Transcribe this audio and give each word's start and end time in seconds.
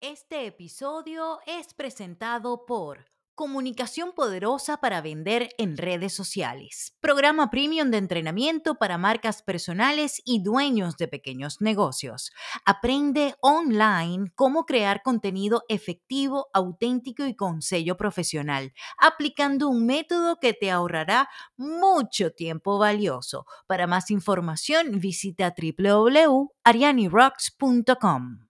Este 0.00 0.46
episodio 0.46 1.40
es 1.44 1.74
presentado 1.74 2.66
por 2.66 3.06
Comunicación 3.34 4.12
Poderosa 4.12 4.76
para 4.76 5.00
Vender 5.00 5.48
en 5.58 5.76
Redes 5.76 6.14
Sociales, 6.14 6.96
programa 7.00 7.50
premium 7.50 7.90
de 7.90 7.98
entrenamiento 7.98 8.76
para 8.76 8.96
marcas 8.96 9.42
personales 9.42 10.22
y 10.24 10.40
dueños 10.40 10.96
de 10.98 11.08
pequeños 11.08 11.60
negocios. 11.60 12.30
Aprende 12.64 13.34
online 13.40 14.30
cómo 14.36 14.66
crear 14.66 15.02
contenido 15.02 15.64
efectivo, 15.68 16.46
auténtico 16.52 17.26
y 17.26 17.34
con 17.34 17.60
sello 17.60 17.96
profesional, 17.96 18.72
aplicando 18.98 19.68
un 19.68 19.84
método 19.84 20.36
que 20.40 20.52
te 20.52 20.70
ahorrará 20.70 21.28
mucho 21.56 22.30
tiempo 22.30 22.78
valioso. 22.78 23.46
Para 23.66 23.88
más 23.88 24.12
información, 24.12 25.00
visita 25.00 25.52
www.arianirocks.com. 25.60 28.47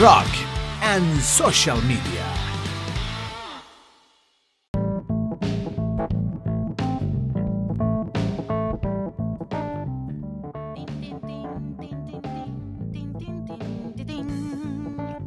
Rock 0.00 0.32
and 0.80 1.20
Social 1.20 1.76
Media. 1.82 2.24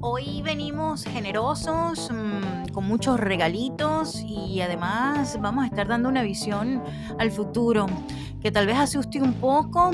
Hoy 0.01 0.41
venimos 0.41 1.03
generosos, 1.03 2.09
mm, 2.11 2.71
con 2.73 2.85
muchos 2.85 3.19
regalitos 3.19 4.23
y 4.25 4.59
además 4.61 5.37
vamos 5.39 5.65
a 5.65 5.67
estar 5.67 5.87
dando 5.87 6.09
una 6.09 6.23
visión 6.23 6.81
al 7.19 7.29
futuro 7.29 7.85
que 8.41 8.49
tal 8.49 8.65
vez 8.65 8.79
asuste 8.79 9.21
un 9.21 9.35
poco 9.35 9.91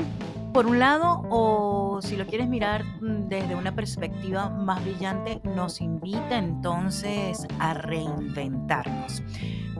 por 0.52 0.66
un 0.66 0.78
lado 0.78 1.22
o 1.30 2.00
si 2.02 2.16
lo 2.16 2.26
quieres 2.26 2.48
mirar 2.48 2.84
mm, 2.84 3.28
desde 3.28 3.54
una 3.54 3.74
perspectiva 3.74 4.48
más 4.48 4.82
brillante, 4.82 5.40
nos 5.44 5.80
invita 5.80 6.38
entonces 6.38 7.46
a 7.58 7.74
reinventarnos. 7.74 9.22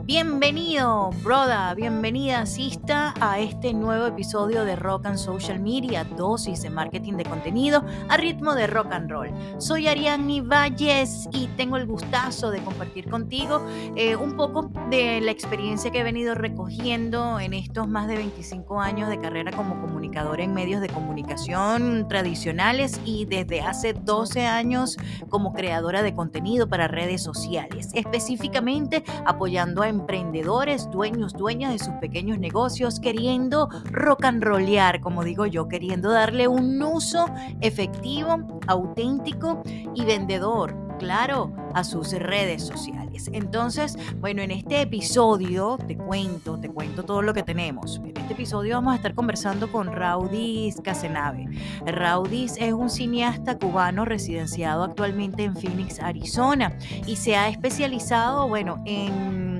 Bienvenido, 0.03 1.11
broda, 1.23 1.75
bienvenida, 1.75 2.39
asista 2.39 3.13
a 3.21 3.39
este 3.39 3.71
nuevo 3.71 4.07
episodio 4.07 4.65
de 4.65 4.75
Rock 4.75 5.05
and 5.05 5.17
Social 5.17 5.59
Media, 5.59 6.03
dosis 6.03 6.63
de 6.63 6.71
marketing 6.71 7.13
de 7.13 7.23
contenido 7.23 7.85
a 8.09 8.17
ritmo 8.17 8.55
de 8.55 8.65
rock 8.65 8.91
and 8.93 9.11
roll. 9.11 9.29
Soy 9.59 9.87
Ariane 9.87 10.41
Valles 10.41 11.29
y 11.31 11.47
tengo 11.55 11.77
el 11.77 11.85
gustazo 11.85 12.49
de 12.49 12.63
compartir 12.63 13.11
contigo 13.11 13.61
eh, 13.95 14.15
un 14.15 14.35
poco 14.35 14.71
de 14.89 15.21
la 15.21 15.29
experiencia 15.29 15.91
que 15.91 15.99
he 15.99 16.03
venido 16.03 16.33
recogiendo 16.33 17.39
en 17.39 17.53
estos 17.53 17.87
más 17.87 18.07
de 18.07 18.15
25 18.15 18.81
años 18.81 19.07
de 19.07 19.19
carrera 19.19 19.51
como 19.51 19.79
comunicadora 19.79 20.43
en 20.43 20.55
medios 20.55 20.81
de 20.81 20.89
comunicación 20.89 22.07
tradicionales 22.07 22.99
y 23.05 23.25
desde 23.25 23.61
hace 23.61 23.93
12 23.93 24.47
años 24.47 24.97
como 25.29 25.53
creadora 25.53 26.01
de 26.01 26.15
contenido 26.15 26.67
para 26.67 26.87
redes 26.87 27.21
sociales, 27.21 27.89
específicamente 27.93 29.03
apoyando 29.25 29.83
a 29.83 29.90
emprendedores, 29.91 30.89
dueños, 30.89 31.33
dueñas 31.33 31.73
de 31.73 31.79
sus 31.79 31.93
pequeños 31.95 32.39
negocios, 32.39 32.99
queriendo 32.99 33.69
rock 33.91 34.25
and 34.25 34.43
rollear, 34.43 34.99
como 35.01 35.23
digo 35.23 35.45
yo, 35.45 35.67
queriendo 35.67 36.11
darle 36.11 36.47
un 36.47 36.81
uso 36.81 37.25
efectivo, 37.61 38.61
auténtico 38.67 39.61
y 39.93 40.05
vendedor, 40.05 40.75
claro, 40.97 41.51
a 41.73 41.83
sus 41.83 42.11
redes 42.11 42.63
sociales. 42.63 43.29
Entonces, 43.33 43.97
bueno, 44.19 44.41
en 44.41 44.51
este 44.51 44.81
episodio 44.81 45.77
te 45.87 45.97
cuento, 45.97 46.59
te 46.59 46.69
cuento 46.69 47.03
todo 47.03 47.21
lo 47.21 47.33
que 47.33 47.43
tenemos. 47.43 47.97
En 48.03 48.17
este 48.17 48.33
episodio 48.33 48.75
vamos 48.75 48.93
a 48.93 48.95
estar 48.97 49.13
conversando 49.13 49.71
con 49.71 49.91
Raudis 49.91 50.79
Casenave. 50.83 51.47
Raudis 51.85 52.55
es 52.57 52.73
un 52.73 52.89
cineasta 52.89 53.57
cubano 53.57 54.05
residenciado 54.05 54.83
actualmente 54.83 55.43
en 55.43 55.55
Phoenix, 55.55 55.99
Arizona, 55.99 56.77
y 57.05 57.15
se 57.15 57.35
ha 57.35 57.49
especializado, 57.49 58.47
bueno, 58.47 58.81
en 58.85 59.50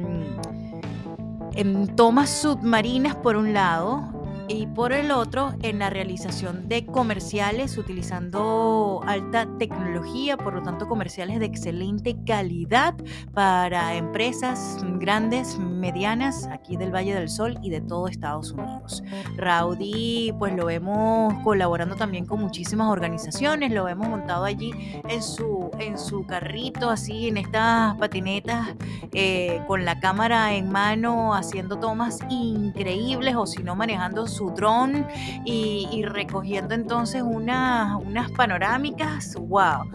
en 1.55 1.95
tomas 1.95 2.29
submarinas 2.29 3.15
por 3.15 3.35
un 3.35 3.53
lado 3.53 4.10
y 4.51 4.67
por 4.67 4.91
el 4.91 5.11
otro 5.11 5.53
en 5.61 5.79
la 5.79 5.89
realización 5.89 6.67
de 6.67 6.85
comerciales 6.85 7.77
utilizando 7.77 9.01
alta 9.07 9.47
tecnología, 9.57 10.35
por 10.35 10.53
lo 10.53 10.61
tanto 10.61 10.87
comerciales 10.87 11.39
de 11.39 11.45
excelente 11.45 12.17
calidad 12.25 12.95
para 13.33 13.95
empresas 13.95 14.77
grandes, 14.99 15.57
medianas, 15.57 16.47
aquí 16.51 16.75
del 16.75 16.93
Valle 16.93 17.13
del 17.13 17.29
Sol 17.29 17.57
y 17.63 17.69
de 17.69 17.81
todo 17.81 18.07
Estados 18.07 18.51
Unidos. 18.51 19.03
Rowdy, 19.37 20.33
pues 20.37 20.53
lo 20.53 20.65
vemos 20.65 21.33
colaborando 21.43 21.95
también 21.95 22.25
con 22.25 22.41
muchísimas 22.41 22.89
organizaciones, 22.89 23.71
lo 23.71 23.85
vemos 23.85 24.09
montado 24.09 24.43
allí 24.43 24.71
en 25.07 25.23
su, 25.23 25.71
en 25.79 25.97
su 25.97 26.25
carrito, 26.25 26.89
así 26.89 27.29
en 27.29 27.37
estas 27.37 27.95
patinetas, 27.95 28.75
eh, 29.13 29.61
con 29.67 29.85
la 29.85 29.99
cámara 29.99 30.53
en 30.53 30.69
mano, 30.69 31.33
haciendo 31.33 31.79
tomas 31.79 32.19
increíbles 32.29 33.35
o 33.35 33.45
si 33.45 33.63
no 33.63 33.75
manejando 33.75 34.27
su 34.27 34.40
dron 34.49 35.05
y, 35.45 36.03
recogiendo 36.03 36.73
entonces 36.73 37.21
unas 37.21 38.31
panorámicas. 38.35 39.35
¡Wow! 39.35 39.91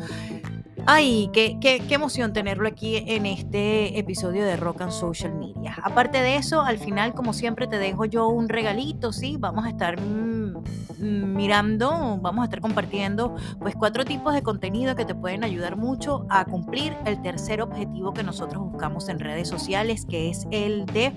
Ay, 0.89 1.31
qué, 1.33 1.59
qué, 1.61 1.81
qué, 1.81 1.95
emoción 1.97 2.33
tenerlo 2.33 2.69
aquí 2.69 2.97
en 2.97 3.27
este 3.27 3.99
episodio 3.99 4.45
de 4.45 4.57
Rock 4.57 4.83
and 4.83 4.93
Social 4.93 5.35
Media. 5.35 5.77
Aparte 5.83 6.19
de 6.19 6.37
eso, 6.37 6.63
al 6.63 6.79
final, 6.79 7.13
como 7.13 7.33
siempre, 7.33 7.67
te 7.67 7.77
dejo 7.79 8.05
yo 8.05 8.29
un 8.29 8.49
regalito, 8.49 9.13
¿sí? 9.13 9.37
Vamos 9.37 9.67
a 9.67 9.71
estar 9.71 10.01
mm, 10.01 10.55
mirando, 11.01 12.19
vamos 12.23 12.43
a 12.43 12.45
estar 12.45 12.61
compartiendo 12.61 13.35
pues 13.59 13.75
cuatro 13.75 14.05
tipos 14.05 14.33
de 14.33 14.45
contenido 14.45 14.95
que 14.95 15.05
te 15.05 15.17
pueden 15.17 15.43
ayudar 15.43 15.77
mucho 15.77 16.25
a 16.31 16.45
cumplir 16.45 16.97
el 17.05 17.21
tercer 17.21 17.63
objetivo 17.63 18.15
que 18.15 18.23
nosotros 18.23 18.63
buscamos 18.71 19.09
en 19.09 19.19
redes 19.19 19.49
sociales, 19.49 20.07
que 20.09 20.31
es 20.31 20.47
el 20.53 20.87
de 20.87 21.13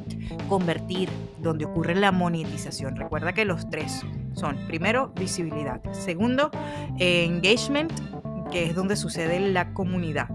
convertir, 0.48 1.10
donde 1.44 1.66
ocurre 1.66 1.94
la 1.94 2.12
monetización. 2.12 2.96
Recuerda 2.96 3.34
que 3.34 3.46
los 3.46 3.70
tres 3.70 4.04
son, 4.34 4.58
primero, 4.68 5.14
visibilidad, 5.16 5.80
segundo, 5.92 6.50
engagement, 6.98 7.94
que 8.52 8.66
es 8.66 8.76
donde 8.76 8.96
sucede 8.96 9.40
la 9.40 9.74
comunidad. 9.74 10.28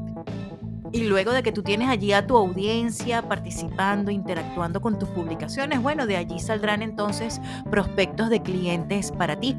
Y 0.93 1.05
luego 1.05 1.33
de 1.33 1.43
que 1.43 1.51
tú 1.51 1.63
tienes 1.63 1.89
allí 1.89 2.13
a 2.13 2.27
tu 2.27 2.37
audiencia 2.37 3.23
participando, 3.29 4.13
interactuando 4.13 4.81
con 4.81 4.99
tus 4.99 5.09
publicaciones, 5.09 5.83
bueno, 5.83 6.07
de 6.07 6.17
allí 6.17 6.39
saldrán 6.39 6.83
entonces 6.83 7.41
prospectos 7.69 8.31
de 8.31 8.43
clientes 8.43 9.11
para 9.11 9.41
ti. 9.41 9.57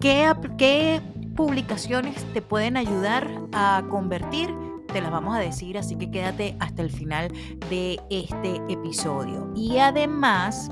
¿Qué, 0.00 0.32
qué 0.56 1.02
publicaciones 1.34 2.24
te 2.32 2.40
pueden 2.40 2.78
ayudar 2.78 3.28
a 3.52 3.82
convertir? 3.90 4.54
Te 4.90 5.02
las 5.02 5.10
vamos 5.10 5.36
a 5.36 5.40
decir, 5.40 5.76
así 5.76 5.96
que 5.96 6.10
quédate 6.10 6.56
hasta 6.58 6.80
el 6.80 6.90
final 6.90 7.30
de 7.68 8.00
este 8.08 8.56
episodio. 8.70 9.52
Y 9.54 9.76
además, 9.76 10.70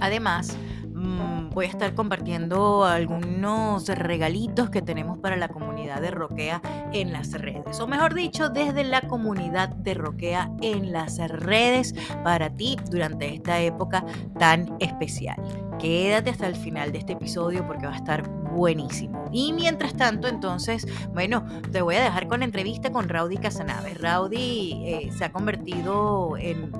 además, 0.00 0.56
Mm, 0.96 1.35
voy 1.56 1.64
a 1.64 1.68
estar 1.70 1.94
compartiendo 1.94 2.84
algunos 2.84 3.88
regalitos 3.88 4.68
que 4.68 4.82
tenemos 4.82 5.16
para 5.16 5.38
la 5.38 5.48
comunidad 5.48 6.02
de 6.02 6.10
Roquea 6.10 6.60
en 6.92 7.14
las 7.14 7.32
redes. 7.32 7.80
O 7.80 7.86
mejor 7.86 8.12
dicho, 8.12 8.50
desde 8.50 8.84
la 8.84 9.00
comunidad 9.00 9.70
de 9.70 9.94
Roquea 9.94 10.50
en 10.60 10.92
las 10.92 11.16
redes 11.16 11.94
para 12.22 12.50
ti 12.50 12.76
durante 12.90 13.32
esta 13.32 13.58
época 13.58 14.04
tan 14.38 14.76
especial. 14.80 15.36
Quédate 15.78 16.28
hasta 16.28 16.46
el 16.46 16.56
final 16.56 16.92
de 16.92 16.98
este 16.98 17.14
episodio 17.14 17.66
porque 17.66 17.86
va 17.86 17.94
a 17.94 17.96
estar 17.96 18.35
buenísimo. 18.56 19.28
Y 19.32 19.52
mientras 19.52 19.94
tanto, 19.94 20.28
entonces, 20.28 20.86
bueno, 21.12 21.44
te 21.70 21.82
voy 21.82 21.96
a 21.96 22.02
dejar 22.02 22.26
con 22.26 22.42
entrevista 22.42 22.90
con 22.90 23.08
Raudy 23.08 23.36
Casanave. 23.36 23.94
Raudy 23.94 24.72
eh, 24.84 25.10
se 25.16 25.24
ha 25.24 25.32
convertido 25.32 26.36
en, 26.38 26.72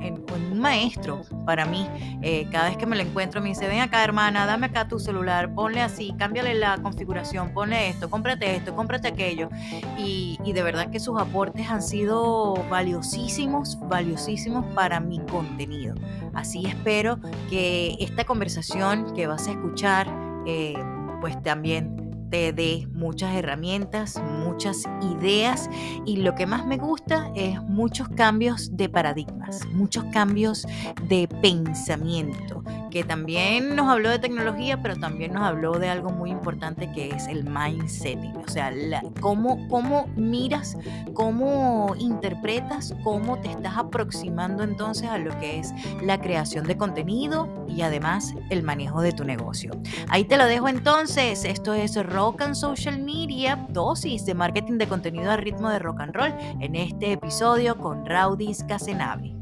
un 0.52 0.58
maestro 0.58 1.22
para 1.44 1.66
mí. 1.66 1.86
Eh, 2.22 2.48
cada 2.50 2.68
vez 2.68 2.78
que 2.78 2.86
me 2.86 2.96
lo 2.96 3.02
encuentro 3.02 3.40
me 3.42 3.50
dice, 3.50 3.68
ven 3.68 3.80
acá 3.80 4.02
hermana, 4.02 4.46
dame 4.46 4.66
acá 4.66 4.88
tu 4.88 4.98
celular, 4.98 5.54
ponle 5.54 5.82
así, 5.82 6.14
cámbiale 6.18 6.54
la 6.54 6.78
configuración, 6.78 7.52
ponle 7.52 7.90
esto, 7.90 8.08
cómprate 8.08 8.56
esto, 8.56 8.74
cómprate 8.74 9.08
aquello. 9.08 9.50
Y, 9.98 10.38
y 10.44 10.52
de 10.52 10.62
verdad 10.62 10.90
que 10.90 10.98
sus 10.98 11.20
aportes 11.20 11.68
han 11.68 11.82
sido 11.82 12.54
valiosísimos, 12.70 13.78
valiosísimos 13.88 14.64
para 14.74 14.98
mi 15.00 15.20
contenido. 15.20 15.94
Así 16.32 16.66
espero 16.66 17.18
que 17.50 17.96
esta 18.00 18.24
conversación 18.24 19.14
que 19.14 19.26
vas 19.26 19.48
a 19.48 19.52
escuchar, 19.52 20.06
eh, 20.46 20.74
pues 21.20 21.40
también 21.42 22.28
te 22.30 22.52
dé 22.52 22.88
muchas 22.92 23.34
herramientas, 23.34 24.20
muchas 24.44 24.84
ideas 25.02 25.70
y 26.04 26.16
lo 26.16 26.34
que 26.34 26.46
más 26.46 26.66
me 26.66 26.76
gusta 26.76 27.30
es 27.34 27.60
muchos 27.62 28.08
cambios 28.10 28.76
de 28.76 28.88
paradigmas, 28.88 29.64
muchos 29.72 30.04
cambios 30.12 30.66
de 31.08 31.28
pensamiento 31.40 32.64
que 32.96 33.04
también 33.04 33.76
nos 33.76 33.88
habló 33.90 34.08
de 34.08 34.18
tecnología, 34.18 34.80
pero 34.80 34.96
también 34.96 35.34
nos 35.34 35.42
habló 35.42 35.78
de 35.78 35.90
algo 35.90 36.08
muy 36.08 36.30
importante 36.30 36.90
que 36.92 37.10
es 37.10 37.26
el 37.26 37.44
mindsetting, 37.44 38.38
o 38.38 38.48
sea, 38.48 38.72
cómo, 39.20 39.68
cómo 39.68 40.06
miras, 40.16 40.78
cómo 41.12 41.94
interpretas, 41.98 42.94
cómo 43.04 43.38
te 43.38 43.50
estás 43.50 43.76
aproximando 43.76 44.62
entonces 44.62 45.10
a 45.10 45.18
lo 45.18 45.38
que 45.38 45.58
es 45.58 45.74
la 46.02 46.18
creación 46.18 46.66
de 46.66 46.78
contenido 46.78 47.66
y 47.68 47.82
además 47.82 48.34
el 48.48 48.62
manejo 48.62 49.02
de 49.02 49.12
tu 49.12 49.24
negocio. 49.24 49.72
Ahí 50.08 50.24
te 50.24 50.38
lo 50.38 50.46
dejo 50.46 50.66
entonces, 50.66 51.44
esto 51.44 51.74
es 51.74 52.02
Rock 52.02 52.40
and 52.40 52.54
Social 52.54 52.98
Media, 52.98 53.66
dosis 53.68 54.24
de 54.24 54.32
marketing 54.32 54.78
de 54.78 54.88
contenido 54.88 55.32
a 55.32 55.36
ritmo 55.36 55.68
de 55.68 55.80
rock 55.80 56.00
and 56.00 56.14
roll 56.14 56.34
en 56.60 56.74
este 56.74 57.12
episodio 57.12 57.76
con 57.76 58.06
Raudis 58.06 58.64
Casenave. 58.64 59.34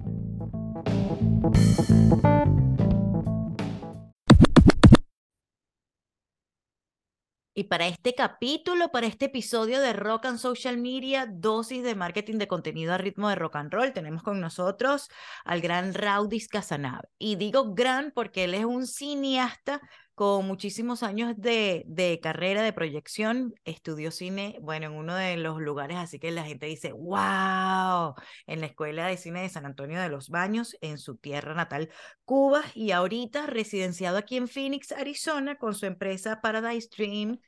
Y 7.57 7.65
para 7.65 7.87
este 7.87 8.17
capítulo, 8.17 8.91
para 8.91 9.07
este 9.07 9.27
episodio 9.27 9.81
de 9.81 9.93
Rock 9.93 10.27
and 10.27 10.39
Social 10.39 10.77
Media, 10.77 11.27
dosis 11.31 11.85
de 11.85 11.95
marketing 11.95 12.39
de 12.39 12.49
contenido 12.49 12.93
a 12.93 12.99
ritmo 12.99 13.29
de 13.29 13.37
rock 13.37 13.55
and 13.55 13.73
roll, 13.73 13.93
tenemos 13.93 14.25
con 14.25 14.41
nosotros 14.41 15.09
al 15.45 15.61
gran 15.61 15.95
Raudis 15.95 16.49
Casanave. 16.49 17.09
Y 17.17 17.37
digo 17.37 17.73
gran 17.73 18.11
porque 18.11 18.43
él 18.43 18.55
es 18.55 18.65
un 18.65 18.89
cineasta 18.89 19.81
con 20.15 20.47
muchísimos 20.47 21.03
años 21.03 21.35
de, 21.37 21.85
de, 21.87 22.21
carrera, 22.21 22.63
de 22.63 22.73
proyección, 22.73 23.55
estudió 23.65 24.13
cine, 24.13 24.59
bueno, 24.63 24.87
en 24.87 24.93
uno 24.93 25.15
de 25.17 25.37
los 25.37 25.61
lugares, 25.61 25.97
así 25.97 26.21
que 26.21 26.31
la 26.31 26.45
gente 26.45 26.67
dice, 26.67 26.93
wow, 26.93 28.15
en 28.47 28.61
la 28.61 28.67
Escuela 28.67 29.09
de 29.09 29.17
Cine 29.17 29.43
de 29.43 29.49
San 29.49 29.67
Antonio 29.67 30.01
de 30.01 30.09
los 30.09 30.29
Baños, 30.29 30.77
en 30.81 30.99
su 30.99 31.17
tierra 31.17 31.55
natal, 31.55 31.91
Cuba, 32.25 32.63
y 32.75 32.93
ahorita 32.93 33.47
residenciado 33.47 34.17
aquí 34.17 34.37
en 34.37 34.47
Phoenix, 34.47 34.93
Arizona, 34.93 35.57
con 35.57 35.75
su 35.75 35.87
empresa 35.87 36.41
Paradise 36.41 36.89
Dream 36.97 37.41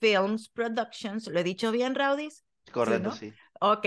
Films 0.00 0.48
Productions. 0.48 1.26
¿Lo 1.26 1.40
he 1.40 1.44
dicho 1.44 1.72
bien, 1.72 1.94
Raudis? 1.94 2.44
Correcto, 2.70 3.12
sí. 3.12 3.32
Ok, 3.60 3.86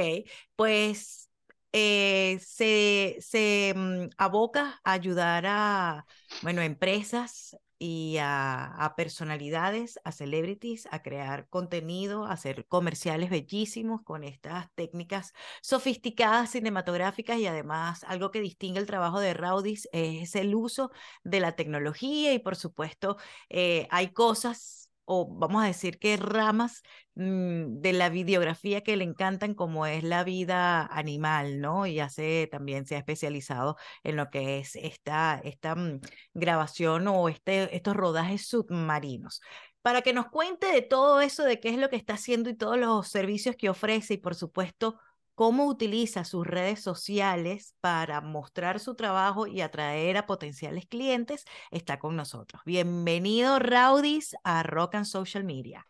pues 0.55 1.29
eh, 1.71 2.39
se, 2.41 3.17
se 3.19 3.73
mm, 3.75 4.09
aboca 4.17 4.81
a 4.83 4.91
ayudar 4.91 5.45
a, 5.47 6.05
bueno, 6.41 6.61
empresas 6.61 7.55
y 7.79 8.17
a, 8.19 8.93
personalidades, 8.97 9.99
a 10.03 10.11
celebrities, 10.11 10.87
a 10.91 11.01
crear 11.01 11.47
contenido, 11.49 12.25
a 12.25 12.33
hacer 12.33 12.67
comerciales 12.67 13.29
bellísimos 13.29 14.01
con 14.03 14.23
estas 14.23 14.69
técnicas 14.75 15.33
sofisticadas 15.61 16.51
cinematográficas 16.51 17.37
y 17.39 17.47
además 17.47 18.03
algo 18.03 18.31
que 18.31 18.41
distingue 18.41 18.79
el 18.79 18.85
trabajo 18.85 19.19
de 19.19 19.33
Raudis 19.33 19.87
es 19.93 20.35
el 20.35 20.53
uso 20.55 20.91
de 21.23 21.39
la 21.39 21.55
tecnología 21.55 22.33
y 22.33 22.39
por 22.39 22.55
supuesto 22.55 23.17
eh, 23.49 23.87
hay 23.91 24.09
cosas 24.11 24.78
o 25.11 25.27
vamos 25.27 25.63
a 25.63 25.67
decir 25.67 25.97
que 25.97 26.17
ramas 26.17 26.83
mm, 27.15 27.81
de 27.81 27.93
la 27.93 28.09
videografía 28.09 28.81
que 28.81 28.95
le 28.95 29.05
encantan, 29.05 29.55
como 29.55 29.87
es 29.87 30.03
la 30.03 30.23
vida 30.23 30.85
animal, 30.85 31.59
¿no? 31.61 31.87
Y 31.87 31.99
hace 31.99 32.47
también 32.51 32.85
se 32.85 32.95
ha 32.95 32.99
especializado 32.99 33.75
en 34.03 34.15
lo 34.17 34.29
que 34.29 34.59
es 34.59 34.75
esta, 34.75 35.41
esta 35.43 35.73
mm, 35.75 36.01
grabación 36.35 37.07
o 37.07 37.27
este, 37.27 37.75
estos 37.75 37.95
rodajes 37.95 38.45
submarinos. 38.47 39.41
Para 39.81 40.03
que 40.03 40.13
nos 40.13 40.27
cuente 40.27 40.67
de 40.67 40.83
todo 40.83 41.21
eso, 41.21 41.43
de 41.43 41.59
qué 41.59 41.69
es 41.69 41.77
lo 41.77 41.89
que 41.89 41.95
está 41.95 42.13
haciendo 42.13 42.49
y 42.51 42.55
todos 42.55 42.77
los 42.77 43.07
servicios 43.07 43.55
que 43.55 43.69
ofrece 43.69 44.15
y 44.15 44.17
por 44.17 44.35
supuesto 44.35 44.99
cómo 45.39 45.67
utiliza 45.67 46.25
sus 46.25 46.45
redes 46.45 46.81
sociales 46.81 47.73
para 47.79 48.19
mostrar 48.19 48.81
su 48.81 48.95
trabajo 48.95 49.47
y 49.47 49.61
atraer 49.61 50.17
a 50.17 50.25
potenciales 50.25 50.85
clientes, 50.85 51.45
está 51.71 51.97
con 51.97 52.17
nosotros. 52.17 52.61
Bienvenido, 52.65 53.57
Raudis, 53.57 54.35
a 54.43 54.63
Rock 54.63 54.95
and 54.95 55.05
Social 55.05 55.45
Media. 55.45 55.87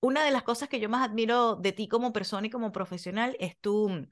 Una 0.00 0.24
de 0.24 0.30
las 0.30 0.44
cosas 0.44 0.70
que 0.70 0.80
yo 0.80 0.88
más 0.88 1.06
admiro 1.06 1.56
de 1.56 1.72
ti 1.72 1.88
como 1.88 2.14
persona 2.14 2.46
y 2.46 2.50
como 2.50 2.72
profesional 2.72 3.36
es 3.38 3.58
tu 3.58 3.90
mm, 3.90 4.06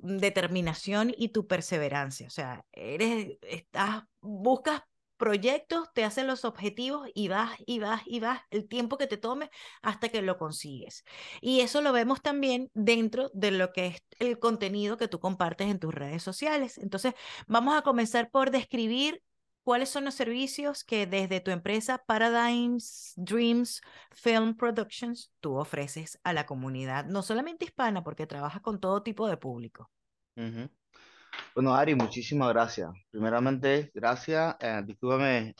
determinación 0.00 1.14
y 1.16 1.28
tu 1.28 1.46
perseverancia. 1.46 2.26
O 2.26 2.30
sea, 2.30 2.66
eres, 2.72 3.38
estás, 3.42 4.02
buscas 4.20 4.82
proyectos, 5.20 5.88
te 5.94 6.02
hacen 6.04 6.26
los 6.26 6.44
objetivos 6.46 7.08
y 7.14 7.28
vas 7.28 7.52
y 7.66 7.78
vas 7.78 8.02
y 8.06 8.20
vas 8.20 8.40
el 8.50 8.66
tiempo 8.68 8.98
que 8.98 9.06
te 9.06 9.18
tome 9.18 9.50
hasta 9.82 10.08
que 10.08 10.22
lo 10.22 10.38
consigues. 10.38 11.04
Y 11.42 11.60
eso 11.60 11.82
lo 11.82 11.92
vemos 11.92 12.22
también 12.22 12.70
dentro 12.74 13.30
de 13.34 13.50
lo 13.52 13.72
que 13.72 13.86
es 13.88 14.02
el 14.18 14.38
contenido 14.40 14.96
que 14.96 15.08
tú 15.08 15.20
compartes 15.20 15.68
en 15.68 15.78
tus 15.78 15.94
redes 15.94 16.22
sociales. 16.22 16.78
Entonces, 16.78 17.14
vamos 17.46 17.76
a 17.76 17.82
comenzar 17.82 18.30
por 18.30 18.50
describir 18.50 19.22
cuáles 19.62 19.90
son 19.90 20.06
los 20.06 20.14
servicios 20.14 20.84
que 20.84 21.06
desde 21.06 21.40
tu 21.40 21.50
empresa 21.50 22.02
Paradigms 22.06 23.12
Dreams 23.16 23.82
Film 24.12 24.56
Productions 24.56 25.32
tú 25.40 25.56
ofreces 25.56 26.18
a 26.24 26.32
la 26.32 26.46
comunidad, 26.46 27.04
no 27.04 27.22
solamente 27.22 27.66
hispana, 27.66 28.02
porque 28.02 28.26
trabajas 28.26 28.62
con 28.62 28.80
todo 28.80 29.02
tipo 29.02 29.28
de 29.28 29.36
público. 29.36 29.90
Bueno, 31.54 31.74
Ari, 31.74 31.94
muchísimas 31.94 32.48
gracias. 32.50 32.90
Primeramente, 33.10 33.90
gracias. 33.94 34.56
Eh, 34.60 34.82
discúlpame, 34.86 35.54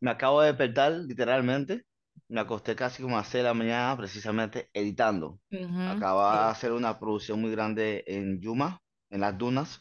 me 0.00 0.10
acabo 0.10 0.40
de 0.40 0.48
despertar, 0.48 0.92
literalmente. 0.92 1.84
Me 2.28 2.40
acosté 2.40 2.74
casi 2.76 3.02
como 3.02 3.16
a 3.16 3.20
las 3.20 3.28
6 3.28 3.42
de 3.42 3.48
la 3.48 3.54
mañana, 3.54 3.96
precisamente 3.96 4.70
editando. 4.72 5.40
Acaba 5.50 6.46
de 6.46 6.50
hacer 6.52 6.72
una 6.72 6.98
producción 6.98 7.40
muy 7.40 7.50
grande 7.50 8.04
en 8.06 8.40
Yuma, 8.40 8.80
en 9.10 9.20
las 9.20 9.36
dunas. 9.38 9.80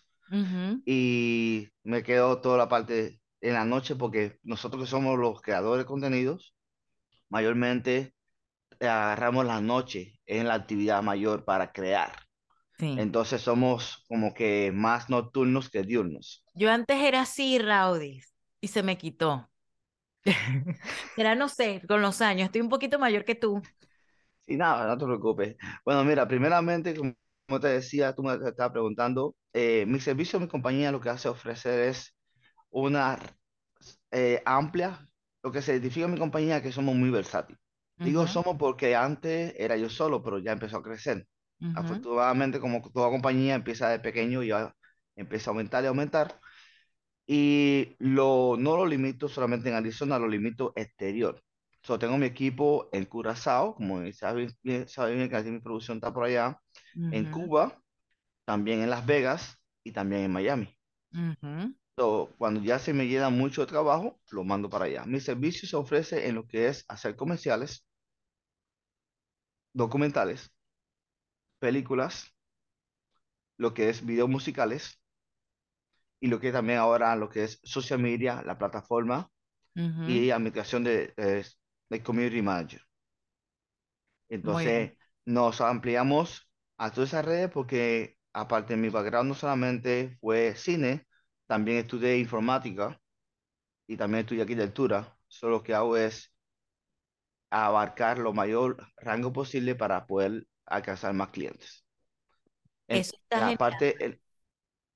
Y 0.85 1.69
me 1.83 2.03
quedo 2.03 2.41
toda 2.41 2.57
la 2.57 2.69
parte 2.69 3.21
en 3.41 3.53
la 3.53 3.65
noche 3.65 3.95
porque 3.95 4.39
nosotros 4.43 4.83
que 4.83 4.89
somos 4.89 5.17
los 5.19 5.41
creadores 5.41 5.83
de 5.83 5.87
contenidos, 5.87 6.55
mayormente 7.29 8.13
eh, 8.79 8.87
agarramos 8.87 9.45
la 9.45 9.61
noche 9.61 10.19
en 10.25 10.47
la 10.47 10.55
actividad 10.55 11.03
mayor 11.03 11.45
para 11.45 11.71
crear. 11.71 12.11
Entonces 12.79 13.41
somos 13.41 14.03
como 14.07 14.33
que 14.33 14.71
más 14.73 15.09
nocturnos 15.09 15.69
que 15.69 15.83
diurnos. 15.83 16.43
Yo 16.53 16.71
antes 16.71 16.97
era 17.01 17.21
así, 17.21 17.59
Raudis, 17.59 18.33
y 18.61 18.67
se 18.67 18.83
me 18.83 18.97
quitó. 18.97 19.49
Será, 21.15 21.35
no 21.35 21.49
sé, 21.49 21.81
con 21.87 22.01
los 22.01 22.21
años. 22.21 22.45
Estoy 22.45 22.61
un 22.61 22.69
poquito 22.69 22.99
mayor 22.99 23.25
que 23.25 23.35
tú. 23.35 23.61
Sí, 24.41 24.57
nada, 24.57 24.87
no 24.87 24.97
te 24.97 25.05
preocupes. 25.05 25.55
Bueno, 25.85 26.03
mira, 26.03 26.27
primeramente, 26.27 26.93
como 26.95 27.59
te 27.61 27.67
decía, 27.67 28.13
tú 28.13 28.23
me 28.23 28.33
estabas 28.33 28.71
preguntando, 28.71 29.35
eh, 29.53 29.85
mi 29.87 29.99
servicio, 29.99 30.39
mi 30.39 30.47
compañía, 30.47 30.91
lo 30.91 30.99
que 30.99 31.09
hace 31.09 31.29
ofrecer 31.29 31.79
es 31.89 32.13
una 32.69 33.19
eh, 34.11 34.41
amplia, 34.45 35.07
lo 35.43 35.51
que 35.51 35.61
se 35.61 35.73
identifica 35.73 36.05
en 36.05 36.13
mi 36.13 36.19
compañía, 36.19 36.61
que 36.61 36.71
somos 36.71 36.95
muy 36.95 37.09
versátiles. 37.09 37.59
Digo 38.01 38.27
somos 38.27 38.57
porque 38.57 38.95
antes 38.95 39.53
era 39.57 39.77
yo 39.77 39.89
solo, 39.89 40.21
pero 40.23 40.39
ya 40.39 40.51
empezó 40.53 40.77
a 40.77 40.83
crecer. 40.83 41.27
Afortunadamente, 41.73 42.59
como 42.59 42.81
toda 42.91 43.09
compañía 43.09 43.55
empieza 43.55 43.89
de 43.89 43.99
pequeño 43.99 44.43
y 44.43 44.49
ya 44.49 44.73
empieza 45.15 45.49
a 45.49 45.53
aumentar 45.53 45.83
y 45.83 45.87
aumentar. 45.87 46.39
Y 47.25 47.95
lo, 47.99 48.55
no 48.57 48.77
lo 48.77 48.85
limito 48.85 49.29
solamente 49.29 49.69
en 49.69 49.75
Arizona, 49.75 50.19
lo 50.19 50.27
limito 50.27 50.73
exterior. 50.75 51.41
So, 51.83 51.99
tengo 51.99 52.17
mi 52.17 52.25
equipo 52.25 52.89
en 52.93 53.05
Curazao, 53.05 53.75
como 53.75 53.99
saben 54.13 54.49
sabe 54.87 55.15
bien 55.15 55.29
que 55.29 55.51
mi 55.51 55.59
producción 55.59 55.97
está 55.97 56.13
por 56.13 56.25
allá, 56.25 56.59
en 57.11 57.25
Cuba, 57.31 57.81
también 58.45 58.81
en 58.81 58.89
Las 58.89 59.05
Vegas 59.05 59.57
y 59.83 59.91
también 59.91 60.23
en 60.23 60.31
Miami. 60.31 60.77
cuando 62.37 62.61
ya 62.61 62.79
se 62.79 62.93
me 62.93 63.07
llena 63.07 63.29
mucho 63.29 63.65
trabajo, 63.67 64.19
lo 64.31 64.43
mando 64.43 64.69
para 64.69 64.85
allá. 64.85 65.05
Mi 65.05 65.19
servicio 65.19 65.67
se 65.67 65.75
ofrece 65.75 66.27
en 66.27 66.35
lo 66.35 66.47
que 66.47 66.67
es 66.67 66.85
hacer 66.87 67.15
comerciales, 67.15 67.85
documentales, 69.73 70.51
películas, 71.63 72.35
lo 73.57 73.73
que 73.73 73.87
es 73.87 74.05
videos 74.05 74.27
musicales 74.27 75.01
y 76.19 76.27
lo 76.27 76.41
que 76.41 76.51
también 76.51 76.79
ahora 76.79 77.15
lo 77.15 77.29
que 77.29 77.45
es 77.45 77.61
social 77.63 77.99
media, 77.99 78.43
la 78.43 78.57
plataforma 78.57 79.31
y 79.73 80.29
administración 80.29 80.83
de, 80.83 81.13
de, 81.89 82.03
community 82.03 82.41
manager. 82.41 82.81
Entonces 84.27 84.91
nos 85.23 85.61
ampliamos 85.61 86.51
a 86.77 86.91
todas 86.91 87.11
esas 87.11 87.23
redes 87.23 87.49
porque 87.49 88.17
aparte 88.33 88.73
de 88.73 88.81
mi 88.81 88.89
background 88.89 89.29
no 89.29 89.35
solamente 89.35 90.17
fue 90.19 90.55
cine, 90.55 91.07
también 91.47 91.77
estudié 91.77 92.17
informática 92.17 92.99
y 93.87 93.95
también 93.95 94.23
estudié 94.23 94.41
arquitectura. 94.41 95.17
Solo 95.29 95.57
lo 95.59 95.63
que 95.63 95.73
hago 95.73 95.95
es 95.95 96.29
abarcar 97.49 98.17
lo 98.17 98.33
mayor 98.33 98.85
rango 98.97 99.31
posible 99.31 99.75
para 99.75 100.05
poder 100.05 100.45
alcanzar 100.65 101.13
más 101.13 101.29
clientes. 101.29 101.83
En, 102.87 103.03
la 103.29 103.55
parte, 103.57 104.19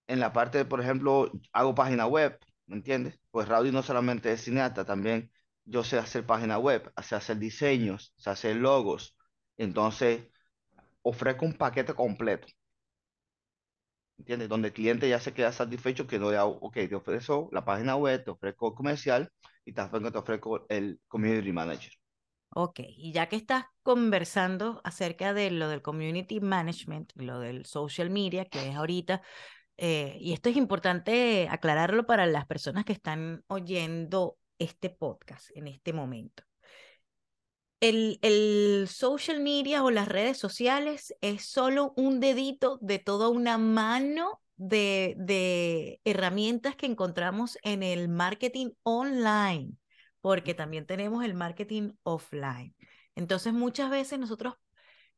en, 0.08 0.20
la 0.20 0.34
parte, 0.34 0.66
por 0.66 0.82
ejemplo, 0.82 1.32
hago 1.52 1.74
página 1.74 2.06
web, 2.06 2.38
¿me 2.66 2.76
entiendes? 2.76 3.20
Pues 3.32 3.48
Raudy 3.48 3.72
no 3.72 3.82
solamente 3.82 4.32
es 4.32 4.44
cineasta, 4.44 4.86
también 4.86 5.32
yo 5.66 5.84
sé 5.84 5.98
hacer 5.98 6.26
página 6.26 6.58
web, 6.60 6.92
sé 7.02 7.16
hacer 7.16 7.38
diseños, 7.38 8.14
sé 8.18 8.30
hacer 8.30 8.56
logos. 8.58 9.16
Entonces, 9.58 10.28
ofrezco 11.02 11.46
un 11.46 11.54
paquete 11.54 11.94
completo. 11.94 12.48
¿entiendes? 14.18 14.50
Donde 14.50 14.70
el 14.70 14.74
cliente 14.74 15.10
ya 15.10 15.20
se 15.20 15.34
queda 15.34 15.52
satisfecho 15.52 16.08
que 16.08 16.20
no 16.20 16.32
ya, 16.32 16.46
ok, 16.46 16.74
te 16.74 16.96
ofrezco 16.96 17.50
la 17.52 17.64
página 17.66 17.96
web, 17.96 18.24
te 18.24 18.32
ofrezco 18.32 18.70
el 18.70 18.76
comercial 18.76 19.32
y 19.66 19.74
ofrezco, 19.74 20.12
te 20.12 20.18
ofrezco 20.18 20.66
el 20.70 21.00
community 21.08 21.52
manager. 21.52 21.92
Ok, 22.60 22.80
y 22.88 23.12
ya 23.12 23.30
que 23.30 23.36
estás 23.36 23.66
conversando 23.84 24.82
acerca 24.84 25.32
de 25.36 25.52
lo 25.52 25.70
del 25.70 25.84
community 25.84 26.40
management, 26.40 27.12
lo 27.14 27.40
del 27.40 27.68
social 27.68 28.10
media, 28.10 28.46
que 28.46 28.70
es 28.70 28.76
ahorita, 28.76 29.22
eh, 29.78 30.18
y 30.20 30.34
esto 30.34 30.50
es 30.50 30.58
importante 30.58 31.48
aclararlo 31.52 32.08
para 32.08 32.26
las 32.26 32.48
personas 32.48 32.84
que 32.84 32.94
están 32.94 33.44
oyendo 33.46 34.40
este 34.58 34.90
podcast 34.90 35.52
en 35.56 35.68
este 35.68 35.94
momento. 35.94 36.42
El, 37.80 38.18
el, 38.24 38.88
social 38.88 39.40
media 39.40 39.84
o 39.84 39.92
las 39.92 40.08
redes 40.08 40.40
sociales 40.40 41.14
es 41.22 41.46
solo 41.46 41.94
un 41.96 42.20
dedito 42.20 42.80
de 42.82 42.98
toda 42.98 43.30
una 43.30 43.60
mano 43.60 44.42
de, 44.56 45.14
de 45.20 46.02
herramientas 46.06 46.76
que 46.76 46.88
encontramos 46.88 47.60
en 47.62 47.84
el 47.84 48.10
marketing 48.10 48.72
online, 48.82 49.78
porque 50.28 50.54
también 50.54 50.86
tenemos 50.86 51.24
el 51.24 51.36
marketing 51.36 51.94
offline. 52.04 52.76
Entonces, 53.16 53.54
muchas 53.54 53.90
veces 53.90 54.20
nosotros 54.20 54.56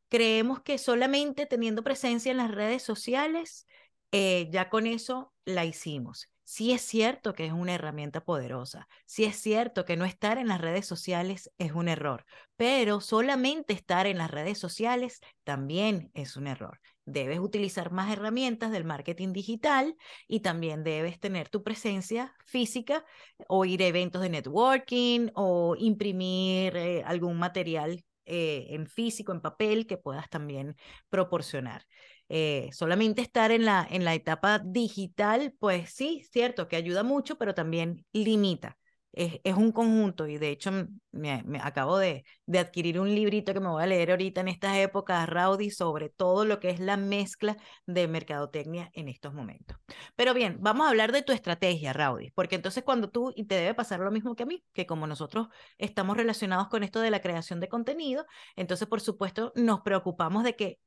creemos 0.08 0.62
que 0.62 0.78
solamente 0.78 1.48
teniendo 1.48 1.84
presencia 1.84 2.30
en 2.30 2.38
las 2.38 2.52
redes 2.52 2.84
sociales, 2.84 3.66
eh, 4.12 4.50
ya 4.52 4.70
con 4.70 4.86
eso 4.86 5.34
la 5.46 5.66
hicimos. 5.66 6.28
Sí 6.44 6.74
es 6.74 6.84
cierto 6.84 7.34
que 7.34 7.48
es 7.48 7.54
una 7.54 7.74
herramienta 7.74 8.24
poderosa, 8.24 8.88
sí 9.08 9.26
es 9.26 9.36
cierto 9.36 9.84
que 9.84 9.98
no 9.98 10.06
estar 10.06 10.38
en 10.38 10.48
las 10.48 10.62
redes 10.62 10.86
sociales 10.86 11.52
es 11.58 11.72
un 11.72 11.88
error, 11.88 12.24
pero 12.56 13.02
solamente 13.02 13.74
estar 13.74 14.06
en 14.06 14.20
las 14.20 14.30
redes 14.30 14.60
sociales 14.60 15.22
también 15.44 16.12
es 16.14 16.38
un 16.38 16.46
error. 16.46 16.80
Debes 17.06 17.40
utilizar 17.40 17.92
más 17.92 18.12
herramientas 18.12 18.72
del 18.72 18.86
marketing 18.86 19.34
digital 19.34 19.96
y 20.28 20.42
también 20.42 20.84
debes 20.84 21.20
tener 21.20 21.50
tu 21.50 21.64
presencia 21.64 22.36
física 22.46 23.06
o 23.48 23.66
ir 23.66 23.82
a 23.84 23.88
eventos 23.88 24.22
de 24.22 24.30
networking 24.30 25.30
o 25.36 25.76
imprimir 25.78 26.76
eh, 26.78 27.04
algún 27.06 27.38
material 27.38 28.04
eh, 28.26 28.68
en 28.70 28.88
físico, 28.88 29.32
en 29.32 29.42
papel, 29.42 29.88
que 29.88 29.98
puedas 29.98 30.30
también 30.30 30.76
proporcionar. 31.10 31.86
Eh, 32.30 32.70
solamente 32.74 33.22
estar 33.24 33.52
en 33.52 33.66
la, 33.66 33.88
en 33.90 34.06
la 34.06 34.14
etapa 34.14 34.60
digital, 34.60 35.54
pues 35.60 35.92
sí, 35.92 36.24
cierto 36.32 36.68
que 36.68 36.76
ayuda 36.76 37.04
mucho, 37.04 37.38
pero 37.38 37.56
también 37.56 38.06
limita. 38.14 38.79
Es, 39.12 39.40
es 39.44 39.56
un 39.56 39.72
conjunto 39.72 40.28
y 40.28 40.38
de 40.38 40.50
hecho 40.50 40.72
me, 41.12 41.44
me 41.44 41.60
acabo 41.60 41.98
de, 41.98 42.24
de, 42.46 42.60
adquirir 42.60 43.00
un 43.00 43.14
librito 43.14 43.54
que 43.54 43.60
me 43.60 43.70
voy 43.70 43.82
a 43.82 43.88
leer 43.88 44.12
ahorita 44.12 44.42
en 44.42 44.48
estas 44.50 44.78
épocas, 44.78 45.28
Rowdy, 45.28 45.72
sobre 45.72 46.10
todo 46.10 46.46
lo 46.46 46.60
que 46.60 46.70
es 46.70 46.80
la 46.80 46.96
mezcla 46.96 47.58
de 47.88 48.08
mercadotecnia 48.08 48.92
en 48.94 49.10
estos 49.10 49.34
momentos. 49.34 49.78
Pero 50.16 50.34
bien, 50.34 50.58
vamos 50.62 50.86
a 50.86 50.90
hablar 50.90 51.12
de 51.12 51.24
tu 51.24 51.34
estrategia, 51.34 51.92
Rowdy, 51.94 52.32
porque 52.32 52.56
entonces 52.56 52.84
cuando 52.84 53.10
tú, 53.10 53.34
y 53.36 53.46
te 53.46 53.56
debe 53.56 53.74
pasar 53.74 54.00
lo 54.00 54.12
mismo 54.12 54.36
que 54.36 54.44
a 54.44 54.46
mí, 54.46 54.64
que 54.74 54.86
como 54.86 55.08
nosotros 55.08 55.48
estamos 55.78 56.16
relacionados 56.16 56.68
con 56.68 56.84
esto 56.84 57.00
de 57.00 57.12
la 57.12 57.22
creación 57.22 57.60
de 57.60 57.68
contenido, 57.68 58.26
entonces 58.56 58.88
por 58.88 59.02
supuesto 59.02 59.52
nos 59.56 59.82
preocupamos 59.82 60.44
de 60.44 60.56
que 60.56 60.80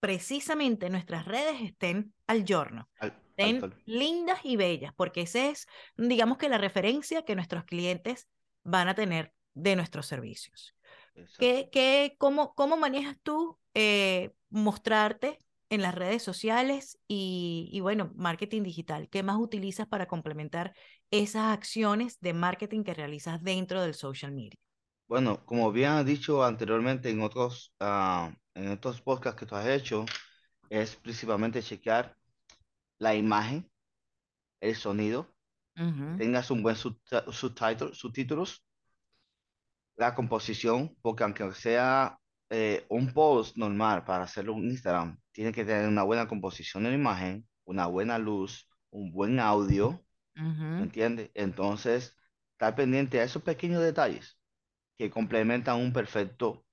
precisamente 0.00 0.88
nuestras 0.88 1.26
redes 1.26 1.60
estén 1.60 2.14
al 2.26 2.44
giorno, 2.44 2.88
estén 3.40 3.74
lindas 3.86 4.40
y 4.44 4.56
bellas, 4.56 4.92
porque 4.94 5.22
esa 5.22 5.48
es, 5.48 5.66
digamos 5.96 6.38
que 6.38 6.48
la 6.48 6.58
referencia 6.58 7.24
que 7.24 7.34
nuestros 7.34 7.64
clientes 7.64 8.28
van 8.62 8.88
a 8.88 8.94
tener 8.94 9.32
de 9.54 9.76
nuestros 9.76 10.06
servicios. 10.06 10.74
¿Qué, 11.38 11.68
qué, 11.72 12.14
cómo, 12.18 12.54
¿Cómo 12.54 12.76
manejas 12.76 13.16
tú 13.22 13.58
eh, 13.74 14.32
mostrarte 14.48 15.38
en 15.68 15.82
las 15.82 15.94
redes 15.94 16.22
sociales 16.22 16.98
y, 17.06 17.68
y, 17.72 17.80
bueno, 17.80 18.12
marketing 18.14 18.62
digital? 18.62 19.08
¿Qué 19.08 19.22
más 19.22 19.36
utilizas 19.38 19.86
para 19.86 20.06
complementar 20.06 20.74
esas 21.10 21.52
acciones 21.52 22.20
de 22.20 22.32
marketing 22.32 22.84
que 22.84 22.94
realizas 22.94 23.42
dentro 23.42 23.82
del 23.82 23.94
social 23.94 24.32
media? 24.32 24.58
Bueno, 25.08 25.44
como 25.44 25.72
bien 25.72 25.90
has 25.90 26.06
dicho 26.06 26.44
anteriormente 26.44 27.10
en 27.10 27.20
otros, 27.20 27.74
uh, 27.80 28.32
en 28.54 28.72
estos 28.72 29.00
podcasts 29.00 29.38
que 29.38 29.46
tú 29.46 29.56
has 29.56 29.66
hecho, 29.66 30.06
es 30.68 30.94
principalmente 30.94 31.62
chequear 31.62 32.16
la 33.00 33.14
imagen, 33.16 33.68
el 34.60 34.76
sonido, 34.76 35.26
uh 35.76 35.82
-huh. 35.82 36.18
tengas 36.18 36.50
un 36.50 36.62
buen 36.62 36.76
subtítulo, 36.76 37.94
subtítulos, 37.94 38.64
la 39.96 40.14
composición, 40.14 40.96
porque 41.02 41.24
aunque 41.24 41.52
sea 41.52 42.18
eh, 42.50 42.86
un 42.88 43.12
post 43.12 43.56
normal 43.56 44.04
para 44.04 44.24
hacerlo 44.24 44.54
en 44.54 44.70
Instagram, 44.70 45.18
tiene 45.32 45.52
que 45.52 45.64
tener 45.64 45.88
una 45.88 46.02
buena 46.04 46.28
composición 46.28 46.84
de 46.84 46.90
la 46.90 46.96
imagen, 46.96 47.48
una 47.64 47.86
buena 47.86 48.18
luz, 48.18 48.68
un 48.90 49.12
buen 49.12 49.40
audio, 49.40 49.88
uh 50.36 50.40
-huh. 50.40 50.76
¿me 50.78 50.82
entiendes? 50.82 51.30
Entonces, 51.34 52.16
estar 52.52 52.74
pendiente 52.76 53.20
a 53.20 53.24
esos 53.24 53.42
pequeños 53.42 53.82
detalles 53.82 54.38
que 54.98 55.10
complementan 55.10 55.78
un 55.80 55.92
perfecto 55.92 56.64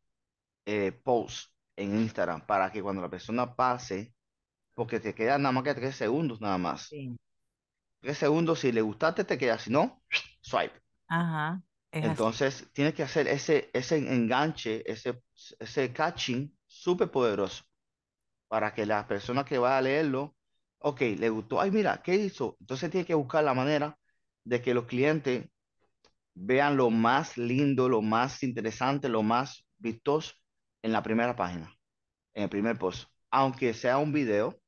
eh, 0.66 0.92
post 0.92 1.52
en 1.78 1.96
Instagram 2.00 2.46
para 2.46 2.72
que 2.72 2.82
cuando 2.82 3.02
la 3.02 3.10
persona 3.10 3.56
pase, 3.56 4.14
porque 4.78 5.00
te 5.00 5.16
quedan 5.16 5.42
nada 5.42 5.54
más 5.54 5.64
que 5.64 5.74
tres 5.74 5.96
segundos 5.96 6.40
nada 6.40 6.60
más. 6.60 6.84
Sí. 6.84 7.18
Tres 8.00 8.20
segundos, 8.20 8.60
si 8.60 8.72
le 8.72 8.82
gustaste, 8.82 9.24
te 9.24 9.36
queda, 9.36 9.58
si 9.58 9.72
no, 9.72 10.04
swipe. 10.42 10.80
Ajá. 11.08 11.64
Entonces, 11.92 12.62
así. 12.62 12.66
tienes 12.74 12.94
que 12.94 13.02
hacer 13.02 13.28
ese, 13.28 13.72
ese 13.74 13.98
enganche, 13.98 14.84
ese, 14.86 15.24
ese 15.58 15.92
catching 15.92 16.56
súper 16.68 17.10
poderoso 17.10 17.64
para 18.48 18.72
que 18.76 18.86
la 18.86 19.08
persona 19.08 19.44
que 19.44 19.58
va 19.58 19.80
a 19.80 19.82
leerlo, 19.82 20.36
ok, 20.78 21.02
le 21.18 21.30
gustó, 21.30 21.60
ay, 21.60 21.72
mira, 21.72 22.04
¿qué 22.04 22.14
hizo? 22.14 22.56
Entonces, 22.60 22.92
tiene 22.92 23.08
que 23.08 23.16
buscar 23.16 23.44
la 23.44 23.56
manera 23.56 23.98
de 24.44 24.62
que 24.62 24.76
los 24.76 24.86
clientes 24.86 25.50
vean 26.36 26.78
lo 26.78 26.92
más 26.92 27.36
lindo, 27.36 27.90
lo 27.90 28.04
más 28.04 28.44
interesante, 28.44 29.10
lo 29.10 29.24
más 29.24 29.66
vistoso 29.80 30.36
en 30.84 30.92
la 30.92 31.02
primera 31.02 31.36
página, 31.36 31.76
en 32.36 32.44
el 32.44 32.50
primer 32.50 32.78
post. 32.78 33.10
Aunque 33.32 33.74
sea 33.74 33.98
un 33.98 34.14
video, 34.14 34.62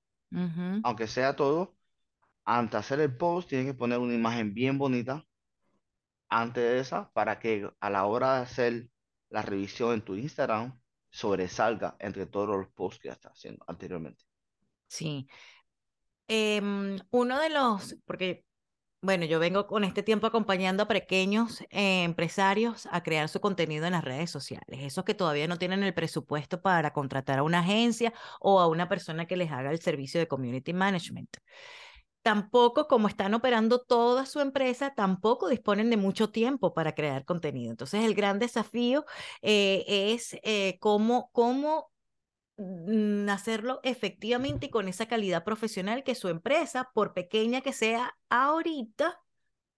aunque 0.83 1.07
sea 1.07 1.35
todo, 1.35 1.75
antes 2.45 2.71
de 2.73 2.77
hacer 2.77 2.99
el 2.99 3.15
post, 3.15 3.49
tienes 3.49 3.67
que 3.67 3.73
poner 3.73 3.99
una 3.99 4.13
imagen 4.13 4.53
bien 4.53 4.77
bonita 4.77 5.25
antes 6.29 6.63
de 6.63 6.79
esa 6.79 7.11
para 7.11 7.39
que 7.39 7.69
a 7.79 7.89
la 7.89 8.05
hora 8.05 8.35
de 8.35 8.41
hacer 8.43 8.89
la 9.29 9.41
revisión 9.41 9.93
en 9.93 10.01
tu 10.01 10.15
Instagram 10.15 10.79
sobresalga 11.09 11.95
entre 11.99 12.25
todos 12.25 12.49
los 12.49 12.67
posts 12.69 12.99
que 13.01 13.07
ya 13.09 13.13
estás 13.13 13.33
haciendo 13.33 13.63
anteriormente. 13.67 14.23
Sí. 14.87 15.27
Eh, 16.27 16.61
uno 17.09 17.39
de 17.39 17.49
los, 17.49 17.95
porque 18.05 18.45
bueno, 19.01 19.25
yo 19.25 19.39
vengo 19.39 19.65
con 19.65 19.85
este 19.85 20.03
tiempo 20.03 20.27
acompañando 20.27 20.83
a 20.83 20.87
pequeños 20.87 21.61
eh, 21.69 22.03
empresarios 22.03 22.87
a 22.91 23.01
crear 23.01 23.29
su 23.29 23.39
contenido 23.39 23.85
en 23.85 23.93
las 23.93 24.03
redes 24.03 24.29
sociales. 24.29 24.79
Esos 24.81 25.05
que 25.05 25.13
todavía 25.13 25.47
no 25.47 25.57
tienen 25.57 25.83
el 25.83 25.93
presupuesto 25.93 26.61
para 26.61 26.91
contratar 26.91 27.39
a 27.39 27.43
una 27.43 27.59
agencia 27.59 28.13
o 28.41 28.59
a 28.59 28.67
una 28.67 28.89
persona 28.89 29.25
que 29.25 29.37
les 29.37 29.51
haga 29.51 29.71
el 29.71 29.79
servicio 29.79 30.19
de 30.19 30.27
community 30.27 30.73
management. 30.73 31.29
Tampoco, 32.21 32.87
como 32.87 33.07
están 33.07 33.33
operando 33.33 33.79
toda 33.79 34.25
su 34.25 34.41
empresa, 34.41 34.93
tampoco 34.93 35.47
disponen 35.47 35.89
de 35.89 35.97
mucho 35.97 36.29
tiempo 36.31 36.73
para 36.73 36.93
crear 36.93 37.23
contenido. 37.23 37.71
Entonces, 37.71 38.03
el 38.03 38.13
gran 38.13 38.39
desafío 38.39 39.05
eh, 39.41 39.85
es 39.87 40.37
eh, 40.43 40.77
cómo, 40.81 41.29
cómo 41.31 41.89
hacerlo 43.29 43.79
efectivamente 43.83 44.65
y 44.65 44.69
con 44.69 44.87
esa 44.87 45.07
calidad 45.07 45.43
profesional 45.43 46.03
que 46.03 46.15
su 46.15 46.27
empresa, 46.27 46.89
por 46.93 47.13
pequeña 47.13 47.61
que 47.61 47.73
sea 47.73 48.17
ahorita, 48.29 49.21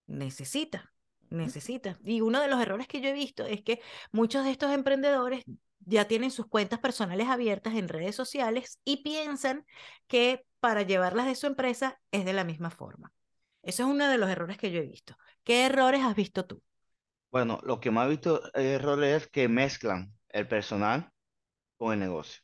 necesita, 0.07 0.91
necesita. 1.29 1.99
Y 2.03 2.21
uno 2.21 2.41
de 2.41 2.47
los 2.47 2.61
errores 2.61 2.87
que 2.87 3.01
yo 3.01 3.09
he 3.09 3.13
visto 3.13 3.45
es 3.45 3.61
que 3.61 3.81
muchos 4.11 4.45
de 4.45 4.51
estos 4.51 4.71
emprendedores 4.71 5.43
ya 5.79 6.07
tienen 6.07 6.31
sus 6.31 6.47
cuentas 6.47 6.79
personales 6.79 7.27
abiertas 7.27 7.75
en 7.75 7.87
redes 7.87 8.15
sociales 8.15 8.79
y 8.83 9.03
piensan 9.03 9.65
que 10.07 10.45
para 10.59 10.83
llevarlas 10.83 11.25
de 11.25 11.35
su 11.35 11.47
empresa 11.47 11.99
es 12.11 12.25
de 12.25 12.33
la 12.33 12.43
misma 12.43 12.69
forma. 12.69 13.11
Eso 13.63 13.83
es 13.83 13.89
uno 13.89 14.07
de 14.07 14.17
los 14.17 14.29
errores 14.29 14.57
que 14.57 14.71
yo 14.71 14.79
he 14.79 14.87
visto. 14.87 15.15
¿Qué 15.43 15.65
errores 15.65 16.01
has 16.01 16.15
visto 16.15 16.45
tú? 16.45 16.61
Bueno, 17.31 17.59
lo 17.63 17.79
que 17.79 17.91
más 17.91 18.07
he 18.07 18.09
visto 18.09 18.41
errores 18.53 19.23
es 19.23 19.27
que 19.27 19.47
mezclan 19.47 20.13
el 20.29 20.47
personal 20.47 21.11
con 21.77 21.93
el 21.93 21.99
negocio. 21.99 22.41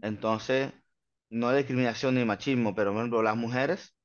Entonces, 0.00 0.72
no 1.30 1.48
hay 1.48 1.58
discriminación 1.58 2.14
ni 2.14 2.24
machismo, 2.24 2.74
pero 2.74 2.92
por 2.92 3.00
ejemplo, 3.00 3.22
las 3.22 3.36
mujeres, 3.36 3.96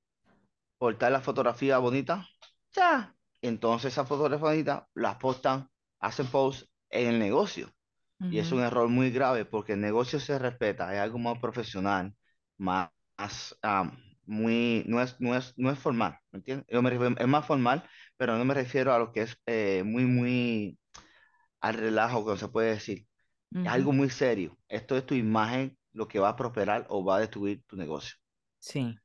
portar 0.78 1.12
la 1.12 1.22
fotografía 1.22 1.78
bonita, 1.80 2.28
ya. 2.74 3.16
Entonces, 3.42 3.94
esa 3.94 4.06
fotografía 4.06 4.48
bonita 4.50 4.88
las 4.96 5.18
postan, 5.18 5.70
hacen 6.00 6.28
post 6.28 6.70
en 6.90 7.08
el 7.10 7.20
negocio. 7.20 7.70
Y 8.30 8.40
es 8.40 8.52
un 8.52 8.62
error 8.62 8.90
muy 8.90 9.12
grave 9.12 9.46
porque 9.46 9.74
el 9.74 9.82
negocio 9.82 10.20
se 10.20 10.40
respeta, 10.40 10.94
es 10.94 11.00
algo 11.02 11.20
más 11.20 11.40
profesional, 11.40 12.16
más, 12.58 12.90
um, 13.64 13.92
muy, 14.26 14.84
no 14.88 15.02
es, 15.02 15.20
no 15.20 15.36
es, 15.36 15.54
no 15.58 15.72
es 15.72 15.80
formal, 15.80 16.18
¿me 16.32 16.40
entiendes? 16.40 16.68
Yo 16.72 16.82
me 16.82 16.90
refiero, 16.90 17.16
es 17.20 17.28
más 17.28 17.46
formal, 17.46 17.84
pero 18.18 18.38
no 18.38 18.46
me 18.46 18.54
refiero 18.54 18.94
a 18.94 19.00
lo 19.00 19.12
que 19.12 19.24
es 19.24 19.38
eh, 19.46 19.84
muy, 19.86 20.06
muy 20.06 20.80
al 21.62 21.76
relajo, 21.76 22.24
como 22.24 22.38
se 22.38 22.50
puede 22.50 22.72
decir. 22.72 23.08
Uh 23.54 23.60
-huh. 23.60 23.66
Es 23.66 23.72
algo 23.72 23.94
muy 23.94 24.10
serio. 24.10 24.58
Esto 24.68 24.98
es 24.98 25.06
tu 25.06 25.16
imagen 25.16 25.78
lo 25.94 26.08
que 26.08 26.20
va 26.20 26.30
a 26.30 26.36
prosperar 26.36 26.86
o 26.90 27.04
va 27.04 27.18
a 27.18 27.20
destruir 27.20 27.64
tu 27.68 27.76
negocio. 27.76 28.16
Sí. 28.60 28.98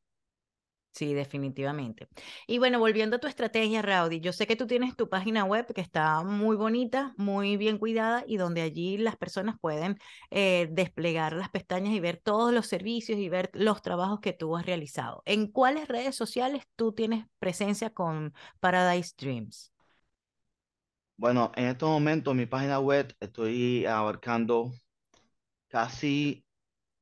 Sí, 0.92 1.12
definitivamente. 1.12 2.08
Y 2.46 2.56
bueno, 2.58 2.78
volviendo 2.78 3.16
a 3.16 3.18
tu 3.18 3.26
estrategia, 3.26 3.82
Rowdy, 3.82 4.20
yo 4.20 4.32
sé 4.32 4.46
que 4.46 4.56
tú 4.56 4.66
tienes 4.66 4.96
tu 4.96 5.10
página 5.10 5.44
web 5.44 5.66
que 5.74 5.82
está 5.82 6.22
muy 6.22 6.56
bonita, 6.56 7.12
muy 7.18 7.58
bien 7.58 7.76
cuidada 7.76 8.24
y 8.26 8.38
donde 8.38 8.62
allí 8.62 8.96
las 8.96 9.14
personas 9.16 9.56
pueden 9.60 9.98
eh, 10.30 10.68
desplegar 10.70 11.34
las 11.34 11.50
pestañas 11.50 11.92
y 11.92 12.00
ver 12.00 12.16
todos 12.16 12.50
los 12.54 12.66
servicios 12.66 13.18
y 13.18 13.28
ver 13.28 13.50
los 13.52 13.82
trabajos 13.82 14.20
que 14.20 14.32
tú 14.32 14.56
has 14.56 14.64
realizado. 14.64 15.22
¿En 15.26 15.48
cuáles 15.52 15.86
redes 15.86 16.16
sociales 16.16 16.64
tú 16.76 16.94
tienes 16.94 17.26
presencia 17.38 17.90
con 17.90 18.32
Paradise 18.58 19.12
Dreams? 19.18 19.75
Bueno, 21.16 21.52
en 21.56 21.66
estos 21.68 21.88
momentos 21.88 22.34
mi 22.34 22.46
página 22.46 22.78
web 22.78 23.14
estoy 23.20 23.86
abarcando 23.86 24.72
casi 25.68 26.46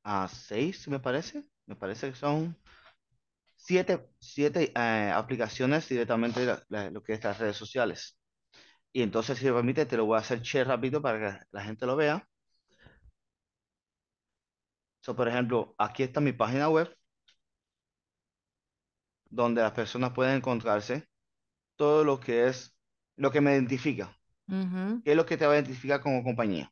a 0.03 0.27
seis, 0.29 0.87
me 0.89 0.99
parece. 0.99 1.45
Me 1.67 1.75
parece 1.75 2.09
que 2.11 2.15
son 2.17 2.57
siete, 3.55 4.09
siete 4.19 4.71
eh, 4.75 5.11
aplicaciones 5.13 5.87
directamente 5.89 6.41
de 6.41 6.45
la- 6.47 6.63
la- 6.69 6.91
lo 6.91 7.03
que 7.03 7.13
es 7.13 7.23
las 7.23 7.39
redes 7.39 7.57
sociales. 7.57 8.17
Y 8.93 9.01
entonces, 9.03 9.37
si 9.39 9.45
me 9.45 9.53
permite, 9.53 9.85
te 9.87 9.97
lo 9.97 10.05
voy 10.05 10.17
a 10.17 10.21
hacer 10.21 10.41
share 10.41 10.67
rápido 10.67 11.01
para 11.01 11.19
que 11.39 11.45
la 11.51 11.63
gente 11.63 11.85
lo 11.87 11.95
vea. 11.97 12.27
So, 15.01 15.15
por 15.15 15.27
ejemplo, 15.29 15.73
aquí 15.77 16.03
está 16.03 16.19
mi 16.19 16.33
página 16.33 16.67
web, 16.69 16.93
donde 19.29 19.61
las 19.61 19.71
personas 19.73 20.13
pueden 20.13 20.37
encontrarse 20.37 21.07
todo 21.77 22.03
lo 22.05 22.19
que 22.21 22.47
es 22.47 22.74
lo 23.17 23.31
que 23.31 23.41
me 23.41 23.53
identifica. 23.53 24.15
¿Qué 25.03 25.11
es 25.11 25.17
lo 25.17 25.25
que 25.25 25.37
te 25.37 25.45
va 25.47 25.53
a 25.53 25.57
identificar 25.57 26.01
como 26.01 26.23
compañía? 26.23 26.71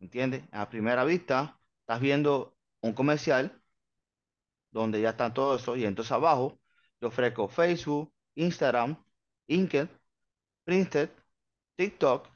¿Entiendes? 0.00 0.44
A 0.52 0.68
primera 0.70 1.04
vista, 1.04 1.60
estás 1.82 2.00
viendo 2.00 2.56
un 2.82 2.92
comercial 2.94 3.62
donde 4.72 5.00
ya 5.00 5.10
está 5.10 5.32
todo 5.32 5.56
eso, 5.56 5.76
y 5.76 5.84
entonces 5.84 6.12
abajo 6.12 6.58
yo 7.00 7.08
ofrezco 7.08 7.48
Facebook, 7.48 8.12
Instagram, 8.34 8.96
LinkedIn, 9.48 9.88
Printed, 10.64 11.10
TikTok, 11.76 12.28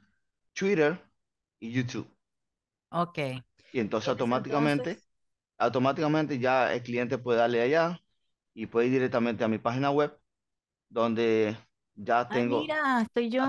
Twitter 0.55 1.01
y 1.61 1.73
YouTube. 1.73 2.09
Ok. 2.91 3.19
Y 3.73 3.81
entonces 3.81 4.09
¿Tienes 4.11 4.11
automáticamente, 4.11 4.73
entonces? 4.73 5.09
automáticamente 5.59 6.39
ya 6.39 6.73
el 6.75 6.83
cliente 6.83 7.19
puede 7.19 7.39
darle 7.41 7.63
allá 7.63 8.01
y 8.55 8.67
puede 8.67 8.87
ir 8.89 8.93
directamente 8.95 9.45
a 9.45 9.49
mi 9.49 9.59
página 9.59 9.91
web 9.91 10.19
donde 10.89 11.57
ya 11.97 12.31
tengo, 12.31 12.67
mira, 12.67 13.03
estoy 13.03 13.31
yo. 13.31 13.43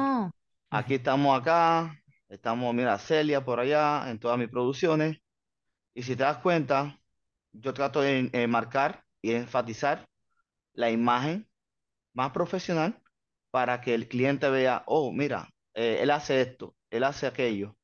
aquí 0.69 0.95
estamos 0.95 1.39
acá, 1.39 1.95
estamos, 2.29 2.73
mira, 2.73 2.97
Celia 2.99 3.43
por 3.43 3.59
allá 3.59 4.09
en 4.09 4.19
todas 4.19 4.37
mis 4.37 4.49
producciones. 4.49 5.17
Y 5.93 6.03
si 6.03 6.15
te 6.15 6.23
das 6.23 6.39
cuenta, 6.39 6.99
yo 7.53 7.73
trato 7.73 8.01
de 8.01 8.29
eh, 8.33 8.47
marcar 8.47 9.05
y 9.21 9.33
enfatizar 9.33 10.07
la 10.73 10.91
imagen 10.91 11.47
más 12.13 12.31
profesional 12.31 13.01
para 13.51 13.81
que 13.81 13.95
el 13.95 14.07
cliente 14.09 14.49
vea, 14.49 14.83
oh, 14.87 15.11
mira, 15.13 15.49
eh, 15.75 15.99
él 16.01 16.11
hace 16.11 16.41
esto, 16.41 16.75
él 16.91 17.03
hace 17.05 17.27
aquello, 17.27 17.77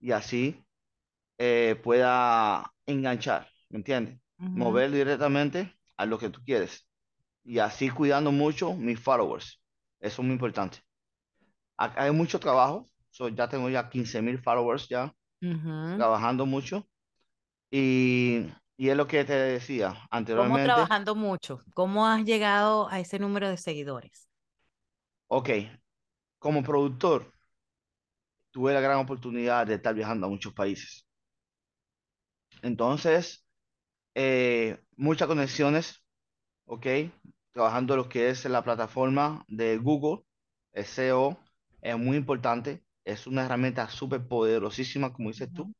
y 0.00 0.12
así 0.12 0.64
eh, 1.38 1.80
pueda 1.84 2.72
enganchar, 2.86 3.48
¿me 3.70 3.78
entiendes? 3.78 4.20
Ujú, 4.38 4.50
Mover 4.54 4.90
directamente 4.92 5.74
a 5.96 6.06
lo 6.06 6.18
que 6.18 6.30
tú 6.30 6.42
quieres. 6.44 6.86
Y 7.44 7.58
así 7.58 7.90
cuidando 7.90 8.32
mucho 8.32 8.74
mis 8.74 9.00
followers. 9.00 9.60
Eso 10.00 10.22
es 10.22 10.26
muy 10.26 10.34
importante. 10.34 10.78
Acá 11.76 12.04
hay 12.04 12.12
mucho 12.12 12.40
trabajo. 12.40 12.86
So, 13.10 13.28
ya 13.28 13.48
tengo 13.48 13.68
ya 13.70 13.88
15 13.90 14.22
mil 14.22 14.38
followers 14.42 14.88
ya, 14.88 15.14
ujú. 15.42 15.98
trabajando 15.98 16.46
mucho. 16.46 16.88
Y, 17.70 18.46
y 18.76 18.90
es 18.90 18.96
lo 18.96 19.06
que 19.08 19.24
te 19.24 19.34
decía 19.34 19.96
¿Cómo 20.34 20.58
anteriormente. 20.58 20.60
trabajando 20.60 21.14
mucho? 21.14 21.60
¿Cómo 21.74 22.06
has 22.06 22.24
llegado 22.24 22.88
a 22.90 23.00
ese 23.00 23.18
número 23.18 23.48
de 23.48 23.56
seguidores? 23.56 24.28
Ok, 25.28 25.50
como 26.38 26.62
productor, 26.62 27.32
tuve 28.50 28.72
la 28.72 28.80
gran 28.80 28.98
oportunidad 28.98 29.66
de 29.66 29.74
estar 29.74 29.94
viajando 29.94 30.26
a 30.26 30.30
muchos 30.30 30.52
países. 30.54 31.06
Entonces, 32.62 33.44
eh, 34.14 34.78
muchas 34.96 35.28
conexiones, 35.28 36.01
ok, 36.74 36.86
trabajando 37.52 37.96
lo 37.96 38.08
que 38.08 38.30
es 38.30 38.44
la 38.46 38.62
plataforma 38.64 39.44
de 39.48 39.76
Google, 39.78 40.24
el 40.72 40.82
SEO, 40.84 41.38
es 41.80 41.96
muy 41.98 42.16
importante. 42.16 42.84
Es 43.04 43.26
una 43.26 43.44
herramienta 43.44 43.88
súper 43.90 44.26
poderosísima, 44.26 45.12
como 45.12 45.28
dices 45.30 45.52
tú. 45.52 45.72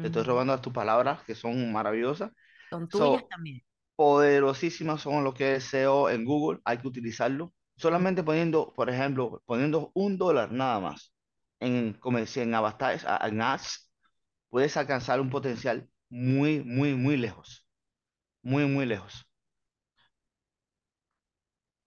Te 0.00 0.08
estoy 0.08 0.22
robando 0.24 0.60
tus 0.60 0.72
palabras, 0.72 1.22
que 1.24 1.34
son 1.34 1.72
maravillosas. 1.72 2.32
Son 2.70 2.88
tuyas 2.88 3.24
So, 3.24 3.28
también. 3.28 3.62
poderosísimas 3.96 5.02
son 5.02 5.24
lo 5.24 5.34
que 5.34 5.56
es 5.56 5.66
SEO 5.66 6.10
en 6.10 6.24
Google. 6.26 6.60
Hay 6.64 6.78
que 6.78 6.88
utilizarlo. 6.88 7.54
Solamente 7.76 8.22
poniendo, 8.24 8.72
por 8.74 8.90
ejemplo, 8.90 9.42
poniendo 9.46 9.92
un 9.94 10.18
dólar 10.18 10.52
nada 10.52 10.80
más 10.80 11.14
en, 11.60 11.98
comerci- 12.00 12.42
en 12.42 12.52
advertise- 12.54 13.06
en 13.28 13.42
ads, 13.42 13.92
puedes 14.50 14.76
alcanzar 14.78 15.20
un 15.20 15.30
potencial 15.30 15.90
muy, 16.10 16.62
muy, 16.64 16.94
muy 16.96 17.16
lejos. 17.18 17.66
Muy, 18.42 18.66
muy 18.66 18.86
lejos. 18.86 19.27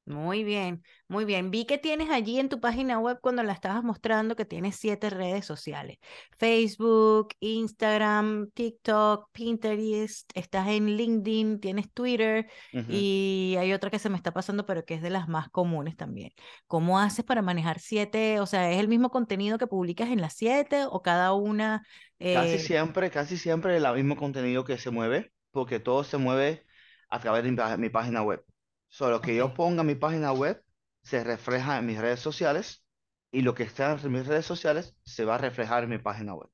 Muy 0.05 0.43
bien, 0.43 0.83
muy 1.07 1.25
bien. 1.25 1.51
Vi 1.51 1.65
que 1.65 1.77
tienes 1.77 2.09
allí 2.09 2.39
en 2.39 2.49
tu 2.49 2.59
página 2.59 2.97
web 2.97 3.19
cuando 3.21 3.43
la 3.43 3.53
estabas 3.53 3.83
mostrando 3.83 4.35
que 4.35 4.45
tienes 4.45 4.75
siete 4.75 5.11
redes 5.11 5.45
sociales. 5.45 5.97
Facebook, 6.39 7.29
Instagram, 7.39 8.49
TikTok, 8.51 9.29
Pinterest, 9.31 10.29
estás 10.33 10.69
en 10.69 10.97
LinkedIn, 10.97 11.59
tienes 11.59 11.91
Twitter 11.93 12.47
y 12.89 13.55
hay 13.59 13.73
otra 13.73 13.91
que 13.91 13.99
se 13.99 14.09
me 14.09 14.17
está 14.17 14.33
pasando, 14.33 14.65
pero 14.65 14.83
que 14.85 14.95
es 14.95 15.03
de 15.03 15.11
las 15.11 15.27
más 15.27 15.49
comunes 15.49 15.95
también. 15.95 16.31
¿Cómo 16.65 16.99
haces 16.99 17.23
para 17.23 17.43
manejar 17.43 17.79
siete? 17.79 18.39
O 18.39 18.47
sea, 18.47 18.71
¿es 18.71 18.79
el 18.79 18.87
mismo 18.87 19.11
contenido 19.11 19.59
que 19.59 19.67
publicas 19.67 20.09
en 20.09 20.19
las 20.19 20.33
siete 20.33 20.85
o 20.89 21.03
cada 21.03 21.33
una? 21.33 21.85
Casi 22.17 22.55
eh, 22.55 22.59
siempre, 22.59 23.11
casi 23.11 23.37
siempre 23.37 23.77
el 23.77 23.93
mismo 23.93 24.15
contenido 24.15 24.65
que 24.65 24.79
se 24.79 24.89
mueve, 24.89 25.31
porque 25.51 25.79
todo 25.79 26.03
se 26.03 26.17
mueve 26.17 26.65
a 27.09 27.19
través 27.19 27.43
de 27.43 27.77
mi 27.77 27.89
página 27.89 28.23
web. 28.23 28.43
Solo 28.91 29.21
que 29.21 29.35
yo 29.35 29.55
ponga 29.55 29.81
en 29.81 29.87
mi 29.87 29.95
página 29.95 30.33
web 30.33 30.63
se 31.03 31.23
refleja 31.23 31.79
en 31.79 31.87
mis 31.87 31.99
redes 31.99 32.19
sociales 32.21 32.85
y 33.31 33.41
lo 33.41 33.55
que 33.55 33.63
está 33.63 33.93
en 33.99 34.11
mis 34.13 34.27
redes 34.27 34.45
sociales 34.45 34.95
se 35.03 35.25
va 35.25 35.35
a 35.35 35.39
reflejar 35.39 35.83
en 35.85 35.89
mi 35.91 35.97
página 35.99 36.35
web. 36.35 36.51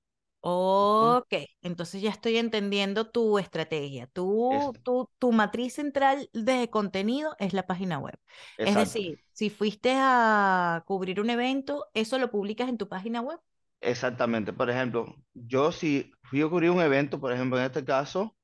Ok, 0.50 1.34
entonces 1.62 2.02
ya 2.02 2.10
estoy 2.10 2.38
entendiendo 2.38 3.10
tu 3.10 3.38
estrategia. 3.38 4.08
Es, 4.50 4.70
Tu, 4.70 4.80
tu, 4.84 5.10
tu 5.20 5.32
matriz 5.34 5.74
central 5.74 6.30
de 6.34 6.70
contenido 6.70 7.36
es 7.40 7.54
la 7.54 7.68
página 7.68 8.00
web. 8.00 8.18
Es 8.64 8.78
decir, 8.78 9.20
si 9.34 9.50
fuiste 9.50 9.92
a 9.98 10.84
cubrir 10.88 11.20
un 11.20 11.30
evento, 11.30 11.88
eso 11.94 12.18
lo 12.18 12.32
publicas 12.32 12.70
en 12.70 12.78
tu 12.78 12.88
página 12.88 13.20
web. 13.22 13.40
exactamente. 13.82 14.54
Por 14.54 14.70
ejemplo, 14.70 15.16
yo 15.34 15.72
si 15.72 16.12
fui 16.24 16.42
a 16.42 16.48
cubrir 16.50 16.72
un 16.72 16.82
evento, 16.82 17.20
por 17.20 17.34
ejemplo, 17.34 17.58
en 17.60 17.66
este 17.66 17.84
caso, 17.86 18.36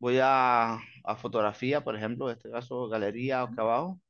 voy 0.00 0.20
a, 0.22 0.80
a 1.10 1.16
fotografía, 1.16 1.82
por 1.84 1.96
ejemplo, 1.96 2.30
en 2.30 2.36
este 2.36 2.50
caso, 2.50 2.88
galería 2.88 3.42
acá 3.42 3.62
abajo. 3.62 4.00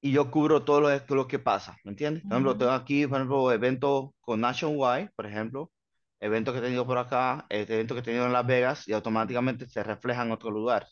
y 0.00 0.12
yo 0.12 0.30
cubro 0.30 0.64
todo 0.64 0.80
lo, 0.80 1.02
todo 1.04 1.16
lo 1.16 1.28
que 1.28 1.38
pasa, 1.38 1.76
¿me 1.84 1.90
entiendes? 1.92 2.24
Por 2.24 2.36
ejemplo, 2.36 2.56
tengo 2.56 2.72
aquí, 2.72 3.06
por 3.06 3.16
ejemplo, 3.18 3.52
eventos 3.52 4.10
con 4.20 4.40
Nationwide, 4.40 5.10
por 5.16 5.26
ejemplo, 5.26 5.72
eventos 6.20 6.54
que 6.54 6.60
he 6.60 6.62
tenido 6.62 6.86
por 6.86 6.98
acá, 6.98 7.46
este, 7.48 7.74
eventos 7.74 7.94
que 7.96 8.00
he 8.00 8.04
tenido 8.04 8.26
en 8.26 8.32
Las 8.32 8.46
Vegas 8.46 8.86
y 8.88 8.92
automáticamente 8.92 9.68
se 9.68 9.82
reflejan 9.82 10.28
en 10.28 10.32
otro 10.34 10.50
lugar. 10.50 10.86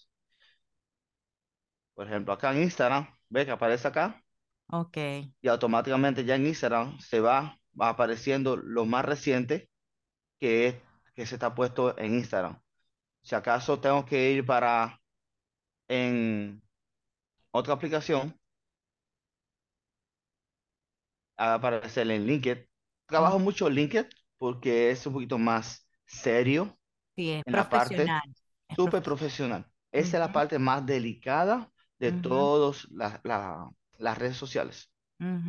Por 1.94 2.06
ejemplo, 2.06 2.32
acá 2.32 2.52
en 2.52 2.62
Instagram, 2.62 3.08
ve 3.28 3.44
que 3.44 3.50
aparece 3.52 3.88
acá 3.88 4.22
Ok, 4.68 4.96
y 5.40 5.48
automáticamente 5.48 6.24
ya 6.24 6.36
en 6.36 6.46
Instagram 6.46 6.98
se 7.00 7.20
va, 7.20 7.58
va 7.80 7.90
apareciendo 7.90 8.56
lo 8.56 8.84
más 8.86 9.04
reciente 9.04 9.70
que 10.40 10.68
es 10.68 10.76
que 11.14 11.26
se 11.26 11.36
está 11.36 11.54
puesto 11.54 11.98
en 11.98 12.14
Instagram. 12.14 12.60
Si 13.26 13.34
acaso 13.34 13.80
tengo 13.80 14.04
que 14.06 14.30
ir 14.32 14.46
para 14.46 15.00
en 15.88 16.62
otra 17.52 17.74
aplicación, 17.74 18.38
aparecer 21.36 22.10
en 22.10 22.26
LinkedIn. 22.26 22.66
Trabajo 23.06 23.38
mucho 23.38 23.68
en 23.68 23.74
LinkedIn 23.74 24.10
porque 24.38 24.90
es 24.90 25.06
un 25.06 25.14
poquito 25.14 25.38
más 25.38 25.88
serio 26.06 26.76
Sí, 27.16 27.30
es 27.32 27.44
en 27.46 27.56
la 27.56 27.68
parte 27.70 28.16
súper 28.76 29.02
profesional. 29.02 29.66
Esa 29.92 30.18
es 30.18 30.20
la 30.20 30.32
parte 30.32 30.58
más 30.60 30.86
delicada 30.86 31.72
de 31.98 32.12
todas 32.12 32.86
las 32.92 33.20
las 33.98 34.18
redes 34.18 34.36
sociales. 34.38 34.92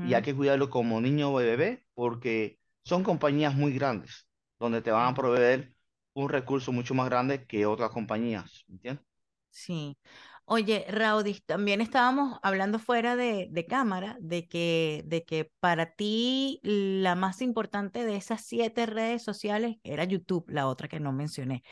Y 0.02 0.16
hay 0.16 0.24
que 0.24 0.36
cuidarlo 0.36 0.72
como 0.72 1.02
niño 1.02 1.32
o 1.34 1.38
bebé 1.38 1.88
porque 1.96 2.60
son 2.86 3.04
compañías 3.04 3.56
muy 3.56 3.74
grandes 3.74 4.30
donde 4.60 4.82
te 4.84 4.92
van 4.92 5.10
a 5.10 5.16
proveer 5.16 5.76
un 6.24 6.30
recurso 6.30 6.72
mucho 6.74 6.94
más 6.94 7.08
grande 7.10 7.46
que 7.46 7.66
otras 7.66 7.92
compañías. 7.92 8.66
¿Entiendes? 8.70 9.06
Sí. 9.50 9.98
Oye, 10.46 10.86
Raudis, 10.90 11.44
también 11.46 11.82
estábamos 11.82 12.40
hablando 12.42 12.80
fuera 12.80 13.16
de, 13.18 13.48
de 13.52 13.66
cámara 13.66 14.18
de 14.22 14.48
que, 14.48 15.04
de 15.06 15.24
que 15.26 15.52
para 15.60 15.94
ti 15.96 16.60
la 16.64 17.16
más 17.16 17.42
importante 17.42 18.06
de 18.06 18.16
esas 18.16 18.42
siete 18.46 18.86
redes 18.86 19.24
sociales 19.24 19.78
era 19.84 20.06
YouTube, 20.06 20.46
la 20.50 20.68
otra 20.68 20.88
que 20.88 21.00
no 21.02 21.12
mencioné. 21.12 21.64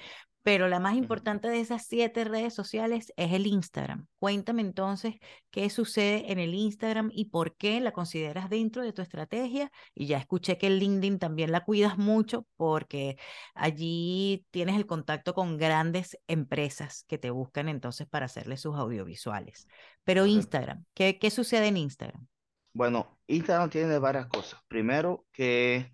Pero 0.45 0.67
la 0.67 0.79
más 0.79 0.93
importante 0.93 1.47
de 1.47 1.59
esas 1.59 1.87
siete 1.87 2.23
redes 2.23 2.53
sociales 2.53 3.11
es 3.17 3.33
el 3.33 3.47
Instagram. 3.47 4.05
Cuéntame 4.19 4.61
entonces 4.61 5.15
qué 5.49 5.71
sucede 5.71 6.31
en 6.31 6.37
el 6.37 6.53
Instagram 6.53 7.09
y 7.11 7.31
por 7.31 7.57
qué 7.57 7.81
la 7.81 7.93
consideras 7.93 8.47
dentro 8.47 8.83
de 8.83 8.93
tu 8.93 9.01
estrategia. 9.01 9.71
Y 9.95 10.05
ya 10.05 10.19
escuché 10.19 10.59
que 10.59 10.67
el 10.67 10.77
LinkedIn 10.77 11.17
también 11.17 11.51
la 11.51 11.65
cuidas 11.65 11.97
mucho 11.97 12.45
porque 12.57 13.17
allí 13.55 14.45
tienes 14.51 14.75
el 14.75 14.85
contacto 14.85 15.33
con 15.33 15.57
grandes 15.57 16.15
empresas 16.27 17.05
que 17.07 17.17
te 17.17 17.31
buscan 17.31 17.67
entonces 17.67 18.05
para 18.05 18.27
hacerle 18.27 18.57
sus 18.57 18.75
audiovisuales. 18.75 19.67
Pero. 20.03 20.27
Instagram, 20.27 20.85
¿qué, 20.93 21.17
qué 21.17 21.31
sucede 21.31 21.69
en 21.69 21.77
Instagram? 21.77 22.27
Bueno, 22.71 23.17
Instagram 23.25 23.71
tiene 23.71 23.97
varias 23.97 24.27
cosas. 24.27 24.59
Primero, 24.67 25.25
que 25.31 25.89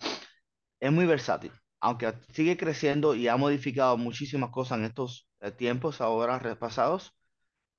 es 0.81 0.91
muy 0.91 1.05
versátil, 1.05 1.53
aunque 1.81 2.13
sigue 2.33 2.57
creciendo 2.57 3.15
y 3.15 3.27
ha 3.27 3.37
modificado 3.37 3.97
muchísimas 3.97 4.51
cosas 4.51 4.79
en 4.79 4.85
estos 4.85 5.27
eh, 5.41 5.51
tiempos 5.51 6.01
ahora 6.01 6.39
repasados, 6.39 7.13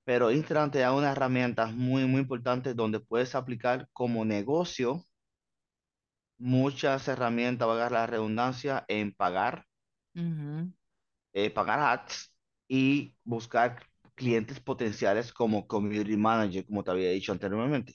pero 0.04 0.30
Instagram 0.32 0.70
te 0.72 0.80
da 0.80 0.92
unas 0.94 1.12
herramientas 1.16 1.74
muy, 1.74 2.06
muy 2.06 2.22
importantes 2.22 2.76
donde 2.76 3.00
puedes 3.00 3.34
aplicar 3.36 3.88
como 3.94 4.24
negocio 4.24 5.04
muchas 6.38 7.08
herramientas, 7.08 7.66
valga 7.66 7.88
la 7.88 8.06
redundancia, 8.06 8.84
en 8.88 9.14
pagar, 9.14 9.64
eh, 11.32 11.50
pagar 11.50 11.80
ads 11.80 12.34
y 12.68 13.16
buscar 13.24 13.82
clientes 14.14 14.60
potenciales 14.60 15.32
como 15.32 15.66
community 15.66 16.16
manager, 16.16 16.66
como 16.66 16.84
te 16.84 16.90
había 16.90 17.10
dicho 17.10 17.32
anteriormente. 17.32 17.94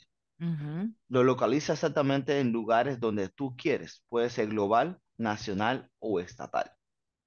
Lo 1.09 1.23
localiza 1.23 1.73
exactamente 1.73 2.39
en 2.39 2.51
lugares 2.53 2.99
donde 2.99 3.27
tú 3.29 3.55
quieres. 3.57 4.03
Puede 4.09 4.29
ser 4.29 4.47
global, 4.49 4.99
nacional 5.17 5.89
o 5.99 6.19
estatal. 6.19 6.71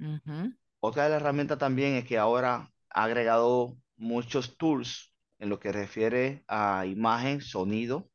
ujú, 0.01 0.53
Otra 0.81 1.05
de 1.05 1.11
las 1.11 1.23
herramientas 1.23 1.59
también 1.59 1.95
es 1.95 2.05
que 2.05 2.19
ahora 2.19 2.71
ha 2.91 3.05
agregado 3.05 3.77
muchos 3.97 4.57
tools 4.59 5.15
en 5.39 5.49
lo 5.49 5.59
que 5.61 5.73
refiere 5.73 6.45
a 6.49 6.85
imagen, 6.87 7.41
sonido, 7.41 8.11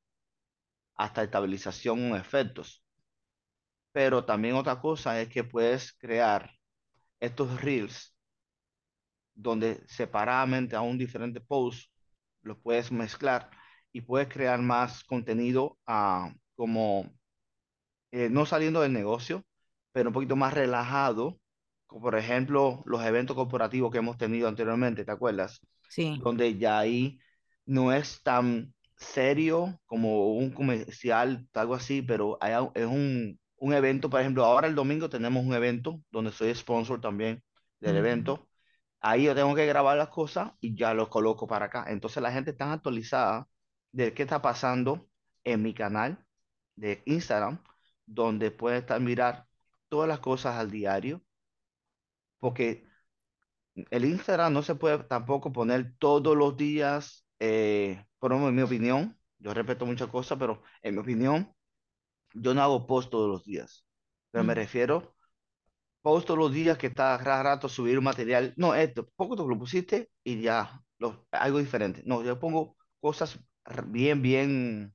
hasta 0.95 1.23
estabilización 1.23 2.11
o 2.11 2.17
efectos. 2.17 2.83
Pero 3.91 4.23
también 4.25 4.53
otra 4.55 4.79
cosa 4.79 5.19
es 5.19 5.27
que 5.29 5.43
puedes 5.43 5.91
crear 5.93 6.51
estos 7.19 7.61
reels 7.61 8.15
donde 9.33 9.83
separadamente 9.87 10.75
a 10.75 10.81
un 10.81 10.97
diferente 10.97 11.41
post 11.41 11.89
los 12.41 12.57
puedes 12.59 12.91
mezclar 12.91 13.49
y 13.91 14.01
puedes 14.01 14.27
crear 14.29 14.61
más 14.61 15.03
contenido 15.03 15.77
ah, 15.87 16.33
como 16.55 17.11
eh, 18.11 18.29
no 18.29 18.45
saliendo 18.45 18.81
del 18.81 18.93
negocio, 18.93 19.45
pero 19.95 20.09
un 20.11 20.13
poquito 20.13 20.35
más 20.35 20.53
relajado, 20.53 21.39
como 21.87 22.03
por 22.03 22.17
ejemplo 22.17 22.83
los 22.85 23.03
eventos 23.05 23.35
corporativos 23.37 23.91
que 23.93 23.99
hemos 23.99 24.17
tenido 24.19 24.49
anteriormente, 24.49 25.05
¿te 25.05 25.11
acuerdas? 25.13 25.61
Sí. 25.89 26.25
Donde 26.25 26.57
ya 26.57 26.79
ahí 26.79 27.19
no 27.65 27.93
es 27.93 28.21
tan 28.23 28.73
serio 28.97 29.79
como 29.85 30.33
un 30.35 30.51
comercial, 30.51 31.47
algo 31.53 31.75
así, 31.75 32.01
pero 32.01 32.37
hay 32.41 32.53
es 32.75 32.85
un, 32.87 33.39
un 33.57 33.73
evento, 33.73 34.09
por 34.11 34.21
ejemplo, 34.21 34.43
ahora 34.45 34.67
el 34.67 34.75
domingo 34.75 35.09
tenemos 35.09 35.45
un 35.45 35.53
evento 35.55 36.01
donde 36.11 36.31
soy 36.33 36.53
sponsor 36.55 36.99
también 37.01 37.43
del 37.79 37.95
ujú. 37.95 37.97
evento. 37.97 38.49
Ahí 39.01 39.25
yo 39.25 39.35
tengo 39.35 39.55
que 39.55 39.65
grabar 39.67 39.97
las 39.97 40.09
cosas 40.09 40.51
y 40.61 40.75
ya 40.77 40.93
los 40.93 41.09
coloco 41.09 41.47
para 41.47 41.67
acá. 41.67 41.85
Entonces 41.89 42.21
la 42.23 42.31
gente 42.33 42.51
está 42.51 42.73
actualizada 42.73 43.47
de 43.93 44.13
qué 44.13 44.23
está 44.23 44.41
pasando 44.41 45.07
en 45.45 45.61
mi 45.63 45.73
canal 45.73 46.25
de 46.75 47.03
Instagram 47.05 47.63
donde 48.05 48.51
puede 48.51 48.79
estar 48.79 48.99
mirar 49.01 49.47
todas 49.89 50.07
las 50.09 50.19
cosas 50.19 50.55
al 50.57 50.71
diario, 50.71 51.23
porque 52.39 52.85
el 53.91 54.05
Instagram 54.05 54.53
no 54.53 54.61
se 54.63 54.75
puede 54.75 54.99
tampoco 55.05 55.51
poner 55.51 55.95
todos 55.99 56.35
los 56.37 56.55
días, 56.57 57.25
eh, 57.39 58.05
por 58.19 58.31
lo 58.31 58.37
menos 58.37 58.49
en 58.51 58.55
mi 58.55 58.61
opinión, 58.61 59.19
yo 59.39 59.53
respeto 59.53 59.85
muchas 59.85 60.09
cosas, 60.09 60.37
pero 60.39 60.63
en 60.81 60.95
mi 60.95 61.01
opinión, 61.01 61.53
yo 62.33 62.53
no 62.53 62.61
hago 62.63 62.87
post 62.87 63.11
todos 63.11 63.29
los 63.29 63.45
días, 63.45 63.85
pero 64.31 64.43
me 64.43 64.53
Ujú. 64.53 64.55
refiero 64.55 65.15
post 66.01 66.27
todos 66.27 66.39
los 66.39 66.53
días 66.53 66.77
que 66.77 66.87
está 66.87 67.19
cada 67.23 67.43
rato 67.43 67.69
subir 67.69 67.97
un 67.99 68.05
material, 68.05 68.53
no, 68.57 68.75
esto, 68.75 69.09
poco 69.15 69.35
tú 69.35 69.47
lo 69.49 69.57
pusiste 69.59 70.11
y 70.23 70.41
ya, 70.41 70.81
lo, 70.99 71.27
algo 71.31 71.59
diferente, 71.59 72.03
no, 72.05 72.23
yo 72.23 72.39
pongo 72.39 72.77
cosas 73.01 73.39
bien, 73.87 74.21
bien 74.21 74.93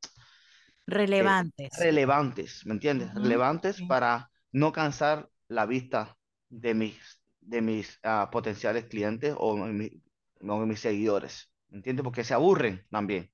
eh, 1.18 1.36
Relevantes. 1.38 1.76
relevantes, 1.78 2.66
¿me 2.66 2.74
entiendes? 2.74 3.14
Relevantes 3.14 3.82
para 3.82 4.29
no 4.52 4.72
cansar 4.72 5.30
la 5.48 5.66
vista 5.66 6.18
de 6.48 6.74
mis, 6.74 7.22
de 7.40 7.62
mis 7.62 7.98
ah, 8.02 8.28
potenciales 8.32 8.84
clientes 8.86 9.34
o 9.38 9.56
mi- 9.56 10.02
o 10.42 10.66
mis 10.66 10.80
seguidores, 10.80 11.52
¿me 11.68 11.78
entiendes? 11.78 12.04
Porque 12.04 12.24
se 12.24 12.34
aburren 12.34 12.86
también. 12.90 13.30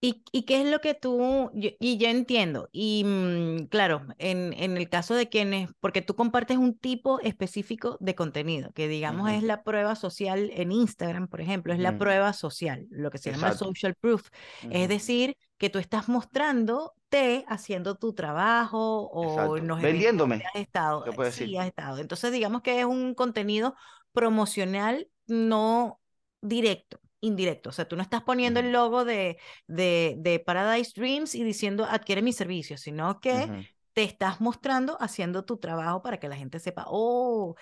¿Y, 0.00 0.22
y 0.30 0.44
qué 0.44 0.60
es 0.60 0.70
lo 0.70 0.80
que 0.80 0.94
tú, 0.94 1.50
yo- 1.54 1.70
y 1.80 1.96
yo 1.98 2.08
entiendo, 2.08 2.68
y 2.70 3.02
mm, 3.04 3.66
claro, 3.68 4.06
en, 4.18 4.52
en 4.52 4.76
el 4.76 4.88
caso 4.90 5.14
de 5.14 5.28
quienes, 5.28 5.70
porque 5.80 6.02
tú 6.02 6.14
compartes 6.14 6.58
un 6.58 6.78
tipo 6.78 7.18
específico 7.20 7.96
de 8.00 8.14
contenido, 8.14 8.72
que 8.74 8.88
digamos 8.88 9.30
es 9.30 9.42
la 9.42 9.64
prueba 9.64 9.96
social 9.96 10.50
en 10.52 10.70
Instagram, 10.70 11.28
por 11.28 11.40
ejemplo, 11.40 11.72
es 11.72 11.78
la 11.80 11.96
prueba 11.96 12.32
social, 12.34 12.86
lo 12.90 13.10
que 13.10 13.18
se 13.18 13.30
llama 13.30 13.52
social 13.52 13.94
proof, 13.98 14.28
es 14.68 14.88
decir, 14.88 15.36
que 15.58 15.70
tú 15.70 15.78
estás 15.78 16.08
mostrándote 16.08 17.44
haciendo 17.48 17.96
tu 17.96 18.14
trabajo 18.14 19.10
o 19.10 19.58
donde 19.58 19.86
Vendiéndome, 19.86 20.36
has 20.54 20.60
estado, 20.60 21.06
eh, 21.06 21.12
puede 21.12 21.32
sí 21.32 21.40
decir. 21.44 21.58
has 21.58 21.66
estado. 21.66 21.98
Entonces, 21.98 22.32
digamos 22.32 22.62
que 22.62 22.80
es 22.80 22.84
un 22.84 23.14
contenido 23.14 23.74
promocional 24.12 25.08
no 25.26 26.00
directo. 26.40 27.00
Indirecto, 27.20 27.70
o 27.70 27.72
sea, 27.72 27.88
tú 27.88 27.96
no 27.96 28.02
estás 28.02 28.22
poniendo 28.22 28.60
el 28.60 28.70
logo 28.72 29.04
de, 29.04 29.38
de, 29.66 30.14
de 30.18 30.38
Paradise 30.38 30.92
Dreams 30.94 31.34
y 31.34 31.42
diciendo 31.42 31.84
adquiere 31.84 32.22
mi 32.22 32.32
servicio, 32.32 32.76
sino 32.76 33.20
que 33.20 33.50
te 33.94 34.02
estás 34.04 34.40
mostrando 34.40 34.96
haciendo 35.00 35.44
tu 35.44 35.56
trabajo 35.56 36.02
para 36.02 36.20
que 36.20 36.28
la 36.28 36.36
gente 36.36 36.60
sepa, 36.60 36.84
oh, 36.88 37.56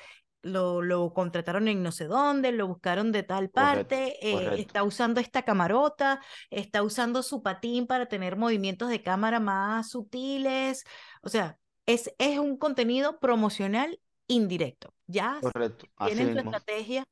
lo, 0.44 0.82
lo 0.82 1.12
contrataron 1.14 1.68
en 1.68 1.82
no 1.82 1.92
sé 1.92 2.06
dónde, 2.06 2.52
lo 2.52 2.68
buscaron 2.68 3.12
de 3.12 3.22
tal 3.24 3.50
Correcto, 3.52 3.98
parte, 3.98 4.18
eh, 4.28 4.50
correcto, 4.52 4.60
está 4.60 4.84
usando 4.84 5.20
esta 5.20 5.42
camarota, 5.42 6.20
está 6.50 6.82
usando 6.82 7.22
su 7.22 7.42
patín 7.42 7.86
para 7.86 8.06
tener 8.06 8.36
movimientos 8.36 8.88
de 8.90 9.02
cámara 9.02 9.40
más 9.40 9.90
sutiles, 9.90 10.84
o 11.22 11.28
sea, 11.28 11.58
es, 11.86 12.12
es 12.18 12.38
un 12.38 12.56
contenido 12.58 13.18
promocional 13.20 14.00
indirecto. 14.26 14.94
Ya 15.06 15.40
correcto. 15.40 15.86
Tienen 16.02 16.30
su 16.32 16.38
mismo. 16.38 16.40
estrategia 16.40 17.04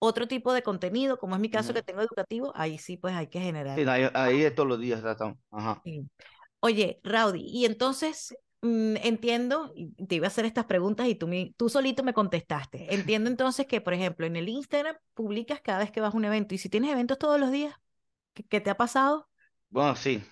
otro 0.00 0.28
tipo 0.28 0.52
de 0.52 0.62
contenido, 0.62 1.18
como 1.18 1.34
es 1.36 1.40
mi 1.42 1.50
caso 1.50 1.72
Ujú. 1.72 1.74
que 1.74 1.82
tengo 1.82 2.02
educativo, 2.02 2.52
ahí 2.56 2.78
sí 2.78 2.96
pues 2.98 3.14
hay 3.14 3.28
que 3.28 3.40
Sí, 3.74 3.84
generar. 3.84 3.84
no, 3.84 3.90
ahí, 3.92 4.08
ahí 4.14 4.42
es 4.44 4.54
todos 4.54 4.68
los 4.68 4.80
días. 4.80 5.02
Ajá. 5.50 5.84
Sí. 5.84 6.08
Oye, 6.60 7.00
Rowdy, 7.04 7.42
y 7.46 7.66
entonces 7.66 8.36
entiendo, 8.64 9.72
y 9.76 9.90
te 10.06 10.16
iba 10.16 10.26
a 10.26 10.28
hacer 10.28 10.44
estas 10.46 10.64
preguntas 10.66 11.06
y 11.08 11.14
tú, 11.14 11.28
tú 11.56 11.68
solito 11.68 12.02
me 12.02 12.14
contestaste. 12.14 12.94
Entiendo 12.94 13.30
entonces 13.30 13.66
que, 13.66 13.80
por 13.80 13.94
ejemplo, 13.94 14.26
en 14.26 14.36
el 14.36 14.48
Instagram 14.48 14.96
publicas 15.14 15.60
cada 15.60 15.80
vez 15.80 15.90
que 15.92 16.00
vas 16.00 16.14
a 16.14 16.16
un 16.16 16.24
evento 16.24 16.54
y 16.54 16.58
si 16.58 16.68
tienes 16.68 16.90
eventos 16.92 17.18
todos 17.18 17.38
los 17.40 17.50
días, 17.52 17.74
¿qué, 18.34 18.44
qué 18.44 18.60
te 18.60 18.70
ha 18.70 18.76
pasado? 18.76 19.28
Bueno, 19.70 19.96
sí, 19.96 20.22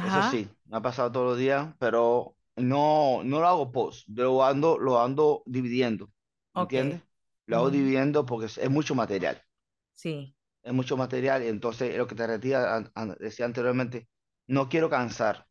eso 0.00 0.22
Ajá, 0.22 0.22
sí, 0.22 0.48
me 0.66 0.76
ha 0.78 0.82
pasado 0.82 1.12
todos 1.12 1.26
los 1.30 1.38
días, 1.38 1.74
pero 1.78 2.36
no, 2.56 3.22
no 3.24 3.40
lo 3.40 3.46
hago 3.48 3.72
post, 3.72 4.08
lo 4.08 4.44
ando, 4.44 4.78
lo 4.78 5.00
ando 5.00 5.42
dividiendo, 5.46 6.10
¿me 6.54 6.62
ok. 6.62 6.62
entiendes? 6.62 7.02
Lo 7.46 7.58
hago 7.58 7.70
ujú, 7.70 7.70
dividiendo 7.70 8.26
porque 8.26 8.46
es, 8.46 8.58
es 8.58 8.70
mucho 8.70 8.94
material, 8.94 9.42
Sí. 9.94 10.34
es 10.62 10.72
mucho 10.72 10.96
material, 10.96 11.42
y 11.44 11.48
entonces 11.48 11.96
lo 11.96 12.06
que 12.06 12.14
te 12.14 12.22
an- 12.24 13.16
decía 13.18 13.46
anteriormente, 13.46 14.08
no 14.46 14.68
quiero 14.68 14.90
cansar 14.90 15.46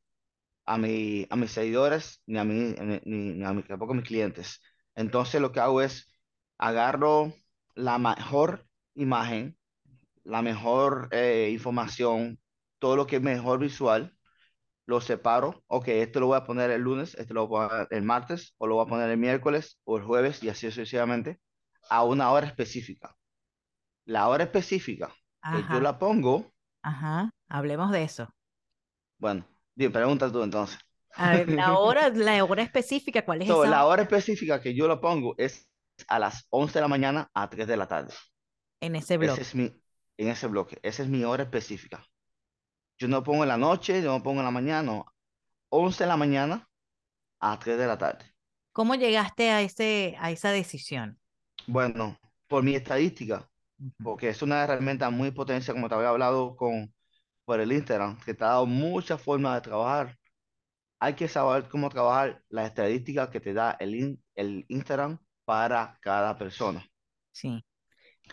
a, 0.73 0.77
mi, 0.77 1.25
a 1.29 1.35
mis 1.35 1.51
seguidores 1.51 2.21
ni 2.27 2.37
a 2.39 2.43
mí, 2.45 2.75
ni, 3.05 3.43
a 3.45 3.53
mi- 3.53 3.63
tampoco 3.63 3.93
a 3.93 3.95
mis 3.97 4.05
clientes. 4.05 4.61
Entonces 4.95 5.41
lo 5.41 5.51
que 5.51 5.59
hago 5.61 5.81
es 5.81 6.11
agarro 6.57 7.33
la 7.75 7.97
mejor 7.99 8.67
imagen, 8.95 9.57
la 10.23 10.41
mejor 10.41 11.09
eh, 11.11 11.49
información, 11.53 12.39
todo 12.79 12.95
lo 12.97 13.07
que 13.07 13.17
es 13.17 13.21
mejor 13.21 13.59
visual 13.59 14.15
lo 14.85 15.01
separo, 15.01 15.63
ok, 15.67 15.87
esto 15.89 16.19
lo 16.19 16.27
voy 16.27 16.37
a 16.37 16.43
poner 16.45 16.71
el 16.71 16.81
lunes, 16.81 17.15
esto 17.15 17.33
lo 17.33 17.47
voy 17.47 17.65
a 17.65 17.69
poner 17.69 17.87
el 17.91 18.03
martes, 18.03 18.55
o 18.57 18.67
lo 18.67 18.75
voy 18.75 18.85
a 18.85 18.89
poner 18.89 19.09
el 19.09 19.17
miércoles 19.17 19.79
o 19.85 19.97
el 19.97 20.03
jueves 20.03 20.43
y 20.43 20.49
así 20.49 20.67
sucesivamente, 20.67 21.39
a 21.89 22.03
una 22.03 22.31
hora 22.31 22.47
específica. 22.47 23.15
La 24.05 24.27
hora 24.29 24.43
específica 24.45 25.15
que 25.49 25.65
yo 25.67 25.79
la 25.81 25.99
pongo, 25.99 26.53
ajá. 26.83 27.31
Hablemos 27.49 27.91
de 27.91 28.03
eso. 28.03 28.29
bueno, 29.17 29.45
pregunta 29.89 30.31
tú 30.31 30.43
entonces. 30.43 30.77
A 31.15 31.33
ver, 31.33 31.49
la 31.51 31.77
hora, 31.77 32.09
la 32.09 32.43
hora 32.45 32.63
específica, 32.63 33.23
¿cuál 33.25 33.41
es 33.43 33.49
So, 33.49 33.65
esa 33.65 33.65
la 33.65 33.85
hora 33.85 34.03
específica 34.03 34.61
que 34.61 34.73
yo 34.75 34.87
la 34.87 34.99
pongo 35.01 35.35
es 35.37 35.67
a 36.07 36.19
las 36.19 36.45
11 36.49 36.73
de 36.75 36.81
la 36.81 36.87
mañana 36.87 37.29
a 37.33 37.49
3 37.49 37.67
de 37.67 37.77
la 37.77 37.87
tarde. 37.87 38.13
en 38.81 38.95
ese 38.95 39.17
Ese 39.19 39.41
blog? 39.41 39.41
es 39.41 39.55
mi, 39.55 39.65
en 40.17 40.27
ese 40.29 40.47
bloque, 40.47 40.79
esa 40.83 41.03
es 41.03 41.09
mi 41.09 41.23
hora 41.23 41.43
específica. 41.43 42.05
Yo 42.99 43.07
no 43.07 43.23
pongo 43.23 43.43
en 43.43 43.49
la 43.49 43.57
noche, 43.57 44.01
yo 44.03 44.11
no 44.11 44.23
pongo 44.23 44.39
en 44.41 44.45
la 44.45 44.51
mañana, 44.51 44.83
no. 44.83 45.05
11 45.69 46.03
de 46.05 46.09
la 46.09 46.17
mañana 46.17 46.69
a 47.39 47.59
3 47.59 47.77
de 47.79 47.87
la 47.87 47.97
tarde. 47.97 48.25
¿Cómo 48.71 48.95
llegaste 48.95 49.51
a 49.51 49.61
ese, 49.61 50.15
a 50.19 50.31
esa 50.31 50.51
decisión? 50.51 51.19
Bueno. 51.67 52.17
por 52.47 52.63
mi 52.63 52.75
estadística, 52.75 53.49
porque 54.01 54.29
es 54.29 54.41
una 54.41 54.63
herramienta 54.63 55.09
muy 55.09 55.31
potencia, 55.31 55.73
como 55.73 55.87
te 55.89 55.95
había 55.95 56.09
hablado 56.09 56.55
con, 56.57 56.93
por 57.49 57.59
el 57.59 57.71
Instagram, 57.71 58.17
que 58.25 58.33
te 58.35 58.43
ha 58.43 58.49
dado 58.49 58.65
muchas 58.67 59.21
formas 59.21 59.55
de 59.55 59.61
trabajar. 59.69 60.15
Hay 60.99 61.15
que 61.15 61.27
saber 61.27 61.67
cómo 61.69 61.89
trabajar 61.89 62.43
las 62.49 62.67
estadísticas 62.67 63.29
que 63.29 63.39
te 63.39 63.53
da 63.53 63.75
el, 63.79 63.95
in- 63.95 64.23
el 64.35 64.65
Instagram 64.69 65.17
para 65.45 65.97
cada 66.01 66.37
persona. 66.37 66.85
Sí. 67.31 67.65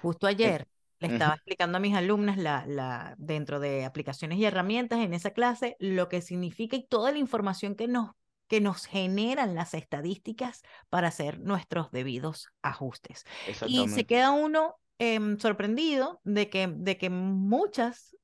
Justo 0.02 0.26
Eh, 0.26 0.30
ayer 0.30 0.68
le 0.98 1.08
estaba 1.08 1.34
explicando 1.34 1.78
a 1.78 1.80
mis 1.80 1.94
alumnas 1.94 2.36
la, 2.36 2.64
la, 2.66 3.14
dentro 3.18 3.60
de 3.60 3.84
aplicaciones 3.84 4.38
y 4.38 4.44
herramientas 4.44 5.00
en 5.00 5.14
esa 5.14 5.30
clase 5.30 5.76
lo 5.78 6.08
que 6.08 6.20
significa 6.22 6.76
y 6.76 6.86
toda 6.86 7.12
la 7.12 7.18
información 7.18 7.74
que 7.74 7.88
nos, 7.88 8.10
que 8.48 8.60
nos 8.60 8.86
generan 8.86 9.54
las 9.54 9.74
estadísticas 9.74 10.62
para 10.88 11.08
hacer 11.08 11.40
nuestros 11.40 11.90
debidos 11.90 12.48
ajustes. 12.62 13.24
Y 13.66 13.88
se 13.88 14.06
queda 14.06 14.30
uno 14.32 14.76
em, 14.98 15.38
sorprendido 15.38 16.20
de 16.24 16.48
que, 16.50 16.66
de 16.68 16.98
que 16.98 17.10
muchas 17.10 18.16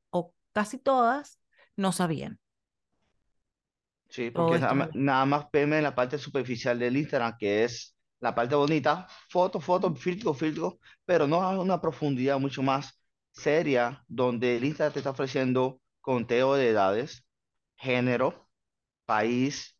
casi 0.52 0.78
todas 0.78 1.40
no 1.76 1.92
sabían 1.92 2.40
Sí, 4.08 4.30
porque 4.30 4.58
nada, 4.58 4.74
ma- 4.74 4.90
nada 4.94 5.24
más 5.26 5.46
veme 5.52 5.80
la 5.80 5.94
parte 5.94 6.18
superficial 6.18 6.78
del 6.78 6.96
Instagram, 6.96 7.36
que 7.38 7.64
es 7.64 7.96
la 8.20 8.34
parte 8.34 8.54
bonita, 8.54 9.06
foto, 9.30 9.58
foto, 9.60 9.94
filtro, 9.94 10.34
filtro, 10.34 10.78
pero 11.04 11.26
no 11.26 11.46
hay 11.46 11.56
una 11.58 11.80
profundidad 11.80 12.38
mucho 12.38 12.62
más 12.62 13.00
seria 13.32 14.04
donde 14.08 14.56
el 14.56 14.64
Instagram 14.64 14.92
te 14.92 14.98
está 15.00 15.10
ofreciendo 15.10 15.80
conteo 16.00 16.54
de 16.54 16.68
edades, 16.70 17.24
género, 17.76 18.48
país, 19.06 19.78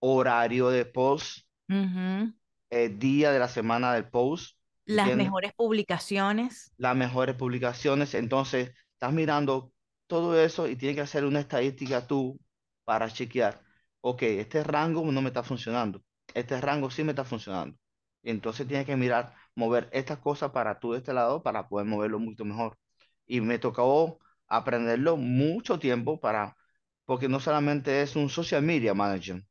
horario 0.00 0.70
de 0.70 0.86
post, 0.86 1.40
Ujú. 1.68 2.32
eh, 2.70 2.88
día 2.88 3.30
de 3.32 3.38
la 3.38 3.48
semana 3.48 3.94
del 3.94 4.08
post, 4.08 4.56
Las 4.86 5.12
¿entiendes? 5.12 5.12
mejores 5.12 5.52
publicaciones. 5.54 6.72
las 6.76 6.96
mejores 6.96 7.36
publicaciones. 7.36 8.14
Entonces, 8.14 8.72
estás 8.94 9.12
mirando 9.12 9.72
todo 10.06 10.38
eso 10.40 10.68
y 10.68 10.76
tienes 10.76 10.96
que 10.96 11.02
hacer 11.02 11.24
una 11.24 11.40
estadística 11.40 12.06
tú 12.06 12.38
para 12.84 13.10
chequear, 13.10 13.62
ok, 14.00 14.22
este 14.22 14.62
rango 14.64 15.04
no 15.10 15.22
me 15.22 15.28
está 15.28 15.42
funcionando, 15.42 16.02
este 16.34 16.60
rango 16.60 16.90
sí 16.90 17.04
me 17.04 17.12
está 17.12 17.24
funcionando. 17.24 17.76
Entonces 18.22 18.66
tienes 18.68 18.86
que 18.86 18.96
mirar, 18.96 19.34
mover 19.54 19.88
estas 19.92 20.18
cosas 20.18 20.50
para 20.52 20.78
tú 20.78 20.92
de 20.92 20.98
este 20.98 21.12
lado 21.12 21.42
para 21.42 21.68
poder 21.68 21.86
moverlo 21.86 22.18
mucho 22.18 22.44
mejor. 22.44 22.78
Y 23.26 23.40
me 23.40 23.58
tocó 23.58 24.18
aprenderlo 24.48 25.16
mucho 25.16 25.78
tiempo 25.78 26.20
para, 26.20 26.56
porque 27.04 27.28
no 27.28 27.40
solamente 27.40 28.02
es 28.02 28.14
un 28.16 28.28
social 28.28 28.62
media 28.62 28.94
manager, 28.94 29.42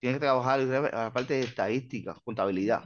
tienes 0.00 0.16
que 0.18 0.26
trabajar 0.26 0.60
la 0.60 1.12
parte 1.12 1.34
de 1.34 1.40
estadística, 1.42 2.14
contabilidad 2.24 2.84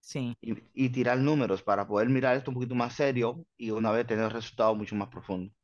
Sí. 0.00 0.36
y, 0.40 0.54
y 0.74 0.90
tirar 0.90 1.18
números 1.18 1.62
para 1.62 1.86
poder 1.88 2.08
mirar 2.08 2.36
esto 2.36 2.50
un 2.50 2.56
poquito 2.56 2.74
más 2.74 2.94
serio 2.94 3.44
y 3.56 3.70
una 3.70 3.90
vez 3.92 4.06
tener 4.06 4.32
resultados 4.32 4.76
mucho 4.76 4.94
más 4.96 5.08
profundos. 5.08 5.54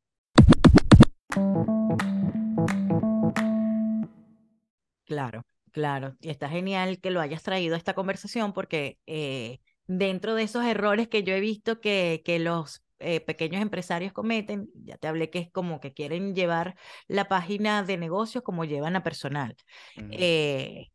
Claro, 5.05 5.45
claro. 5.71 6.15
Y 6.21 6.29
está 6.29 6.47
genial 6.49 6.99
que 7.01 7.11
lo 7.11 7.19
hayas 7.21 7.43
traído 7.43 7.75
a 7.75 7.77
esta 7.77 7.93
conversación 7.93 8.53
porque 8.53 8.97
eh, 9.07 9.59
dentro 9.85 10.35
de 10.35 10.43
esos 10.43 10.63
errores 10.65 11.07
que 11.09 11.23
yo 11.23 11.33
he 11.33 11.39
visto 11.41 11.81
que, 11.81 12.21
que 12.23 12.39
los 12.39 12.81
eh, 12.99 13.19
pequeños 13.19 13.61
empresarios 13.61 14.13
cometen, 14.13 14.69
ya 14.85 14.97
te 14.97 15.07
hablé 15.07 15.29
que 15.29 15.39
es 15.39 15.51
como 15.51 15.79
que 15.79 15.93
quieren 15.93 16.33
llevar 16.35 16.75
la 17.07 17.27
página 17.27 17.83
de 17.83 17.97
negocios 17.97 18.43
como 18.43 18.63
llevan 18.63 18.95
a 18.95 19.03
personal. 19.03 19.55
Eh, 19.97 20.87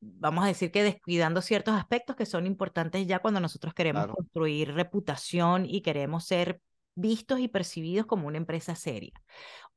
vamos 0.00 0.44
a 0.44 0.48
decir 0.48 0.70
que 0.70 0.82
descuidando 0.82 1.42
ciertos 1.42 1.74
aspectos 1.74 2.14
que 2.14 2.26
son 2.26 2.46
importantes 2.46 3.06
ya 3.06 3.18
cuando 3.20 3.40
nosotros 3.40 3.74
queremos 3.74 4.04
Claro. 4.04 4.14
construir 4.14 4.74
reputación 4.74 5.64
y 5.66 5.80
queremos 5.80 6.24
ser 6.26 6.60
vistos 6.94 7.40
y 7.40 7.48
percibidos 7.48 8.06
como 8.06 8.26
una 8.28 8.38
empresa 8.38 8.74
seria. 8.74 9.12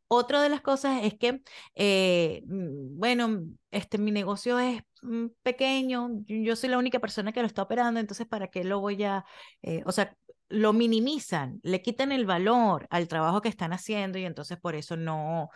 Otra 0.07 0.41
de 0.43 0.49
las 0.49 0.61
cosas 0.61 1.03
es 1.03 1.15
que, 1.17 1.41
eh, 1.75 2.43
mm, 2.45 2.99
bueno, 2.99 3.43
este, 3.71 3.97
mi 3.97 4.11
negocio 4.11 4.59
es 4.59 4.81
mm, 5.01 5.27
pequeño, 5.43 6.09
yo 6.27 6.55
soy 6.55 6.69
la 6.69 6.77
única 6.77 6.99
persona 6.99 7.31
que 7.33 7.41
lo 7.41 7.47
está 7.47 7.63
operando, 7.63 7.99
entonces, 7.99 8.27
¿para 8.27 8.47
qué 8.49 8.63
lo 8.63 8.79
voy 8.79 9.03
a, 9.03 9.25
eh, 9.63 9.81
o 9.85 9.91
sea, 9.91 10.15
lo 10.49 10.71
minimizan, 10.73 11.59
le 11.63 11.81
quitan 11.81 12.11
el 12.11 12.25
valor 12.25 12.87
al 12.91 13.07
trabajo 13.07 13.41
que 13.41 13.49
están 13.49 13.73
haciendo 13.73 14.19
y 14.19 14.25
entonces 14.25 14.59
por 14.59 14.75
eso 14.75 14.97
no, 14.97 15.49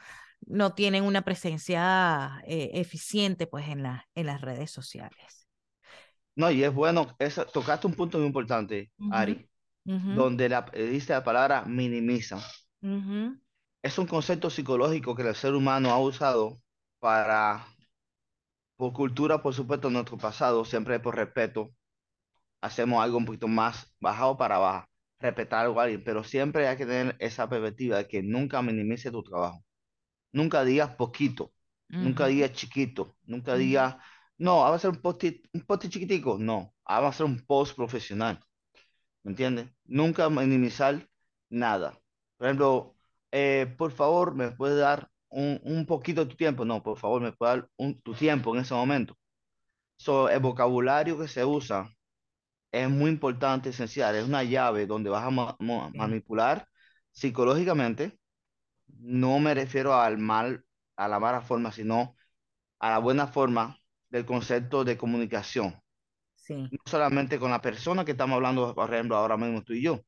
no 0.48 0.74
tienen 0.74 1.04
una 1.04 1.22
presencia 1.24 2.41
eh, 2.48 2.72
eficiente, 2.74 3.46
pues, 3.48 3.67
en 3.70 3.84
la, 3.84 4.08
en 4.15 4.26
las 4.28 4.41
redes 4.41 4.72
sociales. 4.72 5.48
No, 6.36 6.52
y 6.52 6.63
es 6.63 6.74
bueno, 6.74 7.15
eso, 7.20 7.46
tocaste 7.46 7.88
un 7.88 7.93
punto 7.96 8.17
muy 8.20 8.28
importante, 8.28 8.91
Ujú, 9.00 9.10
Ari, 9.12 9.50
donde 10.10 10.50
la, 10.50 10.65
eh, 10.73 10.86
dice 10.88 11.13
la 11.13 11.23
palabra 11.23 11.65
minimiza. 11.65 12.39
Es 13.82 13.97
un 13.97 14.06
concepto 14.06 14.52
psicológico 14.52 15.15
que 15.15 15.23
el 15.23 15.34
ser 15.36 15.56
humano 15.56 15.89
ha 15.89 16.00
usado 16.00 16.62
para, 17.00 17.65
por 18.76 18.93
cultura, 18.93 19.41
por 19.41 19.54
supuesto, 19.54 19.89
nuestro 19.89 20.17
pasado, 20.17 20.63
siempre 20.65 21.00
por 21.00 21.15
respeto, 21.15 21.73
hacemos 22.62 23.04
algo 23.04 23.17
un 23.17 23.26
poquito 23.26 23.47
más 23.47 23.95
bajado 24.00 24.38
para 24.38 24.58
abajo, 24.58 24.88
respetar 25.19 25.65
algo 25.65 25.80
a 25.80 25.84
alguien, 25.86 26.04
pero 26.04 26.23
siempre 26.23 26.67
hay 26.67 26.78
que 26.78 26.86
tener 26.86 27.15
esa 27.19 27.50
perspectiva 27.50 27.97
de 27.97 28.08
que 28.08 28.23
nunca 28.23 28.62
minimice 28.62 29.12
tu 29.12 29.23
trabajo. 29.23 29.63
Nunca 30.34 30.63
digas 30.65 30.95
poquito, 30.95 31.54
nunca 32.00 32.28
digas 32.28 32.54
chiquito, 32.54 33.17
nunca 33.26 33.56
digas, 33.56 33.97
no, 34.38 34.58
va 34.62 34.76
a 34.76 34.80
ser 34.80 34.91
un 34.91 35.02
post 35.02 35.23
un 35.54 35.62
post 35.63 35.89
chiquitico, 35.89 36.38
no, 36.39 36.73
va 36.89 37.08
a 37.10 37.13
ser 37.13 37.26
un 37.28 37.45
post 37.45 37.76
profesional, 37.76 38.39
¿me 39.28 39.32
entiendes? 39.32 39.68
Nunca 39.86 40.30
minimizar 40.30 41.06
nada. 41.50 42.00
Por 42.38 42.48
ejemplo, 42.48 42.96
eh, 43.32 43.68
por 43.78 43.92
favor, 43.92 44.34
¿me 44.34 44.52
puedes 44.52 44.80
dar 44.80 45.10
un, 45.28 45.60
un 45.66 45.86
poquito 45.86 46.24
de 46.24 46.32
tu 46.32 46.38
tiempo? 46.38 46.63
No, 46.63 46.82
por 46.82 46.98
favor, 46.98 47.22
¿me 47.22 47.34
puedes 47.34 47.58
dar 47.58 47.70
un- 47.76 48.02
tu 48.02 48.13
tiempo 48.13 48.56
en 48.56 48.62
ese 48.62 48.74
momento? 48.74 49.18
So, 49.98 50.30
el 50.30 50.40
vocabulario 50.40 51.18
que 51.20 51.28
se 51.28 51.46
usa 51.46 51.90
es 52.72 52.90
muy 52.90 53.12
importante, 53.12 53.70
esencial, 53.70 54.16
es 54.16 54.26
una 54.26 54.44
llave 54.44 54.88
donde 54.88 55.10
vas 55.10 55.26
a 55.26 55.32
ma- 55.32 55.58
ma- 55.60 55.92
Sí. 55.92 55.98
manipular 55.98 56.68
psicológicamente. 57.12 58.20
No 59.00 59.40
me 59.40 59.54
refiero 59.56 59.96
al 59.96 60.18
mal, 60.20 60.66
a 60.98 61.08
la 61.10 61.20
mala 61.20 61.42
forma, 61.42 61.72
sino 61.72 62.16
a 62.80 62.92
la 62.92 63.00
buena 63.00 63.28
forma 63.28 63.78
del 64.10 64.26
concepto 64.26 64.86
de 64.86 64.98
comunicación. 64.98 65.76
Sí. 66.48 66.56
No 66.72 66.80
solamente 66.86 67.40
con 67.40 67.52
la 67.52 67.62
persona 67.62 68.06
que 68.06 68.12
estamos 68.12 68.36
hablando, 68.36 68.74
por 68.74 68.94
ejemplo, 68.94 69.18
ahora 69.18 69.36
mismo 69.36 69.64
tú 69.64 69.74
y 69.74 69.82
yo, 69.82 70.00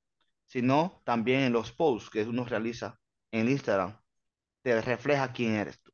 sino 0.48 1.02
también 1.04 1.42
en 1.42 1.54
los 1.54 1.74
posts 1.74 2.10
que 2.10 2.24
uno 2.24 2.46
realiza 2.46 2.98
en 3.32 3.50
Instagram. 3.50 4.00
Te 4.62 4.82
refleja 4.82 5.34
quién 5.34 5.56
eres 5.56 5.82
tú. 5.82 5.92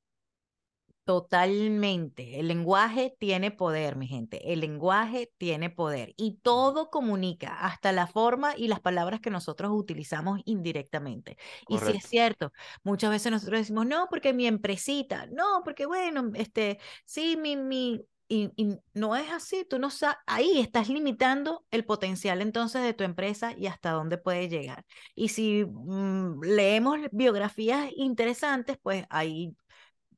Totalmente. 1.03 2.39
El 2.39 2.47
lenguaje 2.47 3.15
tiene 3.19 3.51
poder, 3.51 3.95
mi 3.95 4.07
gente. 4.07 4.51
El 4.51 4.59
lenguaje 4.59 5.31
tiene 5.37 5.69
poder 5.71 6.13
y 6.17 6.39
todo 6.41 6.89
comunica, 6.91 7.59
hasta 7.59 7.91
la 7.91 8.07
forma 8.07 8.55
y 8.57 8.67
las 8.67 8.79
palabras 8.79 9.19
que 9.21 9.29
nosotros 9.31 9.71
utilizamos 9.73 10.41
indirectamente. 10.45 11.37
Y 11.69 11.77
sí 11.79 11.93
es 11.97 12.05
cierto, 12.05 12.51
muchas 12.83 13.11
veces 13.11 13.31
nosotros 13.31 13.59
decimos, 13.61 13.85
no, 13.87 14.07
porque 14.09 14.33
mi 14.33 14.47
empresita, 14.47 15.27
no, 15.27 15.61
porque 15.63 15.85
bueno, 15.85 16.31
este, 16.35 16.79
sí, 17.05 17.37
mi, 17.37 17.55
mi, 17.55 18.03
y, 18.27 18.51
y 18.55 18.77
no 18.93 19.15
es 19.15 19.31
así, 19.31 19.65
tú 19.69 19.79
no 19.79 19.89
sabes, 19.89 20.17
ahí 20.25 20.59
estás 20.59 20.89
limitando 20.89 21.65
el 21.71 21.85
potencial 21.85 22.41
entonces 22.41 22.81
de 22.83 22.93
tu 22.93 23.03
empresa 23.03 23.53
y 23.57 23.67
hasta 23.67 23.91
dónde 23.91 24.17
puede 24.17 24.49
llegar. 24.49 24.85
Y 25.13 25.29
si 25.29 25.65
mm, 25.65 26.41
leemos 26.41 26.99
biografías 27.11 27.89
interesantes, 27.95 28.77
pues 28.81 29.05
ahí 29.09 29.55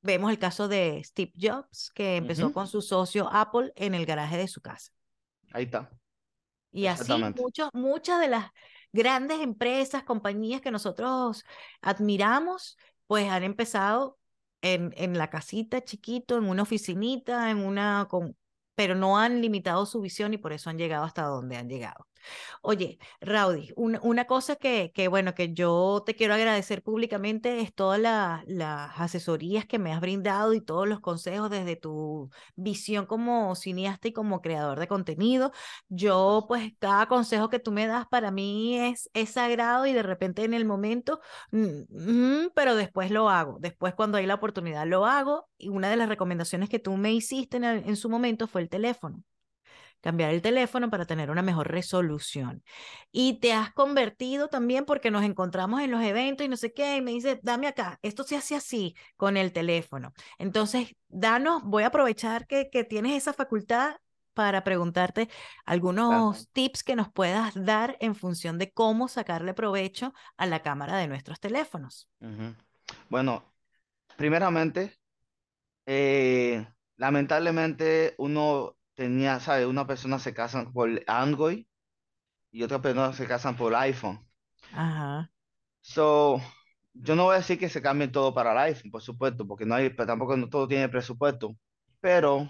Vemos 0.01 0.31
el 0.31 0.39
caso 0.39 0.67
de 0.67 1.01
Steve 1.03 1.33
Jobs, 1.37 1.91
que 1.93 2.17
empezó 2.17 2.53
con 2.53 2.67
su 2.67 2.81
socio 2.81 3.27
Apple 3.29 3.73
en 3.75 3.93
el 3.93 4.05
garaje 4.05 4.37
de 4.37 4.47
su 4.47 4.61
casa. 4.61 4.91
Ahí 5.51 5.65
está. 5.65 5.89
Y 6.71 6.85
así 6.85 7.11
muchos, 7.35 7.69
muchas 7.73 8.21
de 8.21 8.29
las 8.29 8.51
grandes 8.93 9.39
empresas, 9.41 10.03
compañías 10.03 10.61
que 10.61 10.71
nosotros 10.71 11.43
admiramos, 11.81 12.77
pues 13.07 13.29
han 13.29 13.43
empezado 13.43 14.17
en, 14.61 14.93
en 14.97 15.17
la 15.17 15.29
casita 15.29 15.83
chiquito, 15.83 16.37
en 16.37 16.45
una 16.49 16.63
oficinita, 16.63 17.51
en 17.51 17.59
una, 17.59 18.07
con, 18.09 18.37
pero 18.75 18.95
no 18.95 19.17
han 19.17 19.41
limitado 19.41 19.85
su 19.85 20.01
visión 20.01 20.33
y 20.33 20.37
por 20.37 20.53
eso 20.53 20.69
han 20.69 20.77
llegado 20.77 21.05
hasta 21.05 21.23
donde 21.23 21.57
han 21.57 21.69
llegado. 21.69 22.07
Oye, 22.61 22.99
Raudy, 23.21 23.71
una, 23.75 23.99
una 24.03 24.25
cosa 24.25 24.55
que, 24.55 24.91
que, 24.93 25.07
bueno, 25.07 25.33
que 25.35 25.53
yo 25.53 26.03
te 26.05 26.15
quiero 26.15 26.33
agradecer 26.33 26.83
públicamente 26.83 27.61
es 27.61 27.73
todas 27.73 27.99
la- 27.99 28.43
las 28.47 28.99
asesorías 28.99 29.65
que 29.65 29.79
me 29.79 29.93
has 29.93 30.01
brindado 30.01 30.53
y 30.53 30.61
todos 30.61 30.87
los 30.87 30.99
consejos 30.99 31.49
desde 31.49 31.75
tu 31.75 32.29
visión 32.55 33.05
como 33.05 33.55
cineasta 33.55 34.07
y 34.09 34.13
como 34.13 34.41
creador 34.41 34.79
de 34.79 34.87
contenido. 34.87 35.51
Yo, 35.89 36.45
pues, 36.47 36.73
cada 36.79 37.07
consejo 37.07 37.49
que 37.49 37.59
tú 37.59 37.71
me 37.71 37.87
das 37.87 38.07
para 38.07 38.31
mí 38.31 38.77
es, 38.77 39.09
es 39.13 39.31
sagrado 39.31 39.85
y 39.85 39.93
de 39.93 40.03
repente 40.03 40.43
en 40.43 40.53
el 40.53 40.65
momento, 40.65 41.19
mm, 41.51 41.67
mm, 41.89 42.49
pero 42.55 42.75
después 42.75 43.11
lo 43.11 43.29
hago. 43.29 43.57
Después, 43.59 43.93
cuando 43.95 44.17
hay 44.17 44.25
la 44.25 44.35
oportunidad, 44.35 44.85
lo 44.87 45.05
hago. 45.05 45.47
Y 45.57 45.69
una 45.69 45.89
de 45.89 45.95
las 45.97 46.09
recomendaciones 46.09 46.69
que 46.69 46.79
tú 46.79 46.95
me 46.97 47.13
hiciste 47.13 47.57
en, 47.57 47.63
el- 47.63 47.87
en 47.87 47.95
su 47.95 48.09
momento 48.09 48.47
fue 48.47 48.61
el 48.61 48.69
teléfono 48.69 49.23
cambiar 50.01 50.33
el 50.33 50.41
teléfono 50.41 50.89
para 50.89 51.05
tener 51.05 51.29
una 51.31 51.41
mejor 51.41 51.69
resolución. 51.69 52.63
Y 53.11 53.39
te 53.39 53.53
has 53.53 53.71
convertido 53.73 54.47
también 54.47 54.85
porque 54.85 55.11
nos 55.11 55.23
encontramos 55.23 55.81
en 55.81 55.91
los 55.91 56.03
eventos 56.03 56.45
y 56.45 56.49
no 56.49 56.57
sé 56.57 56.73
qué, 56.73 56.97
y 56.97 57.01
me 57.01 57.11
dice, 57.11 57.39
dame 57.43 57.67
acá, 57.67 57.99
esto 58.01 58.23
se 58.23 58.35
hace 58.35 58.55
así 58.55 58.95
con 59.15 59.37
el 59.37 59.51
teléfono. 59.51 60.13
Entonces, 60.37 60.95
danos, 61.07 61.63
voy 61.63 61.83
a 61.83 61.87
aprovechar 61.87 62.47
que, 62.47 62.69
que 62.69 62.83
tienes 62.83 63.15
esa 63.15 63.33
facultad 63.33 63.95
para 64.37 64.63
preguntarte 64.63 65.29
algunos 65.65 66.47
tips 66.51 66.83
que 66.83 66.95
nos 66.95 67.11
puedas 67.11 67.55
dar 67.65 67.97
en 67.99 68.13
función 68.13 68.59
de 68.59 68.71
cómo 68.71 69.07
sacarle 69.07 69.55
provecho 69.55 70.13
a 70.37 70.45
la 70.45 70.61
cámara 70.61 70.95
de 70.97 71.07
nuestros 71.07 71.39
teléfonos. 71.39 72.07
Bueno, 73.09 73.43
primeramente, 74.15 74.93
eh, 75.87 76.67
lamentablemente 76.97 78.13
uno 78.19 78.76
tenía, 78.97 79.39
¿sabes? 79.39 79.67
Una 79.67 79.87
persona 79.87 80.19
se 80.19 80.33
casan 80.33 80.73
por 80.73 80.89
Android 81.07 81.65
y 82.51 82.63
otra 82.63 82.81
persona 82.81 83.13
se 83.13 83.27
casan 83.27 83.55
por 83.55 83.75
iPhone. 83.75 84.19
Ajá. 84.73 85.31
So, 85.81 86.41
yo 86.93 87.15
no 87.15 87.25
voy 87.25 87.35
a 87.35 87.37
decir 87.37 87.59
que 87.59 87.69
se 87.69 87.81
cambie 87.81 88.07
todo 88.09 88.33
para 88.33 88.51
el 88.53 88.57
iPhone, 88.73 88.91
por 88.91 89.01
supuesto, 89.01 89.47
porque 89.47 89.65
no 89.65 89.75
hay, 89.75 89.91
pero 89.91 90.07
tampoco 90.07 90.35
no 90.35 90.49
todo 90.49 90.67
tiene 90.67 90.89
presupuesto. 90.89 91.55
Pero 92.01 92.49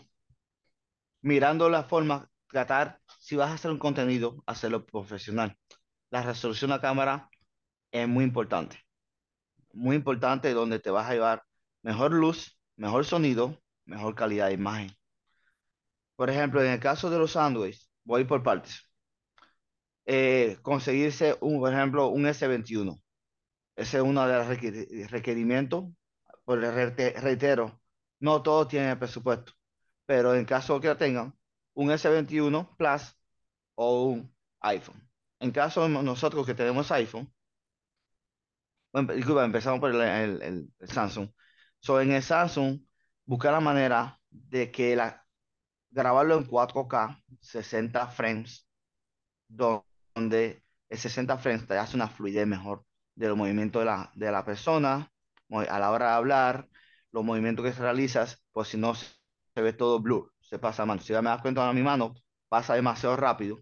mirando 1.22 1.70
la 1.70 1.84
forma, 1.84 2.30
tratar, 2.50 3.02
si 3.20 3.36
vas 3.36 3.52
a 3.52 3.56
hacer 3.56 3.72
un 3.72 3.80
contenido, 3.80 4.42
hacerlo 4.46 4.86
profesional. 4.86 5.58
La 6.10 6.24
resolución 6.24 6.70
de 6.70 6.78
la 6.78 6.82
cámara 6.82 7.30
es 7.92 8.08
muy 8.08 8.24
importante. 8.24 8.78
Muy 9.74 9.98
importante 9.98 10.54
donde 10.54 10.80
te 10.80 10.92
vas 10.92 11.10
a 11.10 11.14
llevar 11.14 11.44
mejor 11.84 12.14
luz, 12.14 12.58
mejor 12.78 13.06
sonido, 13.06 13.62
mejor 13.86 14.16
calidad 14.16 14.48
de 14.48 14.54
imagen. 14.54 14.97
Por 16.17 16.30
ejemplo, 16.30 16.62
en 16.62 16.71
el 16.71 16.80
caso 16.82 17.10
de 17.10 17.19
los 17.19 17.38
Androids, 17.38 17.89
voy 18.03 18.25
por 18.25 18.43
partes. 18.43 18.84
Eh, 20.06 20.58
conseguirse, 20.62 21.38
un, 21.41 21.60
por 21.60 21.73
ejemplo, 21.73 22.08
un 22.10 22.25
S21. 22.25 23.01
Ese 23.75 23.97
es 23.97 24.03
uno 24.03 24.27
de 24.27 24.36
los 24.38 24.47
requerimientos. 25.12 25.86
Por 26.45 26.60
reitero, 26.62 27.82
no 28.19 28.41
todo 28.41 28.67
tiene 28.67 28.95
presupuesto 28.97 29.53
pero 30.08 30.36
en 30.36 30.45
caso 30.45 30.80
que 30.82 30.95
tengan 30.95 31.36
un 31.75 31.89
S21 31.91 32.75
Plus 32.77 33.15
o 33.75 34.06
un 34.06 34.36
iPhone. 34.62 35.10
En 35.39 35.51
caso 35.51 35.84
de 35.84 35.89
nosotros 35.89 36.45
que 36.47 36.56
tenemos 36.56 36.91
iPhone, 36.91 37.32
disculpa, 39.15 39.45
empezamos 39.45 39.80
por 39.80 39.93
el, 39.93 40.71
Samsung. 40.82 41.30
So, 41.80 42.01
en 42.01 42.12
el 42.13 42.23
Samsung, 42.23 42.82
buscar 43.25 43.53
la 43.53 43.60
manera 43.60 44.19
de 44.32 44.71
que 44.71 44.95
la, 44.95 45.27
grabarlo 45.91 46.38
en 46.38 46.47
4K, 46.47 47.23
60 47.41 48.08
frames, 48.08 48.67
donde 49.47 50.63
el 50.89 50.97
60 50.97 51.38
frames 51.38 51.67
te 51.67 51.78
hace 51.78 51.95
una 51.95 52.08
fluidez 52.08 52.47
mejor 52.47 52.86
de 53.15 53.28
los 53.28 53.38
movimientos 53.38 53.82
de 53.82 53.86
la, 53.86 54.12
de 54.15 54.32
la 54.32 54.45
persona, 54.45 55.12
a 55.50 55.80
la 55.80 55.91
hora 55.91 56.08
de 56.08 56.13
hablar, 56.13 56.69
los 57.12 57.23
movimientos 57.23 57.65
que 57.65 57.71
realizas, 57.71 58.43
pues 58.52 58.69
si 58.69 58.78
no 58.78 58.93
se 58.95 59.62
ve 59.62 59.73
todo 59.73 60.00
blur, 60.00 60.34
se 60.39 60.60
pasa 60.60 60.86
mano. 60.86 61.02
Si 61.02 61.13
ya 61.13 61.21
me 61.21 61.30
das 61.30 61.41
cuenta, 61.41 61.71
mi 61.73 61.82
mano 61.82 62.13
pasa 62.50 62.76
demasiado 62.76 63.15
rápido, 63.15 63.60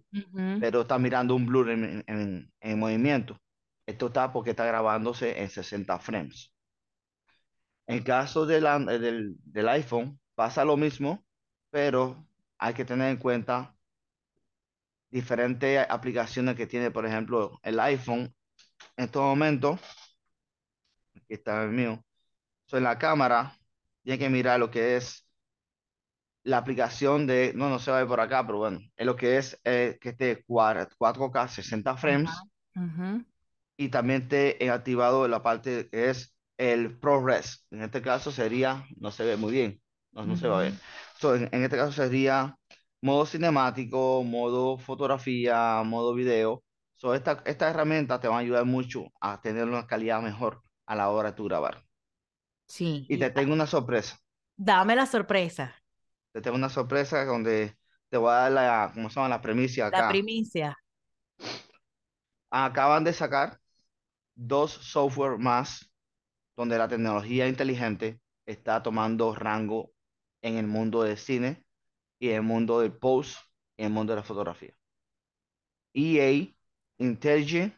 pero 0.59 0.81
está 0.81 0.99
mirando 0.99 1.35
un 1.35 1.45
blur 1.45 1.69
en, 1.69 2.03
en, 2.05 2.79
movimiento. 2.79 3.39
Esto 3.85 4.07
está 4.07 4.31
porque 4.31 4.51
está 4.51 4.65
grabándose 4.65 5.41
en 5.41 5.49
60 5.49 5.99
frames. 5.99 6.53
En 7.87 8.03
caso 8.03 8.45
del, 8.45 8.63
del, 8.87 9.35
del 9.43 9.69
iPhone, 9.69 10.19
pasa 10.35 10.65
lo 10.65 10.75
mismo, 10.75 11.24
pero 11.75 12.25
hay 12.57 12.73
que 12.73 12.85
tener 12.85 13.09
en 13.09 13.17
cuenta 13.17 13.75
diferentes 15.09 15.85
aplicaciones 15.89 16.55
que 16.55 16.67
tiene, 16.67 16.89
por 16.89 17.05
ejemplo, 17.05 17.59
el 17.63 17.77
iPhone. 17.81 18.33
En 18.95 19.03
estos 19.03 19.21
momentos, 19.21 19.81
aquí 21.17 21.33
está 21.33 21.63
el 21.63 21.71
mío, 21.71 22.01
so, 22.65 22.77
en 22.77 22.85
la 22.85 22.97
cámara, 22.97 23.59
tiene 24.03 24.17
que 24.17 24.29
mirar 24.29 24.57
lo 24.57 24.71
que 24.71 24.95
es 24.95 25.29
la 26.43 26.59
aplicación 26.59 27.27
de, 27.27 27.51
no, 27.53 27.69
no 27.69 27.77
se 27.77 27.91
va 27.91 27.97
a 27.97 27.99
ver 27.99 28.07
por 28.07 28.21
acá, 28.21 28.45
pero 28.45 28.59
bueno, 28.59 28.79
es 28.95 29.05
lo 29.05 29.17
que 29.17 29.37
es 29.37 29.59
eh, 29.65 29.97
que 29.99 30.09
esté 30.11 30.45
4K 30.45 31.49
60 31.49 31.97
frames 31.97 32.31
y 33.75 33.89
también 33.89 34.29
te 34.29 34.63
he 34.63 34.69
activado 34.69 35.27
la 35.27 35.43
parte 35.43 35.89
que 35.89 36.09
es 36.09 36.37
el 36.57 36.97
ProRes. 36.97 37.67
En 37.69 37.81
este 37.81 38.01
caso 38.01 38.31
sería, 38.31 38.85
no 38.95 39.11
se 39.11 39.25
ve 39.25 39.35
muy 39.35 39.51
bien, 39.51 39.81
no, 40.13 40.37
se 40.37 40.47
va 40.47 40.59
a 40.59 40.61
ver. 40.61 40.73
En, 41.23 41.63
este 41.63 41.77
caso 41.77 41.91
sería 41.91 42.57
modo 43.01 43.25
cinemático, 43.25 44.23
modo 44.23 44.77
fotografía, 44.77 45.81
modo 45.83 46.13
video. 46.13 46.63
So, 46.95 47.13
esta, 47.13 47.43
esta 47.45 47.69
herramienta 47.69 48.19
te 48.19 48.27
va 48.27 48.37
a 48.37 48.39
ayudar 48.39 48.65
mucho 48.65 49.05
a 49.19 49.41
tener 49.41 49.65
una 49.65 49.85
calidad 49.87 50.21
mejor 50.21 50.61
a 50.85 50.95
la 50.95 51.09
hora 51.09 51.31
de 51.31 51.35
tu 51.35 51.45
grabar. 51.45 51.83
Sí. 52.67 53.05
Y 53.09 53.17
te 53.17 53.29
tengo 53.29 53.53
una 53.53 53.67
sorpresa. 53.67 54.17
Dame 54.57 54.95
la 54.95 55.05
sorpresa 55.05 55.75
te 56.35 56.41
tengo 56.41 56.57
una 56.57 56.67
sorpresa 56.67 57.23
donde 57.23 57.77
te 58.09 58.17
voy 58.17 58.29
a 58.29 58.33
dar 58.33 58.51
la, 58.51 58.91
¿cómo 58.93 59.09
se 59.09 59.15
llama? 59.15 59.29
La 59.29 59.41
primicia 59.41 59.87
acá. 59.87 60.01
La 60.01 60.09
primicia. 60.09 60.77
Acaban 62.49 63.05
de 63.05 63.13
sacar 63.13 63.57
dos 64.35 64.73
software 64.73 65.37
más 65.37 65.89
donde 66.57 66.77
la 66.77 66.89
tecnología 66.89 67.47
inteligente 67.47 68.19
está 68.45 68.83
tomando 68.83 69.33
rango 69.33 69.93
en 70.45 70.57
el 70.57 70.67
mundo 70.67 71.03
del 71.03 71.17
cine 71.17 71.65
y 72.19 72.29
el 72.29 72.43
mundo 72.43 72.79
del 72.81 72.93
post 72.93 73.37
y 73.77 73.83
el 73.85 73.91
mundo 73.91 74.13
de 74.13 74.17
la 74.17 74.23
fotografía. 74.23 74.75
EA 75.93 76.53
Intelligent 76.99 77.73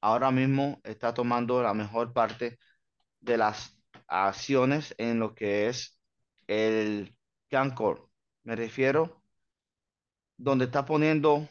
ahora 0.00 0.30
mismo 0.30 0.80
está 0.84 1.12
tomando 1.14 1.62
la 1.62 1.74
mejor 1.74 2.12
parte 2.12 2.58
de 3.20 3.36
las 3.38 3.78
acciones 4.08 4.94
en 4.98 5.20
lo 5.20 5.34
que 5.34 5.68
es 5.68 5.98
el 6.46 7.14
Camcore. 7.50 8.02
Me 8.44 8.56
refiero 8.56 9.22
donde 10.38 10.66
está 10.66 10.84
poniendo 10.86 11.48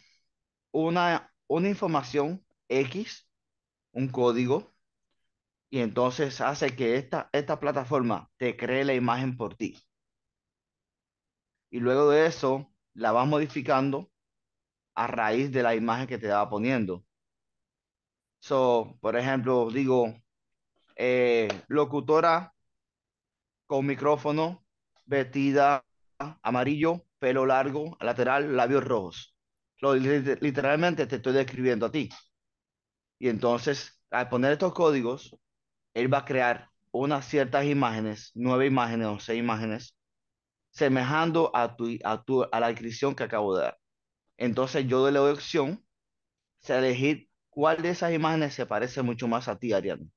una, 0.72 1.34
una 1.48 1.70
información 1.70 2.46
X, 2.70 3.28
un 3.92 4.10
código, 4.10 4.74
y 5.70 5.80
entonces 5.82 6.42
hace 6.42 6.76
que 6.76 6.98
esta, 6.98 7.30
esta 7.34 7.60
plataforma 7.60 8.32
te 8.38 8.58
cree 8.58 8.86
la 8.86 8.94
imagen 8.96 9.38
por 9.38 9.56
ti. 9.56 9.78
Y 11.70 11.80
luego 11.80 12.10
de 12.10 12.26
eso, 12.28 12.72
la 12.94 13.12
vas 13.12 13.28
modificando 13.28 14.12
a 14.96 15.08
raíz 15.08 15.52
de 15.52 15.64
la 15.64 15.76
imagen 15.76 16.08
que 16.08 16.18
te 16.18 16.28
va 16.30 16.50
poniendo. 16.50 17.06
So, 18.40 18.98
por 19.02 19.16
ejemplo, 19.18 19.70
digo, 19.72 20.14
eh, 20.96 21.48
locutora 21.68 22.54
con 23.68 23.86
micrófono 23.86 24.66
vestida 25.06 25.84
amarillo, 26.44 27.06
pelo 27.20 27.46
largo, 27.46 27.98
lateral, 28.00 28.56
labios 28.56 28.84
rojos. 28.84 29.36
literalmente 30.42 31.08
te 31.08 31.18
estoy 31.18 31.34
describiendo 31.34 31.86
a 31.88 31.92
ti. 31.92 32.10
Y 33.20 33.30
entonces, 33.30 34.00
al 34.12 34.30
poner 34.30 34.54
estos 34.54 34.74
códigos, 34.74 35.36
él 35.94 36.14
va 36.14 36.20
a 36.20 36.26
crear 36.26 36.70
unas 36.92 37.26
ciertas 37.28 37.66
imágenes, 37.66 38.32
nueve 38.36 38.68
imágenes 38.68 39.08
o 39.08 39.20
seis 39.20 39.40
imágenes, 39.40 39.98
semejando 40.76 41.52
a, 41.56 41.76
tu, 41.78 41.88
a, 42.04 42.24
tu, 42.24 42.44
a 42.52 42.60
la 42.60 42.68
descripción 42.68 43.16
que 43.16 43.24
acabo 43.24 43.56
de 43.56 43.64
dar. 43.64 43.80
Entonces 44.38 44.86
yo 44.88 45.06
de 45.06 45.14
la 45.14 45.24
opción, 45.24 45.86
se 46.60 46.78
elegir 46.78 47.30
cuál 47.50 47.82
de 47.82 47.92
esas 47.92 48.14
imágenes 48.14 48.54
se 48.54 48.66
parece 48.66 49.02
mucho 49.02 49.28
más 49.28 49.48
a 49.48 49.58
ti, 49.58 49.72
Ariane. 49.72 50.10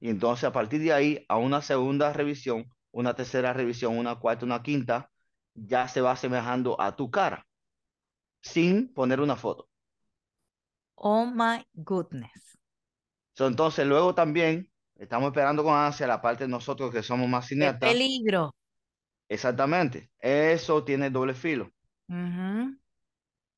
Y 0.00 0.10
entonces 0.10 0.44
a 0.44 0.52
partir 0.52 0.82
de 0.82 0.92
ahí, 0.92 1.24
a 1.28 1.36
una 1.36 1.62
segunda 1.62 2.12
revisión, 2.12 2.68
una 2.90 3.14
tercera 3.14 3.52
revisión, 3.52 3.96
una 3.96 4.16
cuarta, 4.16 4.44
una 4.44 4.62
quinta, 4.62 5.10
ya 5.54 5.86
se 5.86 6.00
va 6.00 6.12
asemejando 6.12 6.80
a 6.80 6.96
tu 6.96 7.10
cara, 7.10 7.46
sin 8.42 8.92
poner 8.92 9.20
una 9.20 9.36
foto. 9.36 9.68
Oh 10.96 11.24
my 11.24 11.64
goodness. 11.74 12.58
entonces, 13.38 13.86
luego 13.86 14.12
también 14.14 14.68
estamos 14.96 15.28
esperando 15.28 15.62
con 15.62 15.74
ansia 15.74 16.08
la 16.08 16.20
parte 16.20 16.44
de 16.44 16.48
nosotros 16.48 16.92
que 16.92 17.02
somos 17.02 17.28
más 17.28 17.46
cineastas. 17.46 17.92
peligro! 17.92 18.52
Exactamente. 19.34 20.10
Eso 20.20 20.84
tiene 20.84 21.10
doble 21.10 21.34
filo. 21.34 21.70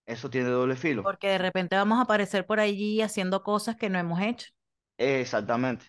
Eso 0.06 0.30
tiene 0.30 0.48
doble 0.48 0.76
filo. 0.76 1.02
Porque 1.02 1.28
de 1.28 1.38
repente 1.38 1.76
vamos 1.76 1.98
a 1.98 2.02
aparecer 2.02 2.46
por 2.46 2.60
allí 2.60 3.02
haciendo 3.02 3.42
cosas 3.42 3.76
que 3.76 3.90
no 3.90 3.98
hemos 3.98 4.20
hecho. 4.20 4.48
Exactamente. 4.96 5.84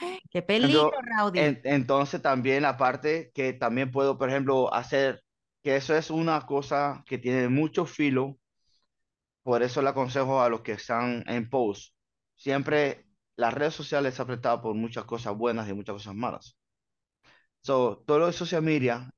Qué 0.30 0.42
peligro, 0.42 0.92
Raudy. 1.02 1.40
entonces 1.64 2.20
también 2.20 2.64
aparte 2.64 3.30
que 3.34 3.54
también 3.54 3.90
puedo, 3.90 4.18
por 4.18 4.28
ejemplo, 4.28 4.72
hacer 4.72 5.22
que 5.62 5.76
eso 5.76 5.96
es 5.96 6.10
una 6.10 6.44
cosa 6.44 7.02
que 7.06 7.18
tiene 7.18 7.48
mucho 7.48 7.86
filo, 7.86 8.38
por 9.42 9.62
eso 9.62 9.80
le 9.80 9.88
aconsejo 9.88 10.42
a 10.42 10.48
los 10.48 10.60
que 10.60 10.72
están 10.72 11.24
en 11.26 11.48
post, 11.48 11.94
siempre 12.34 13.06
las 13.36 13.54
redes 13.54 13.74
sociales 13.74 14.14
se 14.14 14.22
han 14.22 14.28
prestado 14.28 14.60
por 14.60 14.74
muchas 14.74 15.04
cosas 15.04 15.36
buenas 15.36 15.68
y 15.68 15.72
muchas 15.72 15.94
cosas 15.94 16.14
malas. 16.14 16.56
So, 17.60 18.02
todo 18.06 18.18
lo 18.18 18.26
de 18.26 18.32
social 18.32 18.62
media, 18.62 19.08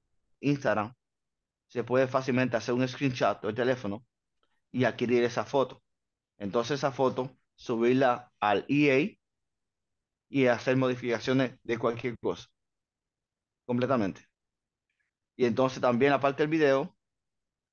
Instagram, 0.44 0.94
se 1.68 1.84
puede 1.84 2.06
fácilmente 2.08 2.56
hacer 2.56 2.74
un 2.74 2.86
screenshot 2.86 3.40
del 3.42 3.54
teléfono 3.54 4.04
y 4.72 4.84
adquirir 4.84 5.24
esa 5.24 5.44
foto. 5.44 5.82
Entonces 6.38 6.78
esa 6.80 6.92
foto, 6.92 7.36
subirla 7.56 8.32
al 8.40 8.64
EA 8.68 9.16
y 10.28 10.46
hacer 10.46 10.76
modificaciones 10.76 11.58
de 11.62 11.78
cualquier 11.78 12.18
cosa. 12.18 12.48
Completamente. 13.66 14.26
Y 15.36 15.44
entonces 15.46 15.80
también 15.80 16.12
aparte 16.12 16.42
del 16.42 16.50
video, 16.50 16.96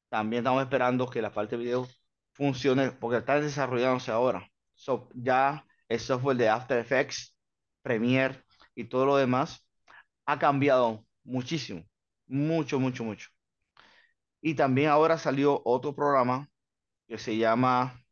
también 0.09 0.41
estamos 0.41 0.63
esperando 0.63 1.09
que 1.09 1.21
la 1.21 1.31
parte 1.31 1.57
del 1.57 1.65
video 1.65 1.87
funcione 2.33 2.91
porque 2.91 3.19
está 3.19 3.39
desarrollándose 3.39 4.11
ahora. 4.11 4.49
So, 4.75 5.09
ya 5.13 5.65
el 5.87 5.99
software 5.99 6.37
de 6.37 6.49
After 6.49 6.77
Effects, 6.79 7.35
Premiere 7.83 8.43
y 8.75 8.85
todo 8.85 9.05
lo 9.05 9.17
demás 9.17 9.65
ha 10.25 10.39
cambiado 10.39 11.05
muchísimo. 11.23 11.85
Mucho, 12.31 12.79
mucho, 12.79 13.03
mucho. 13.03 13.29
Y 14.41 14.53
también 14.55 14.89
ahora 14.89 15.17
salió 15.17 15.61
otro 15.65 15.95
programa 15.95 16.49
que 17.07 17.17
se 17.19 17.37
llama, 17.37 18.03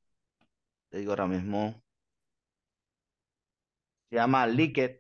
te 0.90 1.00
digo 1.00 1.12
ahora 1.12 1.28
mismo, 1.28 1.82
se 4.10 4.16
llama 4.16 4.46
Liquid. 4.48 4.92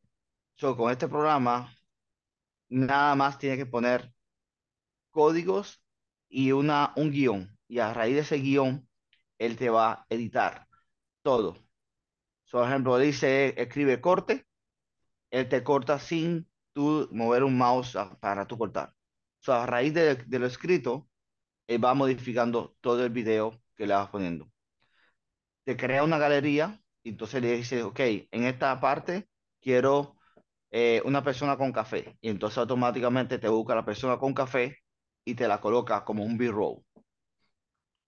So, 0.55 0.75
con 0.77 0.91
este 0.91 1.07
programa, 1.07 1.73
nada 2.69 3.15
más 3.15 3.37
tiene 3.39 3.57
que 3.57 3.65
poner 3.65 4.13
códigos 5.11 5.81
y 6.29 6.51
una, 6.51 6.93
un 6.95 7.11
guion. 7.11 7.57
Y 7.67 7.79
a 7.79 7.93
raíz 7.93 8.15
de 8.15 8.21
ese 8.21 8.37
guion, 8.37 8.87
él 9.39 9.57
te 9.57 9.69
va 9.69 9.93
a 9.93 10.05
editar 10.09 10.67
todo. 11.23 11.57
Por 12.51 12.67
ejemplo, 12.67 12.97
dice, 12.99 13.55
escribe 13.61 14.01
corte, 14.01 14.45
él 15.31 15.49
te 15.49 15.63
corta 15.63 15.99
sin 15.99 16.49
tú 16.73 17.09
mover 17.11 17.43
un 17.45 17.57
mouse 17.57 17.97
para 18.21 18.47
tú 18.47 18.57
cortar. 18.59 18.95
So, 19.39 19.53
a 19.53 19.65
raíz 19.65 19.93
de, 19.93 20.39
lo 20.39 20.45
escrito, 20.45 21.09
él 21.67 21.83
va 21.83 21.93
modificando 21.93 22.75
todo 22.81 23.05
el 23.05 23.11
video 23.11 23.61
que 23.75 23.87
le 23.87 23.93
vas 23.95 24.09
poniendo. 24.09 24.51
Te 25.63 25.77
crea 25.77 26.03
una 26.03 26.17
galería 26.17 26.81
y 27.03 27.09
entonces 27.09 27.41
le 27.41 27.55
dice, 27.55 27.83
ok, 27.83 27.99
en 27.99 28.43
esta 28.45 28.79
parte 28.79 29.29
quiero 29.61 30.17
eh, 30.71 31.01
una 31.05 31.23
persona 31.23 31.57
con 31.57 31.71
café. 31.71 32.17
Y 32.21 32.29
entonces 32.29 32.57
automáticamente 32.57 33.39
te 33.39 33.47
busca 33.49 33.75
la 33.75 33.85
persona 33.85 34.17
con 34.17 34.33
café 34.33 34.77
y 35.25 35.35
te 35.35 35.47
la 35.47 35.61
coloca 35.61 36.03
como 36.05 36.23
un 36.23 36.37
B-roll. 36.37 36.83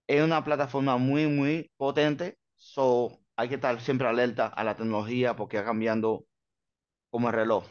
Es 0.07 0.21
una 0.23 0.43
plataforma 0.43 0.97
muy, 0.97 1.27
muy 1.27 1.71
potente. 1.77 2.37
So, 2.55 3.19
hay 3.35 3.49
que 3.49 3.55
estar 3.55 3.79
siempre 3.81 4.07
alerta 4.07 4.47
a 4.47 4.63
la 4.63 4.75
tecnología 4.75 5.35
porque 5.35 5.57
va 5.57 5.65
cambiando 5.65 6.25
como 7.09 7.29
el 7.29 7.35
reloj. 7.35 7.65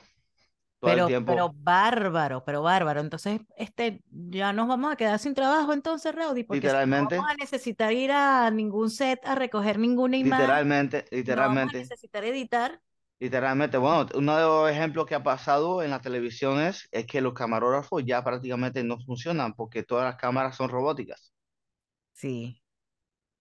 Todo 0.81 0.97
Pero, 0.97 1.03
el 1.03 1.07
tiempo. 1.07 1.27
pero 1.27 1.53
bárbaro, 1.55 2.45
pero 2.45 2.63
bárbaro. 2.63 3.01
Entonces, 3.01 3.41
este, 3.57 4.03
ya 4.11 4.53
nos 4.53 4.67
vamos 4.69 4.93
a 4.93 4.97
quedar 4.97 5.19
sin 5.19 5.35
trabajo 5.35 5.73
entonces, 5.75 6.15
Rowdy, 6.15 6.45
porque 6.45 6.71
si 6.71 6.81
no 6.87 6.91
Literalmente. 6.91 7.17
vamos 7.17 7.31
a 7.31 7.35
necesitar 7.35 7.93
ir 7.93 8.13
a 8.13 8.51
ningún 8.51 8.91
set 8.91 9.21
a 9.27 9.35
recoger 9.35 9.79
ninguna 9.79 10.17
imagen, 10.17 10.63
Literalmente, 10.63 11.05
no 11.27 11.43
vamos 11.43 11.67
a 11.69 11.73
literalmente, 11.73 11.79
necesitar 11.79 12.25
editar. 12.25 12.81
literalmente. 13.19 13.79
Bueno, 13.79 14.07
uno 14.15 14.37
de 14.37 14.43
los 14.43 14.71
ejemplos 14.71 15.07
que 15.07 15.15
ha 15.15 15.23
pasado 15.23 15.83
en 15.83 15.91
las 15.91 16.03
televisiones 16.03 16.89
es 16.93 17.07
que 17.07 17.21
los 17.21 17.35
camarógrafos 17.35 18.03
ya 18.05 18.23
prácticamente 18.25 18.83
no 18.85 18.99
funcionan 19.01 19.55
porque 19.55 19.83
todas 19.85 20.05
las 20.05 20.17
cámaras 20.17 20.57
son 20.57 20.71
robóticas. 20.71 21.33
Sí. 22.13 22.63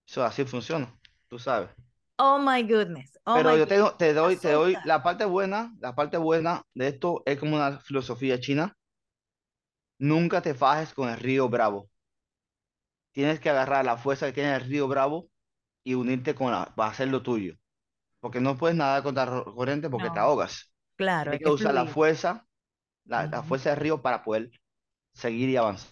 Eso 0.08 0.24
así 0.26 0.44
funciona, 0.46 0.94
tú 1.30 1.40
sabes. 1.40 1.70
Oh 2.20 2.38
my 2.38 2.62
goodness. 2.62 3.18
Oh 3.26 3.42
Pero 3.42 3.56
my 3.56 3.58
yo 3.58 3.68
tengo, 3.68 3.96
te 3.96 4.14
doy, 4.14 4.38
te 4.38 4.52
doy 4.52 4.82
la 4.84 5.02
parte 5.04 5.26
buena, 5.26 5.76
la 5.80 5.96
parte 5.96 6.18
buena 6.18 6.62
de 6.76 6.88
esto 6.90 7.24
es 7.26 7.40
como 7.40 7.56
una 7.56 7.80
filosofía 7.80 8.40
china. 8.40 8.76
Nunca 10.00 10.42
te 10.42 10.54
fajes 10.56 10.94
con 10.94 11.08
el 11.10 11.18
río 11.18 11.48
Bravo. 11.48 11.90
Tienes 13.12 13.40
que 13.40 13.50
agarrar 13.50 13.86
la 13.86 13.98
fuerza 13.98 14.28
que 14.28 14.34
tiene 14.34 14.56
el 14.56 14.62
río 14.62 14.88
Bravo 14.88 15.30
y 15.84 15.96
unirte 15.96 16.36
con 16.36 16.52
la, 16.52 16.74
para 16.76 16.92
hacer 16.92 17.10
lo 17.10 17.24
tuyo. 17.24 17.56
Porque 18.20 18.42
no 18.42 18.58
puedes 18.58 18.78
nadar 18.78 19.04
contra 19.04 19.26
la 19.26 19.44
corriente 19.46 19.90
porque 19.90 20.12
te 20.12 20.20
ahogas. 20.20 20.74
claro, 20.96 21.32
hay 21.32 21.40
Tienes 21.40 21.44
que 21.44 21.46
que 21.46 21.52
usar 21.52 21.74
la 21.76 21.88
fuerza, 21.88 22.48
la, 23.06 23.28
la 23.28 23.44
fuerza 23.44 23.72
del 23.72 23.80
río 23.82 24.02
para 24.04 24.24
poder 24.24 24.52
seguir 25.14 25.50
y 25.50 25.58
avanzar. 25.58 25.92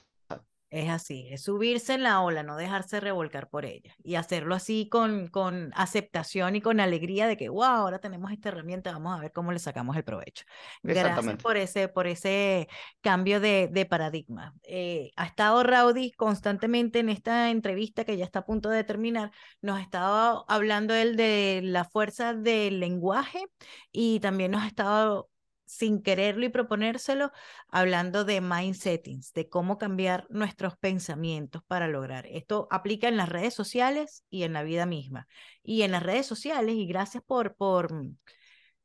Es 0.70 0.90
así, 0.90 1.28
es 1.32 1.44
subirse 1.44 1.94
en 1.94 2.04
la 2.04 2.22
ola, 2.22 2.44
no 2.44 2.58
dejarse 2.58 3.00
revolcar 3.00 3.50
por 3.50 3.64
ella 3.64 3.96
y 4.04 4.16
hacerlo 4.16 4.54
así 4.54 4.90
con, 4.90 5.28
con 5.28 5.72
aceptación 5.76 6.58
y 6.58 6.62
con 6.62 6.82
alegría 6.82 7.26
de 7.26 7.38
que, 7.38 7.48
wow, 7.48 7.64
ahora 7.64 8.00
tenemos 8.00 8.32
esta 8.34 8.50
herramienta, 8.50 8.92
vamos 8.92 9.18
a 9.18 9.22
ver 9.22 9.32
cómo 9.32 9.54
le 9.54 9.60
sacamos 9.60 9.96
el 9.96 10.04
provecho. 10.04 10.44
Gracias 10.84 11.38
por 11.38 11.56
ese, 11.56 11.88
por 11.88 12.06
ese 12.06 12.68
cambio 13.00 13.40
de, 13.40 13.70
de 13.72 13.86
paradigma. 13.86 14.56
Eh, 14.64 15.12
ha 15.16 15.26
estado 15.26 15.64
Rowdy 15.64 16.12
constantemente 16.12 17.00
en 17.00 17.08
esta 17.10 17.50
entrevista 17.50 18.04
que 18.04 18.18
ya 18.18 18.26
está 18.26 18.40
a 18.40 18.46
punto 18.46 18.70
de 18.70 18.84
terminar, 18.84 19.32
nos 19.62 19.78
ha 19.78 19.82
estado 19.82 20.44
hablando 20.50 20.94
él 20.94 21.16
de 21.16 21.62
la 21.64 21.86
fuerza 21.86 22.34
del 22.34 22.82
lenguaje 22.82 23.46
y 23.92 24.20
también 24.20 24.52
nos 24.52 24.64
ha 24.64 24.68
estado 24.68 25.30
sin 25.68 26.02
quererlo 26.02 26.46
y 26.46 26.50
proponérselo, 26.50 27.32
hablando 27.68 28.26
de 28.26 28.42
mind 28.42 28.76
settings, 28.76 29.34
de 29.34 29.50
cómo 29.50 29.78
cambiar 29.78 30.26
nuestros 30.30 30.78
pensamientos 30.78 31.62
para 31.68 31.88
lograr. 31.88 32.26
Esto 32.28 32.68
aplica 32.72 33.08
en 33.08 33.18
las 33.18 33.30
redes 33.30 33.54
sociales 33.54 34.24
y 34.30 34.44
en 34.44 34.54
la 34.54 34.64
vida 34.64 34.86
misma. 34.86 35.28
Y 35.62 35.84
en 35.84 35.92
las 35.92 36.02
redes 36.04 36.26
sociales, 36.26 36.76
y 36.76 36.88
gracias 36.88 37.24
por, 37.24 37.56
por 37.56 37.92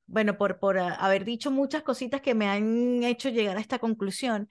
bueno, 0.07 0.37
por, 0.37 0.59
por 0.59 0.78
ah, 0.78 0.95
haber 0.97 1.24
dicho 1.24 1.51
muchas 1.51 1.83
cositas 1.83 2.20
que 2.20 2.35
me 2.35 2.49
han 2.49 3.03
hecho 3.03 3.30
llegar 3.30 3.57
a 3.57 3.61
esta 3.61 3.78
conclusión. 3.78 4.49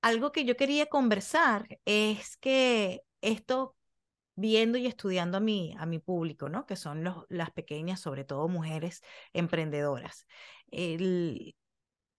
Algo 0.00 0.32
que 0.32 0.44
yo 0.44 0.56
quería 0.56 0.86
conversar 0.86 1.78
es 1.84 2.36
que 2.38 3.02
esto 3.20 3.76
viendo 4.34 4.78
y 4.78 4.86
estudiando 4.86 5.38
a 5.38 5.40
mi, 5.40 5.74
a 5.78 5.86
mi 5.86 5.98
público, 5.98 6.48
¿no? 6.48 6.66
Que 6.66 6.76
son 6.76 7.04
los, 7.04 7.24
las 7.28 7.50
pequeñas, 7.50 8.00
sobre 8.00 8.24
todo 8.24 8.48
mujeres 8.48 9.02
emprendedoras. 9.32 10.26
El, 10.72 11.54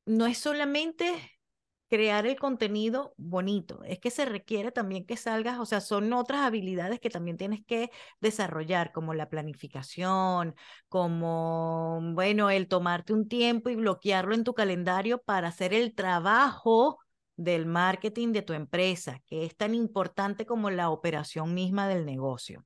no 0.05 0.25
es 0.27 0.37
solamente 0.37 1.31
crear 1.89 2.25
el 2.25 2.39
contenido 2.39 3.13
bonito, 3.17 3.83
es 3.83 3.99
que 3.99 4.09
se 4.09 4.25
requiere 4.25 4.71
también 4.71 5.05
que 5.05 5.15
salgas, 5.15 5.59
o 5.59 5.65
sea, 5.65 5.79
son 5.79 6.11
otras 6.13 6.41
habilidades 6.41 6.99
que 6.99 7.11
también 7.11 7.37
tienes 7.37 7.63
que 7.67 7.91
desarrollar, 8.19 8.91
como 8.91 9.13
la 9.13 9.29
planificación, 9.29 10.55
como, 10.89 12.01
bueno, 12.15 12.49
el 12.49 12.67
tomarte 12.67 13.13
un 13.13 13.27
tiempo 13.27 13.69
y 13.69 13.75
bloquearlo 13.75 14.33
en 14.33 14.43
tu 14.43 14.55
calendario 14.55 15.21
para 15.21 15.49
hacer 15.49 15.73
el 15.73 15.93
trabajo 15.93 16.99
del 17.35 17.67
marketing 17.67 18.31
de 18.31 18.41
tu 18.41 18.53
empresa, 18.53 19.19
que 19.27 19.45
es 19.45 19.55
tan 19.55 19.75
importante 19.75 20.45
como 20.47 20.71
la 20.71 20.89
operación 20.89 21.53
misma 21.53 21.87
del 21.87 22.05
negocio. 22.05 22.65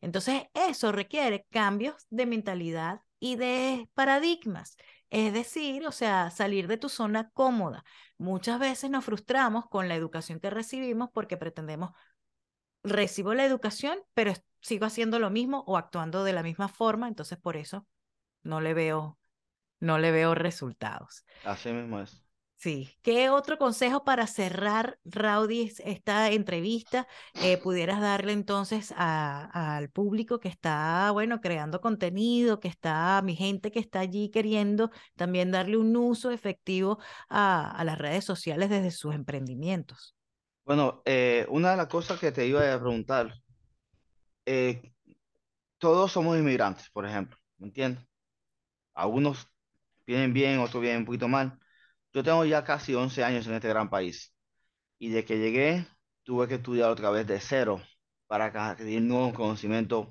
Entonces, 0.00 0.44
eso 0.54 0.92
requiere 0.92 1.46
cambios 1.50 2.06
de 2.10 2.26
mentalidad 2.26 3.00
y 3.20 3.36
de 3.36 3.88
paradigmas. 3.94 4.76
Es 5.10 5.32
decir, 5.32 5.86
o 5.86 5.92
sea, 5.92 6.30
salir 6.30 6.66
de 6.66 6.76
tu 6.76 6.88
zona 6.88 7.30
cómoda. 7.30 7.84
Muchas 8.18 8.58
veces 8.58 8.90
nos 8.90 9.04
frustramos 9.04 9.66
con 9.68 9.88
la 9.88 9.94
educación 9.94 10.40
que 10.40 10.50
recibimos 10.50 11.10
porque 11.12 11.36
pretendemos, 11.36 11.90
recibo 12.82 13.34
la 13.34 13.44
educación, 13.44 13.98
pero 14.14 14.32
sigo 14.60 14.86
haciendo 14.86 15.18
lo 15.18 15.30
mismo 15.30 15.64
o 15.66 15.76
actuando 15.76 16.24
de 16.24 16.32
la 16.32 16.42
misma 16.42 16.68
forma, 16.68 17.08
entonces 17.08 17.38
por 17.38 17.56
eso 17.56 17.86
no 18.42 18.60
le 18.60 18.74
veo, 18.74 19.18
no 19.80 19.98
le 19.98 20.10
veo 20.10 20.34
resultados. 20.34 21.24
Así 21.44 21.70
mismo 21.72 22.00
es. 22.00 22.25
Sí. 22.58 22.88
¿Qué 23.02 23.28
otro 23.28 23.58
consejo 23.58 24.02
para 24.02 24.26
cerrar, 24.26 24.98
Rowdy, 25.04 25.72
esta 25.84 26.30
entrevista 26.32 27.06
eh, 27.34 27.58
pudieras 27.58 28.00
darle 28.00 28.32
entonces 28.32 28.94
al 28.96 29.90
público 29.90 30.40
que 30.40 30.48
está, 30.48 31.10
bueno, 31.12 31.42
creando 31.42 31.82
contenido, 31.82 32.58
que 32.58 32.68
está, 32.68 33.20
mi 33.22 33.36
gente 33.36 33.70
que 33.70 33.78
está 33.78 34.00
allí 34.00 34.30
queriendo 34.30 34.90
también 35.16 35.50
darle 35.50 35.76
un 35.76 35.94
uso 35.96 36.30
efectivo 36.30 36.98
a, 37.28 37.70
a 37.70 37.84
las 37.84 37.98
redes 37.98 38.24
sociales 38.24 38.70
desde 38.70 38.90
sus 38.90 39.14
emprendimientos? 39.14 40.16
Bueno, 40.64 41.02
eh, 41.04 41.46
una 41.50 41.72
de 41.72 41.76
las 41.76 41.88
cosas 41.88 42.18
que 42.18 42.32
te 42.32 42.46
iba 42.46 42.72
a 42.72 42.80
preguntar, 42.80 43.34
eh, 44.46 44.94
todos 45.78 46.10
somos 46.10 46.38
inmigrantes, 46.38 46.88
por 46.90 47.04
ejemplo, 47.04 47.36
¿me 47.58 47.66
entiendes? 47.66 48.02
Algunos 48.94 49.46
vienen 50.06 50.32
bien, 50.32 50.58
otros 50.58 50.80
vienen 50.80 51.00
un 51.00 51.06
poquito 51.06 51.28
mal. 51.28 51.60
Yo 52.16 52.22
tengo 52.24 52.46
ya 52.46 52.64
casi 52.64 52.94
11 52.94 53.22
años 53.22 53.46
en 53.46 53.52
este 53.52 53.68
gran 53.68 53.90
país 53.90 54.34
y 54.98 55.10
de 55.10 55.26
que 55.26 55.36
llegué 55.38 55.86
tuve 56.22 56.48
que 56.48 56.54
estudiar 56.54 56.88
otra 56.88 57.10
vez 57.10 57.26
de 57.26 57.38
cero 57.40 57.82
para 58.26 58.46
adquirir 58.46 59.02
nuevos 59.02 59.34
conocimientos 59.34 60.08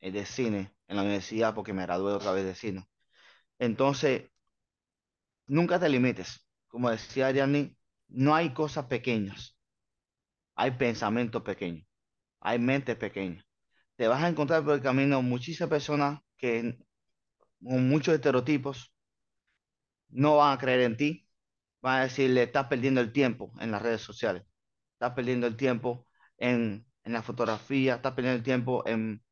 eh, 0.00 0.10
de 0.10 0.24
cine 0.24 0.74
en 0.88 0.96
la 0.96 1.02
universidad 1.02 1.54
porque 1.54 1.74
me 1.74 1.82
gradué 1.82 2.14
otra 2.14 2.32
vez 2.32 2.46
de 2.46 2.54
cine. 2.54 2.88
Entonces, 3.58 4.30
nunca 5.46 5.78
te 5.78 5.90
limites. 5.90 6.48
Como 6.66 6.88
decía 6.88 7.26
Ariadne, 7.26 7.76
no 8.08 8.34
hay 8.34 8.54
cosas 8.54 8.86
pequeñas, 8.86 9.58
hay 10.54 10.70
pensamientos 10.70 11.42
pequeños, 11.42 11.86
hay 12.40 12.58
mentes 12.58 12.96
pequeñas. 12.96 13.44
Te 13.96 14.08
vas 14.08 14.22
a 14.22 14.30
encontrar 14.30 14.64
por 14.64 14.76
el 14.76 14.80
camino 14.80 15.20
muchísimas 15.20 15.68
personas 15.68 16.20
que 16.38 16.78
con 17.62 17.86
muchos 17.86 18.14
estereotipos 18.14 18.94
no 20.08 20.38
van 20.38 20.56
a 20.56 20.58
creer 20.58 20.80
en 20.80 20.96
ti, 20.96 21.23
van 21.84 22.00
a 22.00 22.04
decirle, 22.04 22.44
estás 22.44 22.66
perdiendo 22.68 23.00
el 23.02 23.12
tiempo 23.12 23.52
en 23.60 23.70
las 23.72 23.82
redes 23.82 24.02
sociales, 24.02 24.44
estás 24.94 25.12
perdiendo 25.14 25.46
el 25.46 25.56
tiempo 25.56 26.06
en, 26.38 26.86
en 27.04 27.12
la 27.12 27.22
fotografía, 27.22 27.96
estás 27.96 28.14
perdiendo 28.14 28.38
el 28.38 28.44
tiempo 28.44 28.84
en, 28.86 29.22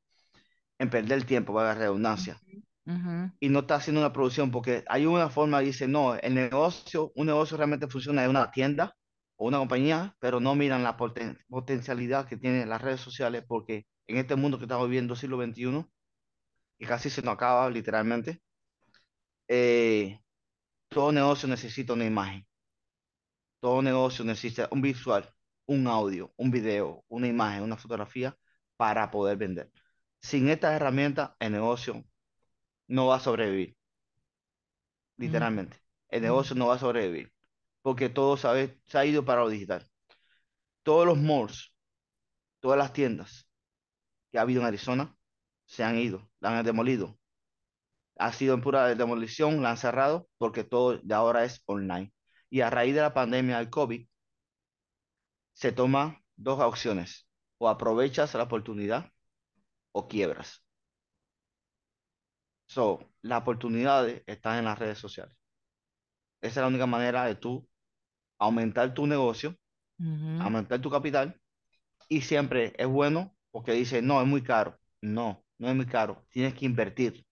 en 0.78 0.90
perder 0.90 1.18
el 1.18 1.26
tiempo, 1.26 1.54
para 1.54 1.68
la 1.68 1.74
redundancia. 1.76 2.42
Ujú. 2.86 3.30
Y 3.40 3.48
no 3.48 3.60
estás 3.60 3.80
haciendo 3.82 4.00
una 4.00 4.12
producción 4.12 4.50
porque 4.50 4.84
hay 4.88 5.06
una 5.06 5.28
forma, 5.30 5.60
dice, 5.60 5.88
no, 5.88 6.14
el 6.16 6.34
negocio, 6.34 7.12
un 7.16 7.26
negocio 7.26 7.56
realmente 7.56 7.88
funciona 7.88 8.24
en 8.24 8.30
una 8.30 8.50
tienda 8.52 8.94
o 9.36 9.48
una 9.48 9.58
compañía, 9.58 10.16
pero 10.20 10.40
no 10.40 10.54
miran 10.54 10.84
la 10.84 10.96
poten- 10.96 11.38
potencialidad 11.48 12.26
que 12.28 12.36
tienen 12.36 12.68
las 12.68 12.80
redes 12.82 13.00
sociales 13.00 13.44
porque 13.46 13.86
en 14.06 14.18
este 14.18 14.36
mundo 14.36 14.58
que 14.58 14.64
estamos 14.64 14.86
viviendo, 14.88 15.16
siglo 15.16 15.38
XXI, 15.38 15.90
y 16.78 16.86
casi 16.86 17.10
se 17.10 17.22
nos 17.22 17.34
acaba 17.34 17.70
literalmente, 17.70 18.42
eh, 19.48 20.21
todo 20.92 21.12
negocio 21.12 21.48
necesita 21.48 21.92
una 21.94 22.04
imagen, 22.06 22.46
todo 23.60 23.82
negocio 23.82 24.24
necesita 24.24 24.68
un 24.70 24.82
visual, 24.82 25.28
un 25.66 25.86
audio, 25.86 26.32
un 26.36 26.50
video, 26.50 27.04
una 27.08 27.28
imagen, 27.28 27.62
una 27.62 27.76
fotografía 27.76 28.36
para 28.76 29.10
poder 29.10 29.36
vender. 29.36 29.70
Sin 30.20 30.48
estas 30.48 30.74
herramientas, 30.74 31.30
el 31.40 31.52
negocio 31.52 32.04
no 32.88 33.06
va 33.08 33.16
a 33.16 33.20
sobrevivir, 33.20 33.76
literalmente. 35.16 35.78
El 36.08 36.22
negocio 36.22 36.54
no 36.56 36.68
va 36.68 36.74
a 36.76 36.78
sobrevivir 36.78 37.32
porque 37.82 38.08
todo 38.08 38.36
sabe- 38.36 38.80
se 38.86 38.98
ha 38.98 39.04
ido 39.06 39.24
para 39.24 39.42
lo 39.42 39.48
digital. 39.48 39.88
Todos 40.84 41.06
los 41.06 41.18
malls, 41.20 41.74
todas 42.60 42.78
las 42.78 42.92
tiendas 42.92 43.48
que 44.32 44.38
ha 44.38 44.42
habido 44.42 44.62
en 44.62 44.68
Arizona 44.68 45.16
se 45.66 45.84
han 45.84 45.98
ido, 45.98 46.30
la 46.40 46.58
han 46.58 46.64
demolido. 46.66 47.18
Ha 48.18 48.32
sido 48.32 48.54
en 48.54 48.60
pura 48.62 48.94
demolición, 48.94 49.62
la 49.62 49.70
han 49.70 49.76
cerrado 49.76 50.28
porque 50.38 50.64
todo 50.64 50.98
de 50.98 51.14
ahora 51.14 51.44
es 51.44 51.62
online. 51.66 52.12
Y 52.50 52.60
a 52.60 52.70
raíz 52.70 52.94
de 52.94 53.00
la 53.00 53.14
pandemia 53.14 53.58
del 53.58 53.70
COVID, 53.70 54.06
se 55.54 55.72
toman 55.72 56.18
dos 56.36 56.60
opciones. 56.60 57.28
O 57.58 57.68
aprovechas 57.68 58.34
la 58.34 58.44
oportunidad 58.44 59.10
o 59.92 60.08
quiebras. 60.08 60.64
So, 62.66 63.08
las 63.22 63.40
oportunidades 63.42 64.22
están 64.26 64.58
en 64.58 64.64
las 64.64 64.78
redes 64.78 64.98
sociales. 64.98 65.36
Esa 66.40 66.60
es 66.60 66.62
la 66.64 66.66
única 66.68 66.86
manera 66.86 67.24
de 67.24 67.36
tú 67.36 67.68
aumentar 68.38 68.92
tu 68.94 69.06
negocio, 69.06 69.56
aumentar 70.38 70.80
tu 70.80 70.90
capital. 70.90 71.40
Y 72.08 72.22
siempre 72.22 72.72
es 72.78 72.86
bueno 72.88 73.36
porque 73.50 73.72
dice, 73.72 74.02
no, 74.02 74.20
es 74.20 74.26
muy 74.28 74.42
caro. 74.42 74.78
No, 75.00 75.44
no 75.58 75.68
es 75.68 75.76
muy 75.76 75.86
caro. 75.86 76.26
Tienes 76.30 76.54
que 76.54 76.66
invertir. 76.66 77.24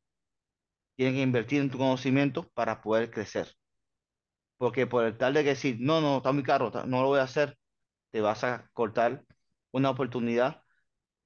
Tienes 1.00 1.16
que 1.16 1.22
invertir 1.22 1.62
en 1.62 1.70
tu 1.70 1.78
conocimiento 1.78 2.46
para 2.52 2.82
poder 2.82 3.10
crecer. 3.10 3.48
Porque 4.58 4.86
por 4.86 5.04
el 5.04 5.16
tal 5.16 5.34
de 5.34 5.42
que 5.42 5.50
decir, 5.50 5.76
no, 5.80 6.00
no, 6.00 6.18
está 6.18 6.32
muy 6.32 6.42
caro, 6.42 6.70
no 6.86 7.02
lo 7.02 7.08
voy 7.08 7.20
a 7.20 7.24
hacer, 7.24 7.58
te 8.10 8.20
vas 8.20 8.44
a 8.44 8.68
cortar 8.74 9.24
una 9.72 9.90
oportunidad 9.90 10.62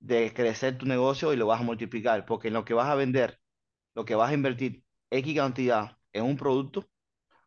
de 0.00 0.32
crecer 0.34 0.78
tu 0.78 0.86
negocio 0.86 1.32
y 1.32 1.36
lo 1.36 1.46
vas 1.48 1.60
a 1.60 1.64
multiplicar. 1.64 2.26
Porque 2.26 2.48
en 2.48 2.54
lo 2.54 2.64
que 2.64 2.74
vas 2.74 2.88
a 2.88 2.96
vender, 2.96 3.40
lo 3.94 4.04
que 4.04 4.14
vas 4.16 4.30
a 4.30 4.34
invertir 4.34 4.84
X 5.10 5.36
cantidad 5.36 5.98
en 6.12 6.24
un 6.24 6.36
producto, 6.36 6.86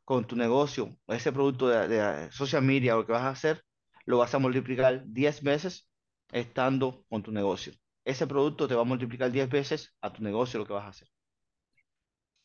con 0.05 0.27
tu 0.27 0.35
negocio, 0.35 0.97
ese 1.07 1.31
producto 1.33 1.69
de, 1.69 1.87
de 1.89 2.31
social 2.31 2.63
media, 2.63 2.95
lo 2.95 3.05
que 3.05 3.13
vas 3.13 3.23
a 3.23 3.29
hacer, 3.31 3.63
lo 4.05 4.19
vas 4.19 4.33
a 4.35 4.39
multiplicar 4.39 5.03
10 5.07 5.43
veces 5.43 5.89
estando 6.31 7.05
con 7.09 7.23
tu 7.23 7.31
negocio. 7.31 7.73
Ese 8.05 8.27
producto 8.27 8.67
te 8.67 8.75
va 8.75 8.81
a 8.83 8.85
multiplicar 8.85 9.31
10 9.31 9.49
veces 9.49 9.95
a 10.01 10.13
tu 10.13 10.23
negocio 10.23 10.59
lo 10.59 10.67
que 10.67 10.73
vas 10.73 10.85
a 10.85 10.89
hacer. 10.89 11.09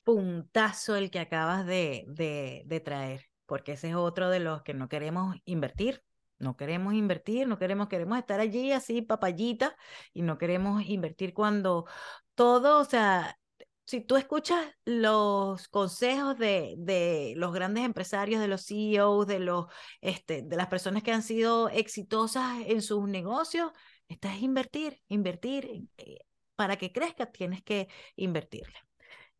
Puntazo 0.04 0.96
el 0.96 1.10
que 1.10 1.20
acabas 1.20 1.66
de, 1.66 2.04
de, 2.08 2.62
de 2.66 2.80
traer, 2.80 3.26
porque 3.46 3.72
ese 3.72 3.90
es 3.90 3.94
otro 3.94 4.30
de 4.30 4.40
los 4.40 4.62
que 4.62 4.74
no 4.74 4.88
queremos 4.88 5.36
invertir. 5.44 6.02
No 6.38 6.56
queremos 6.56 6.94
invertir, 6.94 7.46
no 7.46 7.56
queremos, 7.58 7.88
queremos 7.88 8.18
estar 8.18 8.40
allí 8.40 8.72
así, 8.72 9.00
papayita, 9.02 9.76
y 10.12 10.22
no 10.22 10.38
queremos 10.38 10.82
invertir 10.86 11.34
cuando 11.34 11.86
todo, 12.34 12.80
o 12.80 12.84
sea, 12.84 13.38
si 13.84 14.00
tú 14.00 14.16
escuchas 14.16 14.64
los 14.84 15.68
consejos 15.68 16.36
de, 16.38 16.74
de 16.78 17.34
los 17.36 17.52
grandes 17.52 17.84
empresarios, 17.84 18.40
de 18.40 18.48
los 18.48 18.64
CEOs, 18.66 19.26
de, 19.26 19.38
los, 19.38 19.66
este, 20.00 20.42
de 20.42 20.56
las 20.56 20.66
personas 20.68 21.02
que 21.02 21.12
han 21.12 21.22
sido 21.22 21.68
exitosas 21.68 22.58
en 22.66 22.82
sus 22.82 23.08
negocios, 23.08 23.70
estás 24.08 24.40
invertir, 24.42 25.00
invertir. 25.08 25.84
eh, 25.98 26.18
Para 26.56 26.76
que 26.76 26.92
crezca 26.92 27.26
tienes 27.30 27.62
que 27.62 27.88
invertirle. 28.16 28.78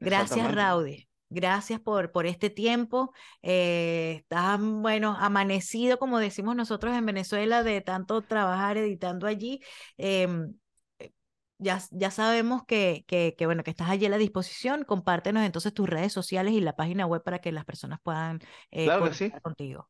Gracias. 0.05 0.55
Raudy. 0.55 1.09
Gracias 1.35 1.81
por, 1.81 2.13
por 2.13 2.27
este 2.27 2.51
tiempo. 2.51 3.13
Eh, 3.43 4.17
estás, 4.19 4.61
bueno, 4.61 5.17
amanecido, 5.19 5.99
como 5.99 6.19
decimos 6.19 6.55
nosotros 6.57 6.95
en 6.95 7.07
Venezuela, 7.07 7.63
de 7.63 7.81
tanto 7.81 8.21
trabajar 8.23 8.77
editando 8.77 9.27
allí. 9.27 9.61
Em, 9.97 10.55
eh, 10.99 11.13
ya, 11.57 11.81
ya 11.91 12.11
sabemos 12.11 12.65
que, 12.67 13.05
que, 13.07 13.35
que, 13.39 13.47
bueno, 13.47 13.63
que 13.65 13.71
estás 13.71 13.89
allí 13.89 14.05
a 14.05 14.11
la 14.11 14.19
disposición. 14.19 14.85
Compártenos 14.85 15.43
entonces 15.45 15.73
tus 15.73 15.89
redes 15.89 16.13
sociales 16.13 16.53
y 16.53 16.61
la 16.61 16.77
página 16.77 17.07
web 17.07 17.23
para 17.23 17.39
que 17.39 17.51
las 17.51 17.65
personas 17.65 17.99
puedan 18.03 18.41
eh, 18.71 18.85
Claro 18.85 19.05
que 19.05 19.15
sí. 19.15 19.33
contigo. 19.43 19.89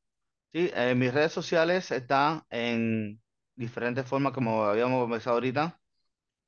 Sí, 0.53 0.71
eh, 0.75 0.95
mis 0.95 1.13
redes 1.13 1.33
sociales 1.33 1.91
están 1.91 2.43
en 2.51 3.21
diferentes 3.57 4.07
formas, 4.07 4.33
como 4.33 4.65
habíamos 4.65 5.01
conversado 5.01 5.35
ahorita. 5.37 5.81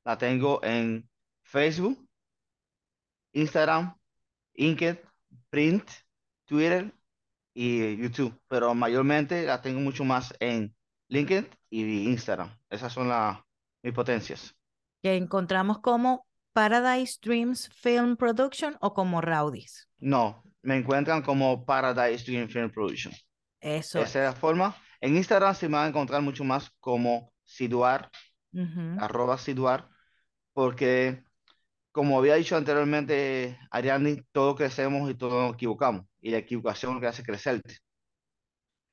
La 0.04 0.18
tengo 0.18 0.60
en 0.64 1.08
Facebook, 1.42 2.06
Instagram, 3.34 3.94
Inked, 4.54 5.00
Print, 5.50 5.88
Twitter 6.46 6.92
y 7.52 7.96
YouTube, 7.96 8.36
pero 8.48 8.74
mayormente 8.74 9.44
la 9.44 9.60
tengo 9.60 9.80
mucho 9.80 10.04
más 10.04 10.34
en 10.40 10.74
LinkedIn 11.08 11.48
y 11.70 12.08
Instagram. 12.08 12.50
Esas 12.70 12.92
son 12.92 13.08
las 13.08 13.38
mis 13.82 13.92
potencias. 13.92 14.56
Que 15.02 15.16
encontramos 15.16 15.80
como 15.80 16.26
Paradise 16.52 17.18
Dreams 17.20 17.68
Film 17.74 18.16
Production 18.16 18.76
o 18.80 18.94
como 18.94 19.20
Rowdies. 19.20 19.88
No, 19.98 20.42
me 20.62 20.76
encuentran 20.76 21.22
como 21.22 21.64
Paradise 21.64 22.24
Dream 22.24 22.48
Film 22.48 22.70
Production. 22.70 23.12
Eso 23.60 24.00
Esa 24.00 24.26
es 24.26 24.34
la 24.34 24.40
forma. 24.40 24.76
En 25.00 25.16
Instagram 25.16 25.54
se 25.54 25.68
me 25.68 25.76
va 25.76 25.84
a 25.84 25.88
encontrar 25.88 26.22
mucho 26.22 26.44
más 26.44 26.70
como 26.80 27.32
Siduar, 27.44 28.10
arroba 28.98 29.36
Siduar, 29.36 29.88
porque 30.54 31.22
como 31.94 32.18
había 32.18 32.36
dicho 32.36 32.56
anteriormente, 32.58 33.58
Ariadne, 33.72 34.24
todos 34.32 34.56
crecemos 34.56 35.10
y 35.10 35.16
todos 35.16 35.34
nos 35.34 35.54
equivocamos. 35.54 36.06
Y 36.22 36.32
la 36.32 36.38
equivocación 36.38 36.92
es 36.92 36.96
lo 36.96 37.02
que 37.02 37.08
hace 37.08 37.24
crecerte. 37.24 37.76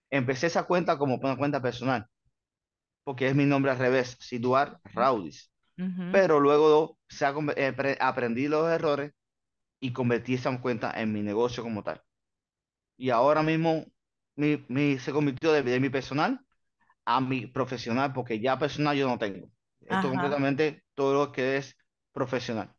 Empecé 0.09 0.47
esa 0.47 0.63
cuenta 0.63 0.97
como 0.97 1.15
una 1.15 1.37
cuenta 1.37 1.61
personal, 1.61 2.07
porque 3.03 3.27
es 3.29 3.35
mi 3.35 3.45
nombre 3.45 3.71
al 3.71 3.79
revés, 3.79 4.17
Siduar 4.21 4.79
Raudis. 4.85 5.51
Ujú. 5.77 6.03
Pero 6.11 6.39
luego 6.39 6.99
se 7.09 7.25
ha 7.25 7.33
eh, 7.57 7.73
pre- 7.73 7.97
aprendí 8.01 8.47
los 8.47 8.69
errores 8.71 9.13
y 9.81 9.93
convertí 9.93 10.35
esa 10.35 10.59
cuenta 10.61 10.91
en 11.01 11.13
mi 11.13 11.23
negocio 11.23 11.63
como 11.63 11.83
tal. 11.83 12.01
Y 12.97 13.09
ahora 13.11 13.43
mismo 13.43 13.85
mi, 14.35 14.65
mi- 14.69 14.99
se 14.99 15.11
convirtió 15.13 15.51
de, 15.53 15.63
de 15.63 15.79
mi 15.79 15.89
personal 15.89 16.41
a 17.05 17.21
mi 17.21 17.47
profesional, 17.47 18.13
porque 18.13 18.39
ya 18.41 18.59
personal 18.59 18.97
yo 18.97 19.07
no 19.09 19.19
tengo. 19.19 19.49
Esto 19.81 20.09
Ajá. 20.09 20.09
completamente 20.11 20.83
todo 20.95 21.13
lo 21.27 21.31
que 21.31 21.57
es 21.57 21.77
profesional. 22.13 22.75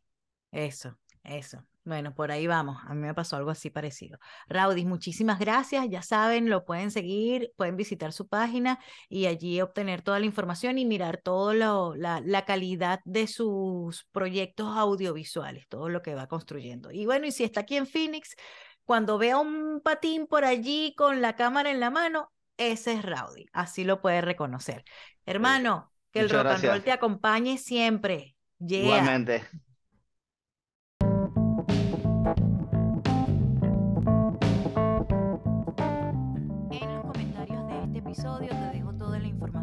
Eso, 0.53 0.97
eso. 1.23 1.65
Bueno, 1.83 2.15
por 2.15 2.31
ahí 2.31 2.47
vamos. 2.47 2.77
A 2.85 2.93
mí 2.93 3.01
me 3.01 3.13
pasó 3.13 3.35
algo 3.35 3.51
así 3.51 3.69
parecido. 3.69 4.17
Raudis, 4.47 4.85
muchísimas 4.85 5.37
gracias. 5.37 5.85
Ya 5.89 6.01
saben, 6.01 6.49
lo 6.49 6.63
pueden 6.63 6.91
seguir, 6.91 7.51
pueden 7.57 7.75
visitar 7.75 8.13
su 8.13 8.27
página 8.29 8.79
y 9.09 9.25
allí 9.25 9.59
obtener 9.59 10.01
toda 10.01 10.19
la 10.19 10.25
información 10.25 10.77
y 10.77 10.85
mirar 10.85 11.17
todo 11.17 11.53
lo, 11.53 11.93
la, 11.95 12.21
la 12.23 12.45
calidad 12.45 13.01
de 13.03 13.27
sus 13.27 14.05
proyectos 14.13 14.77
audiovisuales, 14.77 15.67
todo 15.67 15.89
lo 15.89 16.01
que 16.01 16.15
va 16.15 16.27
construyendo. 16.27 16.89
Y 16.89 17.05
bueno, 17.05 17.25
y 17.25 17.31
si 17.31 17.43
está 17.43 17.61
aquí 17.61 17.75
en 17.75 17.87
Phoenix, 17.87 18.35
cuando 18.85 19.17
vea 19.17 19.37
un 19.37 19.81
patín 19.83 20.25
por 20.27 20.45
allí 20.45 20.93
con 20.95 21.21
la 21.21 21.35
cámara 21.35 21.69
en 21.69 21.81
la 21.81 21.89
mano, 21.89 22.31
ese 22.55 22.93
es 22.93 23.03
Rowdy. 23.03 23.47
Así 23.51 23.83
lo 23.83 23.99
puede 23.99 24.21
reconocer. 24.21 24.85
Hermano, 25.25 25.91
que 26.11 26.21
el 26.21 26.29
rock 26.29 26.45
and 26.45 26.63
roll 26.63 26.83
te 26.83 26.91
acompañe 26.91 27.57
siempre. 27.57 28.37
Yeah. 28.59 28.83
Igualmente. 28.83 29.43
Episodio 38.13 38.47
te 38.47 38.55
dejo 38.55 38.59
toda 38.59 38.67
la 38.67 38.72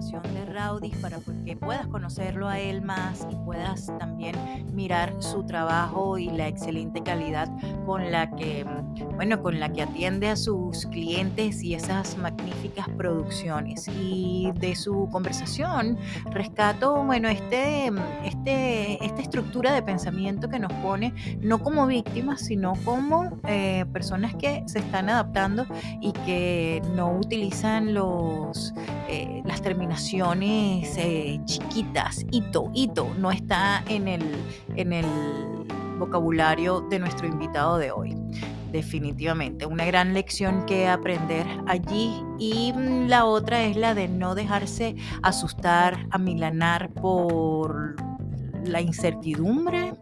información 0.01 0.35
de 0.35 0.53
Raudis 0.53 0.97
para 0.97 1.19
que 1.45 1.57
puedas 1.57 1.87
conocerlo 1.89 2.49
a 2.49 2.59
él 2.59 2.81
más 2.81 3.27
y 3.31 3.37
puedas 3.45 3.87
también 3.99 4.35
mirar 4.75 5.15
su 5.19 5.45
trabajo 5.45 6.17
y 6.17 6.31
la 6.31 6.49
excelente 6.49 7.03
calidad 7.03 7.49
con 7.85 8.11
la 8.11 8.31
que 8.31 8.65
mm, 8.65 8.81
bueno, 9.17 9.43
con 9.43 9.61
la 9.61 9.71
que 9.71 9.83
atiende 9.83 10.29
a 10.29 10.37
sus 10.37 10.87
clientes 10.87 11.63
y 11.63 11.75
esas 11.75 12.17
magníficas 12.17 12.89
producciones. 12.97 13.87
Y 13.89 14.51
de 14.55 14.75
su 14.75 15.09
conversación 15.11 15.99
rescato, 16.31 17.05
bueno, 17.05 17.29
este, 17.29 17.93
este, 18.25 19.05
esta 19.05 19.21
estructura 19.21 19.73
de 19.73 19.83
pensamiento 19.83 20.49
que 20.49 20.59
nos 20.59 20.73
pone 20.75 21.15
no 21.41 21.59
como 21.63 21.87
víctimas, 21.87 22.41
sino 22.41 22.73
como 22.85 23.39
eh, 23.47 23.85
personas 23.93 24.35
que 24.35 24.63
se 24.67 24.79
están 24.79 25.09
adaptando 25.09 25.67
y 26.01 26.13
que 26.13 26.83
no 26.95 27.13
utilizan 27.13 27.95
los, 27.95 28.73
eh, 29.09 29.43
las 29.45 29.61
terminaciones 29.91 30.97
eh, 30.99 31.41
chiquitas, 31.47 32.25
hito, 32.31 32.71
hito, 32.75 33.13
no 33.19 33.33
está 33.33 33.83
en 33.89 34.07
el, 34.07 34.23
en 34.77 34.93
el 34.93 35.07
vocabulario 35.99 36.83
de 36.83 37.01
nuestro 37.01 37.27
invitado 37.27 37.77
de 37.77 37.91
hoy. 37.91 38.15
Definitivamente, 38.71 39.67
una 39.67 39.85
gran 39.85 40.15
lección 40.15 40.65
que 40.65 40.87
aprender 40.87 41.45
allí 41.67 42.23
y 42.39 42.73
mm, 42.73 43.09
la 43.09 43.25
otra 43.25 43.65
es 43.65 43.77
la 43.77 43.95
de 43.95 44.07
no 44.07 44.37
dejarse 44.37 44.95
asustar, 45.23 46.07
amilanar 46.13 46.91
por 46.91 47.97
la 48.65 48.81
incertidumbre 48.81 49.95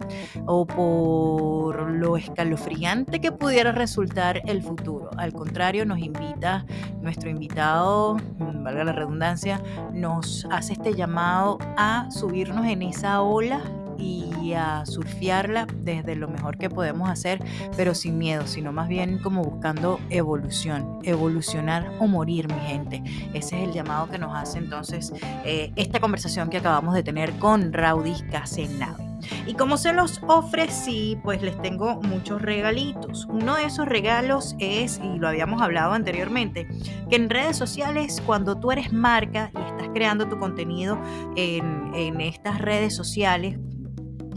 o 0.46 0.66
por 0.66 1.90
lo 1.90 2.16
escalofriante 2.16 3.20
que 3.20 3.32
pudiera 3.32 3.72
resultar 3.72 4.42
el 4.46 4.62
futuro. 4.62 5.10
Al 5.16 5.32
contrario, 5.32 5.84
nos 5.84 5.98
invita, 5.98 6.64
nuestro 7.00 7.30
invitado, 7.30 8.16
mm, 8.16 8.62
valga 8.62 8.84
la 8.84 8.92
redundancia, 8.92 9.60
nos 9.92 10.46
hace 10.50 10.74
este 10.74 10.94
llamado 10.94 11.58
a 11.76 12.10
subirnos 12.10 12.66
en 12.66 12.82
esa 12.82 13.22
ola 13.22 13.60
y 13.98 14.52
a 14.54 14.86
surfearla 14.86 15.66
desde 15.82 16.16
lo 16.16 16.28
mejor 16.28 16.58
que 16.58 16.70
podemos 16.70 17.08
hacer, 17.10 17.42
pero 17.76 17.94
sin 17.94 18.18
miedo, 18.18 18.46
sino 18.46 18.72
más 18.72 18.88
bien 18.88 19.18
como 19.18 19.42
buscando 19.42 20.00
evolución, 20.10 20.98
evolucionar 21.02 21.90
o 21.98 22.06
morir, 22.06 22.48
mi 22.52 22.60
gente. 22.60 23.02
Ese 23.34 23.60
es 23.60 23.68
el 23.68 23.72
llamado 23.72 24.08
que 24.08 24.18
nos 24.18 24.36
hace 24.36 24.58
entonces 24.58 25.12
eh, 25.44 25.72
esta 25.76 26.00
conversación 26.00 26.50
que 26.50 26.58
acabamos 26.58 26.94
de 26.94 27.02
tener 27.02 27.32
con 27.38 27.72
Raudis 27.72 28.22
Casenave. 28.30 29.08
Y 29.46 29.54
como 29.54 29.76
se 29.76 29.92
los 29.92 30.20
ofrecí, 30.26 31.18
pues 31.22 31.42
les 31.42 31.60
tengo 31.60 32.00
muchos 32.02 32.40
regalitos. 32.40 33.26
Uno 33.26 33.56
de 33.56 33.64
esos 33.64 33.86
regalos 33.86 34.54
es, 34.60 35.00
y 35.02 35.18
lo 35.18 35.28
habíamos 35.28 35.60
hablado 35.60 35.92
anteriormente, 35.92 36.68
que 37.10 37.16
en 37.16 37.28
redes 37.28 37.56
sociales, 37.56 38.22
cuando 38.24 38.58
tú 38.58 38.70
eres 38.70 38.92
marca 38.92 39.50
y 39.54 39.70
estás 39.70 39.88
creando 39.92 40.28
tu 40.28 40.38
contenido 40.38 40.98
en, 41.36 41.92
en 41.94 42.20
estas 42.20 42.60
redes 42.60 42.94
sociales, 42.94 43.58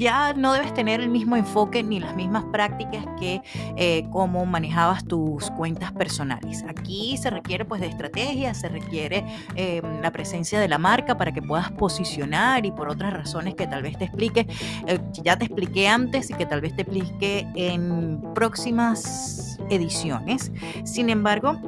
ya 0.01 0.33
no 0.33 0.53
debes 0.53 0.73
tener 0.73 0.99
el 0.99 1.09
mismo 1.09 1.35
enfoque 1.35 1.83
ni 1.83 1.99
las 1.99 2.15
mismas 2.15 2.43
prácticas 2.45 3.05
que 3.19 3.39
eh, 3.77 4.03
como 4.09 4.47
manejabas 4.47 5.05
tus 5.05 5.51
cuentas 5.51 5.91
personales. 5.91 6.65
Aquí 6.67 7.17
se 7.17 7.29
requiere 7.29 7.65
pues 7.65 7.81
de 7.81 7.87
estrategia, 7.87 8.55
se 8.55 8.67
requiere 8.67 9.23
em, 9.55 10.01
la 10.01 10.11
presencia 10.11 10.59
de 10.59 10.67
la 10.67 10.79
marca 10.79 11.17
para 11.17 11.31
que 11.31 11.43
puedas 11.43 11.71
posicionar 11.73 12.65
y 12.65 12.71
por 12.71 12.89
otras 12.89 13.13
razones 13.13 13.53
que 13.53 13.67
tal 13.67 13.83
vez 13.83 13.95
te 13.95 14.05
explique, 14.05 14.47
eh, 14.87 14.99
ya 15.21 15.37
te 15.37 15.45
expliqué 15.45 15.87
antes 15.87 16.31
y 16.31 16.33
que 16.33 16.47
tal 16.47 16.61
vez 16.61 16.75
te 16.75 16.81
explique 16.81 17.47
en 17.53 18.19
próximas 18.33 19.59
ediciones. 19.69 20.51
Sin 20.83 21.11
embargo, 21.11 21.59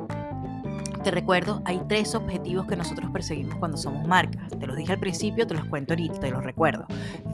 te 1.04 1.12
recuerdo, 1.12 1.62
hay 1.66 1.82
tres 1.88 2.16
objetivos 2.16 2.66
que 2.66 2.78
nosotros 2.78 3.12
perseguimos 3.12 3.56
cuando 3.56 3.78
somos 3.78 4.08
marcas. 4.08 4.48
Te 4.58 4.66
los 4.66 4.76
dije 4.76 4.94
al 4.94 5.00
principio, 5.00 5.46
te 5.46 5.54
los 5.54 5.66
cuento 5.66 5.94
ahorita, 5.94 6.20
te 6.20 6.32
los 6.32 6.44
recuerdo. 6.44 6.86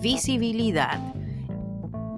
Visibilidad, 0.02 1.00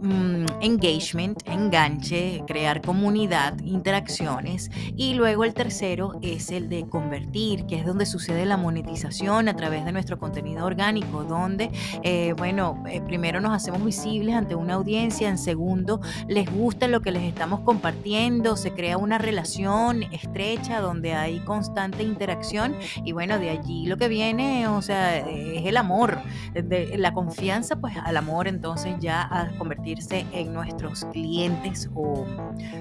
Mm, 0.01 0.45
engagement, 0.61 1.47
enganche, 1.47 2.43
crear 2.47 2.81
comunidad, 2.81 3.59
interacciones. 3.59 4.71
Y 4.95 5.13
luego 5.13 5.43
el 5.43 5.53
tercero 5.53 6.17
es 6.23 6.49
el 6.49 6.69
de 6.69 6.87
convertir, 6.89 7.67
que 7.67 7.75
es 7.75 7.85
donde 7.85 8.07
sucede 8.07 8.47
la 8.47 8.57
monetización 8.57 9.47
a 9.47 9.55
través 9.55 9.85
de 9.85 9.91
nuestro 9.91 10.17
contenido 10.17 10.65
orgánico, 10.65 11.23
donde, 11.23 11.69
eh, 12.01 12.33
bueno, 12.35 12.83
eh, 12.89 12.99
primero 13.01 13.41
nos 13.41 13.53
hacemos 13.53 13.85
visibles 13.85 14.33
ante 14.33 14.55
una 14.55 14.73
audiencia, 14.73 15.29
en 15.29 15.37
segundo, 15.37 16.01
les 16.27 16.51
gusta 16.51 16.87
lo 16.87 17.01
que 17.01 17.11
les 17.11 17.21
estamos 17.21 17.59
compartiendo, 17.59 18.57
se 18.57 18.71
crea 18.71 18.97
una 18.97 19.19
relación 19.19 20.01
estrecha 20.11 20.81
donde 20.81 21.13
hay 21.13 21.41
constante 21.41 22.01
interacción 22.01 22.75
y 23.05 23.11
bueno, 23.11 23.37
de 23.37 23.51
allí 23.51 23.85
lo 23.85 23.97
que 23.97 24.07
viene, 24.07 24.67
o 24.67 24.81
sea, 24.81 25.19
es 25.19 25.63
el 25.63 25.77
amor, 25.77 26.17
la 26.53 27.13
confianza 27.13 27.75
pues 27.79 27.95
al 28.03 28.17
amor, 28.17 28.47
entonces 28.47 28.95
ya 28.99 29.21
a 29.21 29.49
convertir 29.59 29.90
en 30.31 30.53
nuestros 30.53 31.05
clientes 31.05 31.89
o, 31.93 32.25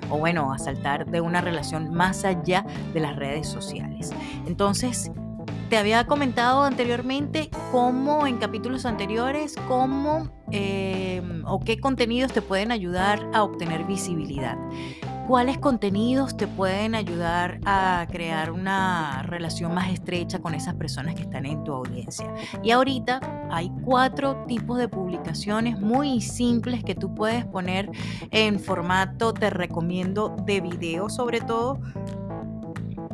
bueno, 0.08 0.52
a 0.52 0.58
saltar 0.58 1.06
de 1.06 1.20
una 1.20 1.40
relación 1.40 1.92
más 1.92 2.24
allá 2.24 2.64
de 2.92 3.00
las 3.00 3.16
redes 3.16 3.48
sociales. 3.48 4.12
Entonces, 4.46 5.10
te 5.70 5.78
había 5.78 6.04
comentado 6.04 6.64
anteriormente 6.64 7.48
cómo 7.70 8.26
en 8.26 8.38
capítulos 8.38 8.84
anteriores, 8.84 9.54
cómo 9.68 10.28
eh, 10.50 11.22
o 11.46 11.60
qué 11.60 11.78
contenidos 11.78 12.32
te 12.32 12.42
pueden 12.42 12.72
ayudar 12.72 13.30
a 13.32 13.44
obtener 13.44 13.84
visibilidad 13.84 14.58
cuáles 15.28 15.58
contenidos 15.58 16.36
te 16.36 16.48
pueden 16.48 16.96
ayudar 16.96 17.60
a 17.64 18.04
crear 18.10 18.50
una 18.50 19.22
relación 19.22 19.72
más 19.72 19.92
estrecha 19.92 20.40
con 20.40 20.54
esas 20.54 20.74
personas 20.74 21.14
que 21.14 21.22
están 21.22 21.46
en 21.46 21.62
tu 21.62 21.72
audiencia. 21.72 22.26
Y 22.64 22.72
ahorita 22.72 23.20
hay 23.48 23.70
cuatro 23.84 24.44
tipos 24.48 24.76
de 24.76 24.88
publicaciones 24.88 25.78
muy 25.78 26.20
simples 26.20 26.82
que 26.82 26.96
tú 26.96 27.14
puedes 27.14 27.44
poner 27.46 27.88
en 28.32 28.58
formato, 28.58 29.32
te 29.32 29.50
recomiendo, 29.50 30.34
de 30.44 30.62
video 30.62 31.08
sobre 31.08 31.40
todo, 31.40 31.78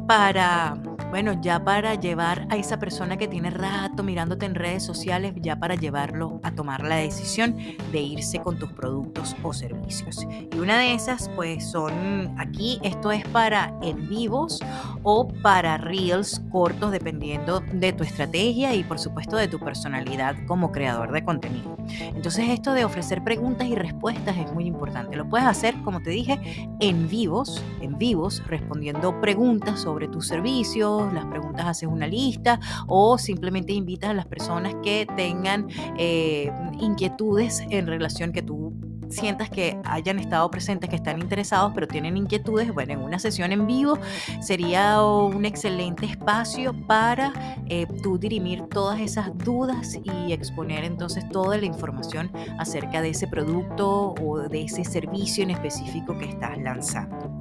para 0.09 0.81
bueno, 1.11 1.41
ya 1.41 1.63
para 1.63 1.95
llevar 1.95 2.47
a 2.51 2.57
esa 2.57 2.79
persona 2.79 3.17
que 3.17 3.29
tiene 3.29 3.51
rato 3.51 4.03
mirándote 4.03 4.47
en 4.47 4.55
redes 4.55 4.83
sociales, 4.83 5.35
ya 5.37 5.57
para 5.57 5.75
llevarlo 5.75 6.41
a 6.43 6.53
tomar 6.53 6.85
la 6.85 6.97
decisión 6.97 7.57
de 7.93 8.01
irse 8.01 8.41
con 8.41 8.59
tus 8.59 8.73
productos 8.73 9.37
o 9.43 9.53
servicios. 9.53 10.27
Y 10.53 10.59
una 10.59 10.79
de 10.79 10.95
esas, 10.95 11.31
pues 11.37 11.71
son 11.71 12.35
aquí, 12.39 12.81
esto 12.83 13.13
es 13.13 13.27
para 13.29 13.73
en 13.83 14.09
vivos 14.09 14.61
o 15.03 15.29
para 15.43 15.79
reels 15.79 16.43
cortos, 16.51 16.91
dependiendo 16.91 17.63
de 17.73 17.93
tu 17.93 18.03
estrategia 18.03 18.75
y 18.75 18.85
por 18.85 18.99
supuesto 18.99 19.37
de 19.37 19.49
tu 19.49 19.59
personalidad 19.59 20.35
como 20.47 20.73
creador 20.73 21.13
de 21.13 21.25
contenido. 21.25 21.77
Entonces 22.01 22.49
esto 22.49 22.73
de 22.73 22.85
ofrecer 22.85 23.23
preguntas 23.23 23.69
y 23.69 23.75
respuestas 23.75 24.37
es 24.37 24.53
muy 24.53 24.67
importante. 24.67 25.17
Lo 25.17 25.29
puedes 25.29 25.47
hacer, 25.47 25.75
como 25.85 26.03
te 26.03 26.11
dije, 26.11 26.69
en 26.81 27.09
vivos, 27.09 27.63
en 27.81 27.97
vivos, 27.97 28.43
respondiendo 28.47 29.21
preguntas 29.21 29.81
sobre 29.81 30.09
tus 30.09 30.27
servicios 30.27 30.96
las 31.13 31.27
preguntas 31.27 31.67
haces 31.67 31.89
una 31.89 32.07
lista 32.07 32.61
o 32.87 33.19
simplemente 33.19 33.73
invitas 33.73 34.11
a 34.11 34.15
las 34.15 34.27
personas 34.27 34.75
que 34.83 35.07
tengan 35.17 35.69
eh, 35.99 36.51
inquietudes 36.81 37.63
en 37.71 37.87
relación 37.87 38.33
que 38.33 38.43
tú 38.43 38.75
sientas 39.09 39.51
que 39.51 39.79
hayan 39.85 40.19
estado 40.19 40.51
presentes, 40.51 40.91
que 40.91 40.97
están 40.97 41.21
interesados, 41.21 41.73
pero 41.75 41.87
tienen 41.87 42.17
inquietudes, 42.17 42.73
bueno, 42.73 42.95
en 42.95 43.01
una 43.01 43.19
sesión 43.19 43.53
en 43.53 43.67
vivo 43.67 43.99
sería 44.41 45.03
un 45.03 45.45
excelente 45.45 46.07
espacio 46.07 46.75
para 46.87 47.33
eh, 47.67 47.87
tú 48.03 48.19
dirimir 48.19 48.63
todas 48.69 49.01
esas 49.01 49.37
dudas 49.39 49.99
y 50.03 50.33
exponer 50.33 50.85
entonces 50.85 51.29
toda 51.29 51.57
la 51.59 51.67
información 51.67 52.31
acerca 52.59 53.03
de 53.03 53.11
ese 53.11 53.27
producto 53.27 54.15
o 54.23 54.49
de 54.49 54.63
ese 54.63 54.85
servicio 54.85 55.43
en 55.43 55.51
específico 55.51 56.17
que 56.19 56.27
estás 56.27 56.59
lanzando. 56.59 57.41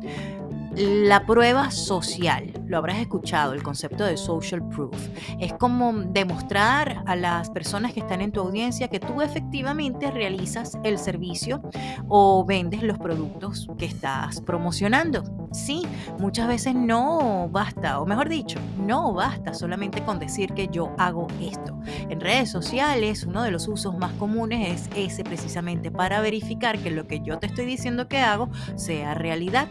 La 0.78 1.26
prueba 1.26 1.72
social, 1.72 2.52
lo 2.68 2.78
habrás 2.78 2.98
escuchado, 2.98 3.54
el 3.54 3.64
concepto 3.64 4.04
de 4.04 4.18
social 4.18 4.68
proof, 4.68 4.94
es 5.40 5.54
como 5.54 5.94
demostrar 5.94 7.02
a 7.06 7.16
las 7.16 7.50
personas 7.50 7.94
que 7.94 8.02
están 8.02 8.20
en 8.20 8.34
tu 8.34 8.42
audiencia 8.42 8.90
que 8.90 9.00
tú 9.00 9.22
efectivamente 9.22 10.12
realizas 10.12 10.78
el 10.84 10.98
servicio 10.98 11.62
o 12.10 12.44
vendes 12.46 12.84
los 12.84 13.00
productos 13.00 13.70
que 13.78 13.86
estás 13.86 14.42
promocionando. 14.42 15.24
Sí, 15.54 15.84
muchas 16.20 16.50
veces 16.50 16.76
no 16.76 17.48
basta, 17.50 18.02
o 18.02 18.06
mejor 18.06 18.28
dicho, 18.28 18.60
no 18.78 19.14
basta 19.14 19.54
solamente 19.54 20.04
con 20.04 20.20
decir 20.20 20.54
que 20.54 20.68
yo 20.68 20.94
hago 20.98 21.28
esto. 21.42 21.80
En 22.10 22.20
redes 22.20 22.52
sociales, 22.52 23.24
uno 23.24 23.44
de 23.44 23.52
los 23.52 23.70
usos 23.70 23.98
más 23.98 24.12
comunes 24.14 24.90
es 24.94 25.14
ese 25.14 25.24
precisamente 25.24 25.90
para 25.90 26.20
verificar 26.20 26.78
que 26.80 26.92
lo 26.92 27.08
que 27.08 27.22
yo 27.22 27.40
te 27.40 27.48
estoy 27.48 27.66
diciendo 27.66 28.10
que 28.10 28.20
hago 28.20 28.50
sea 28.76 29.14
realidad. 29.14 29.70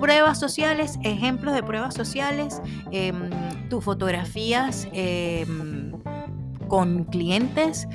Pruebas 0.00 0.39
sociales, 0.40 0.98
ejemplos 1.02 1.54
de 1.54 1.62
pruebas 1.62 1.94
sociales, 1.94 2.60
em, 2.90 3.30
tus 3.68 3.84
fotografías 3.84 4.88
em, 4.92 5.92
con 6.68 7.04
clientes, 7.04 7.86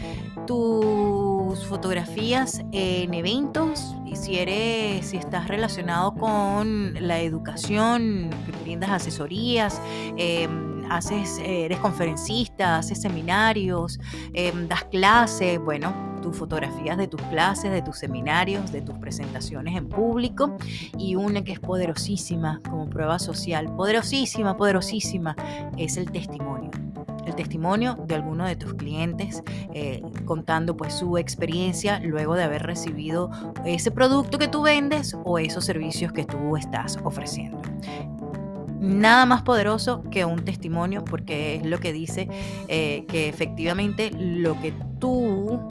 tus 0.46 1.66
fotografías 1.66 2.62
en 2.72 3.14
eventos, 3.14 3.96
y 4.06 4.16
si 4.16 4.38
eres, 4.38 5.08
si 5.08 5.18
estás 5.18 5.48
relacionado 5.48 6.14
con 6.14 6.94
la 7.00 7.20
educación, 7.22 8.30
brindas 8.64 8.92
asesorías, 8.92 9.82
em, 10.18 10.75
haces, 10.90 11.40
eres 11.44 11.80
conferencista, 11.80 12.78
haces 12.78 13.02
seminarios, 13.02 14.00
das 14.68 14.84
clases, 14.86 15.60
bueno, 15.60 15.94
tus 16.26 16.36
fotografías 16.36 16.98
de 16.98 17.08
tus 17.08 17.22
clases, 17.24 17.72
de 17.72 17.84
tus 17.84 17.98
seminarios, 17.98 18.72
de 18.72 18.82
tus 18.82 18.98
presentaciones 18.98 19.76
en 19.76 19.88
público 19.88 20.58
y 20.98 21.16
una 21.16 21.44
que 21.44 21.52
es 21.52 21.60
poderosísima 21.60 22.62
como 22.68 22.90
prueba 22.90 23.20
social, 23.20 23.74
poderosísima, 23.76 24.58
poderosísima, 24.58 25.36
es 25.78 25.98
el 25.98 26.12
testimonio. 26.12 26.72
El 27.28 27.36
testimonio 27.36 27.96
de 28.08 28.16
alguno 28.16 28.46
de 28.46 28.56
tus 28.56 28.76
clientes 28.76 29.44
eh, 29.74 30.02
contando 30.26 30.78
pues 30.78 30.94
su 30.94 31.18
experiencia 31.18 32.00
luego 32.00 32.36
de 32.36 32.44
haber 32.44 32.64
recibido 32.64 33.32
ese 33.66 33.92
producto 33.92 34.38
que 34.38 34.48
tú 34.48 34.62
vendes 34.62 35.16
o 35.24 35.40
esos 35.40 35.66
servicios 35.66 36.12
que 36.12 36.24
tú 36.24 36.56
estás 36.56 37.00
ofreciendo 37.04 37.62
nada 38.80 39.26
más 39.26 39.42
poderoso 39.42 40.04
que 40.12 40.26
un 40.26 40.44
testimonio 40.44 41.04
porque 41.06 41.56
es 41.56 41.66
lo 41.66 41.80
que 41.80 41.94
dice 41.94 42.28
eh, 42.68 43.06
que 43.08 43.30
efectivamente 43.30 44.12
lo 44.12 44.60
que 44.62 44.74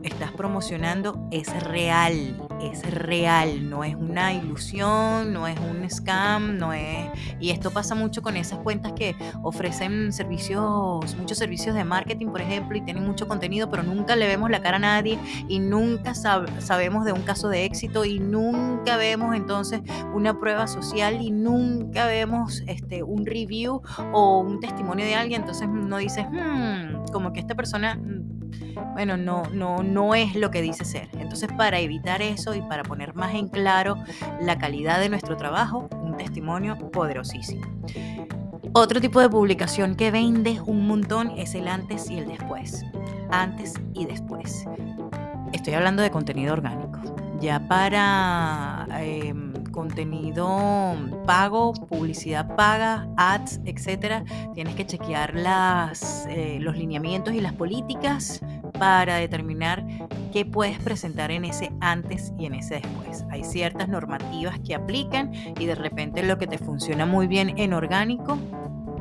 estás 0.03 0.33
promocionando 0.33 1.27
es 1.31 1.49
real, 1.65 2.37
es 2.63 2.89
real, 2.91 3.69
no 3.69 3.83
es 3.83 3.95
una 3.97 4.33
ilusión, 4.33 5.33
no 5.33 5.49
es 5.49 5.59
un 5.59 5.89
scam, 5.91 6.57
no 6.59 6.73
es... 6.73 7.09
Y 7.41 7.51
esto 7.51 7.71
pasa 7.71 7.95
mucho 7.95 8.23
con 8.23 8.37
esas 8.37 8.59
cuentas 8.61 8.93
que 8.93 9.17
ofrecen 9.43 10.13
servicios, 10.13 11.17
muchos 11.17 11.37
servicios 11.39 11.75
de 11.75 11.85
marketing, 11.85 12.29
por 12.29 12.41
ejemplo, 12.41 12.77
y 12.77 12.83
tienen 12.83 13.05
mucho 13.05 13.27
contenido, 13.27 13.69
pero 13.71 13.83
nunca 13.83 14.15
le 14.15 14.27
vemos 14.27 14.51
la 14.51 14.63
cara 14.63 14.77
a 14.77 14.81
nadie 14.81 15.19
y 15.49 15.59
nunca 15.59 16.15
sabemos 16.15 17.05
de 17.05 17.13
un 17.13 17.23
caso 17.23 17.49
de 17.49 17.65
éxito 17.65 18.05
y 18.05 18.21
nunca 18.21 18.97
vemos 18.97 19.35
entonces 19.35 19.81
una 20.15 20.39
prueba 20.39 20.67
social 20.67 21.21
y 21.21 21.31
nunca 21.31 22.07
vemos 22.07 22.63
este, 22.67 23.03
un 23.03 23.27
review 23.27 23.83
o 24.13 24.39
un 24.39 24.61
testimonio 24.61 25.05
de 25.05 25.15
alguien, 25.15 25.41
entonces 25.41 25.69
no 25.69 25.97
dices, 25.97 26.27
hmm, 26.31 27.13
como 27.13 27.33
que 27.33 27.41
esta 27.41 27.55
persona 27.55 27.99
bueno, 28.93 29.17
no, 29.17 29.45
no, 29.53 29.83
no 29.83 30.15
es 30.15 30.35
lo 30.35 30.51
que 30.51 30.63
dice 30.63 30.85
ser. 30.85 31.09
Entonces, 31.19 31.51
para 31.57 31.79
evitar 31.81 32.23
eso 32.23 32.55
y 32.55 32.63
para 32.63 32.83
poner 32.83 33.15
más 33.15 33.35
en 33.35 33.49
claro 33.49 33.97
la 34.41 34.59
calidad 34.59 35.01
de 35.01 35.09
nuestro 35.09 35.37
trabajo, 35.37 35.89
un 36.03 36.17
testimonio 36.17 36.79
poderosísimo. 36.91 37.67
Otro 38.73 39.01
tipo 39.01 39.21
de 39.21 39.29
publicación 39.29 39.95
que 39.95 40.11
vende 40.11 40.61
un 40.67 40.87
montón 40.87 41.31
es 41.37 41.55
el 41.55 41.69
antes 41.69 42.11
y 42.11 42.19
el 42.19 42.27
después. 42.27 42.85
Antes 43.31 43.75
y 43.93 44.07
después. 44.07 44.67
Estoy 45.53 45.75
hablando 45.75 46.03
de 46.03 46.11
contenido 46.11 46.53
orgánico. 46.53 46.99
Ya 47.41 47.69
para 47.69 48.87
em, 48.99 49.53
contenido 49.67 50.97
pago, 51.27 51.73
publicidad 51.73 52.55
paga, 52.57 53.07
ads, 53.17 53.61
etcétera, 53.65 54.25
tienes 54.55 54.75
que 54.75 54.87
chequear 54.87 55.35
las, 55.35 56.27
eh, 56.29 56.59
los 56.61 56.77
lineamientos 56.77 57.35
y 57.35 57.41
las 57.41 57.53
políticas 57.53 58.41
para 58.79 59.17
determinar 59.17 59.85
qué 60.33 60.45
puedes 60.45 60.79
presentar 60.79 61.31
en 61.31 61.45
ese 61.45 61.71
antes 61.81 62.33
y 62.39 62.47
en 62.47 62.55
ese 62.55 62.75
después. 62.75 63.25
Hay 63.31 63.45
ciertas 63.45 63.89
normativas 63.89 64.59
que 64.61 64.75
aplican 64.75 65.33
y 65.59 65.67
de 65.67 65.75
repente 65.75 66.23
lo 66.23 66.39
que 66.39 66.47
te 66.47 66.59
funciona 66.59 67.07
muy 67.07 67.27
bien 67.27 67.59
en 67.59 67.73
orgánico 67.73 68.39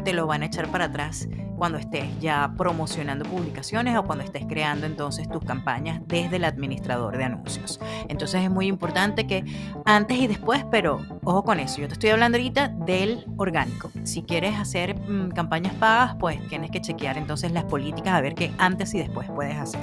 te 0.03 0.13
lo 0.13 0.27
van 0.27 0.43
a 0.43 0.47
echar 0.47 0.67
para 0.67 0.85
atrás 0.85 1.27
cuando 1.57 1.77
estés 1.77 2.05
ya 2.19 2.53
promocionando 2.57 3.25
publicaciones 3.25 3.97
o 3.97 4.03
cuando 4.03 4.23
estés 4.23 4.45
creando 4.47 4.85
entonces 4.85 5.29
tus 5.29 5.43
campañas 5.43 6.01
desde 6.07 6.37
el 6.37 6.45
administrador 6.45 7.17
de 7.17 7.23
anuncios. 7.23 7.79
Entonces 8.09 8.43
es 8.43 8.49
muy 8.49 8.67
importante 8.67 9.27
que 9.27 9.43
antes 9.85 10.17
y 10.17 10.27
después, 10.27 10.65
pero 10.71 11.01
ojo 11.23 11.43
con 11.43 11.59
eso, 11.59 11.81
yo 11.81 11.87
te 11.87 11.93
estoy 11.93 12.09
hablando 12.09 12.37
ahorita 12.37 12.69
del 12.69 13.25
orgánico. 13.37 13.91
Si 14.03 14.23
quieres 14.23 14.57
hacer 14.59 14.99
mm, 14.99 15.31
campañas 15.31 15.73
pagas, 15.75 16.15
pues 16.19 16.45
tienes 16.47 16.71
que 16.71 16.81
chequear 16.81 17.17
entonces 17.17 17.51
las 17.51 17.65
políticas 17.65 18.13
a 18.13 18.21
ver 18.21 18.35
qué 18.35 18.51
antes 18.57 18.93
y 18.93 18.99
después 18.99 19.29
puedes 19.31 19.57
hacer. 19.57 19.81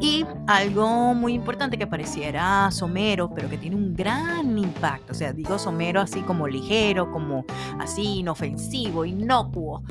Y 0.00 0.24
algo 0.46 1.14
muy 1.14 1.34
importante 1.34 1.76
que 1.76 1.86
pareciera 1.86 2.70
somero, 2.70 3.34
pero 3.34 3.50
que 3.50 3.58
tiene 3.58 3.76
un 3.76 3.94
gran 3.94 4.56
impacto, 4.56 5.12
o 5.12 5.14
sea, 5.14 5.34
digo 5.34 5.58
somero 5.58 6.00
así 6.00 6.22
como 6.22 6.48
ligero, 6.48 7.12
como 7.12 7.44
así 7.78 8.20
inofensivo, 8.20 9.04
inocuo, 9.04 9.82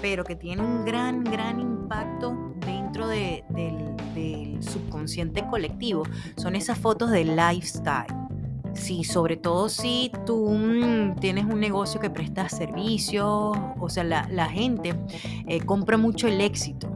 pero 0.00 0.24
que 0.24 0.36
tiene 0.36 0.62
un 0.62 0.67
gran, 0.84 1.24
gran 1.24 1.60
impacto 1.60 2.54
dentro 2.64 3.06
del, 3.08 3.44
subconsciente 4.60 5.46
colectivo. 5.48 6.02
Son 6.36 6.56
esas 6.56 6.78
fotos 6.78 7.10
de 7.10 7.24
lifestyle. 7.24 8.12
Sí, 8.74 9.04
sobre 9.04 9.36
todo 9.36 9.68
si 9.68 10.10
tú 10.26 10.50
mm, 10.50 11.16
tienes 11.20 11.44
un 11.44 11.60
negocio 11.60 12.00
que 12.00 12.10
presta 12.10 12.48
servicios, 12.48 13.56
o 13.78 13.88
sea, 13.88 14.02
la, 14.04 14.46
gente 14.46 14.94
eh, 15.46 15.60
compra 15.60 15.96
mucho 15.96 16.26
el 16.26 16.40
éxito. 16.40 16.88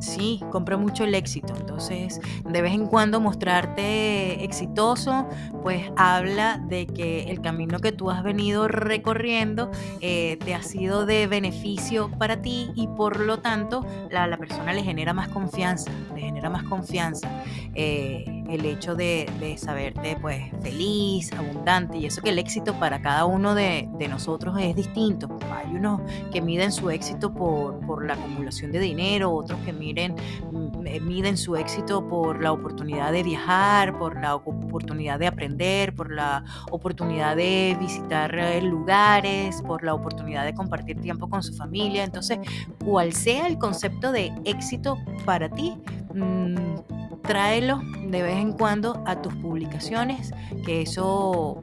Sí, 0.00 0.40
compra 0.50 0.76
mucho 0.76 1.04
el 1.04 1.14
éxito. 1.14 1.54
Entonces, 1.58 2.20
de 2.44 2.62
vez 2.62 2.72
en 2.72 2.86
cuando 2.86 3.20
mostrarte 3.20 4.42
exitoso, 4.44 5.26
pues 5.62 5.90
habla 5.96 6.58
de 6.58 6.86
que 6.86 7.24
el 7.24 7.40
camino 7.40 7.78
que 7.78 7.92
tú 7.92 8.10
has 8.10 8.22
venido 8.22 8.68
recorriendo 8.68 9.70
eh, 10.00 10.38
te 10.44 10.54
ha 10.54 10.62
sido 10.62 11.06
de 11.06 11.26
beneficio 11.26 12.10
para 12.18 12.40
ti 12.40 12.70
y 12.74 12.88
por 12.88 13.20
lo 13.20 13.38
tanto 13.38 13.84
la, 14.10 14.26
la 14.26 14.38
persona 14.38 14.72
le 14.72 14.82
genera 14.82 15.12
más 15.12 15.28
confianza, 15.28 15.90
le 16.14 16.22
genera 16.22 16.48
más 16.48 16.62
confianza. 16.64 17.28
Eh, 17.74 18.24
el 18.48 18.64
hecho 18.64 18.94
de, 18.94 19.56
saberte 19.58 20.16
pues 20.20 20.44
feliz, 20.62 21.32
abundante 21.32 21.98
y 21.98 22.06
eso 22.06 22.22
que 22.22 22.30
el 22.30 22.38
éxito 22.38 22.78
para 22.78 23.02
cada 23.02 23.24
uno 23.24 23.54
de, 23.54 23.88
nosotros 24.08 24.56
es 24.60 24.76
distinto. 24.76 25.28
Hay 25.52 25.74
unos 25.74 26.00
que 26.32 26.40
miden 26.40 26.70
su 26.70 26.90
éxito 26.90 27.34
por, 27.34 27.80
por 27.80 28.06
la 28.06 28.14
acumulación 28.14 28.70
de 28.70 28.78
dinero, 28.78 29.25
otros 29.32 29.58
que 29.64 29.72
miren, 29.72 30.14
mm, 30.52 30.86
eh, 30.86 31.00
miden 31.00 31.36
su 31.36 31.56
éxito 31.56 32.06
por 32.08 32.42
la 32.42 32.52
oportunidad 32.52 33.12
de 33.12 33.22
viajar, 33.22 33.98
por 33.98 34.20
la 34.20 34.34
oportunidad 34.34 35.18
de 35.18 35.26
aprender, 35.26 35.94
por 35.94 36.12
la 36.12 36.44
oportunidad 36.70 37.36
de 37.36 37.76
visitar 37.80 38.34
eh, 38.38 38.60
lugares, 38.62 39.62
por 39.62 39.82
la 39.84 39.94
oportunidad 39.94 40.44
de 40.44 40.54
compartir 40.54 41.00
tiempo 41.00 41.28
con 41.28 41.42
su 41.42 41.54
familia. 41.54 42.04
Entonces, 42.04 42.38
cual 42.84 43.12
sea 43.12 43.46
el 43.46 43.58
concepto 43.58 44.12
de 44.12 44.32
éxito 44.44 44.98
para 45.24 45.48
ti, 45.48 45.76
mm, 46.14 46.56
tráelo 47.22 47.80
de 48.08 48.22
vez 48.22 48.36
en 48.36 48.52
cuando 48.52 49.02
a 49.04 49.20
tus 49.20 49.34
publicaciones, 49.34 50.32
que 50.64 50.82
eso, 50.82 51.62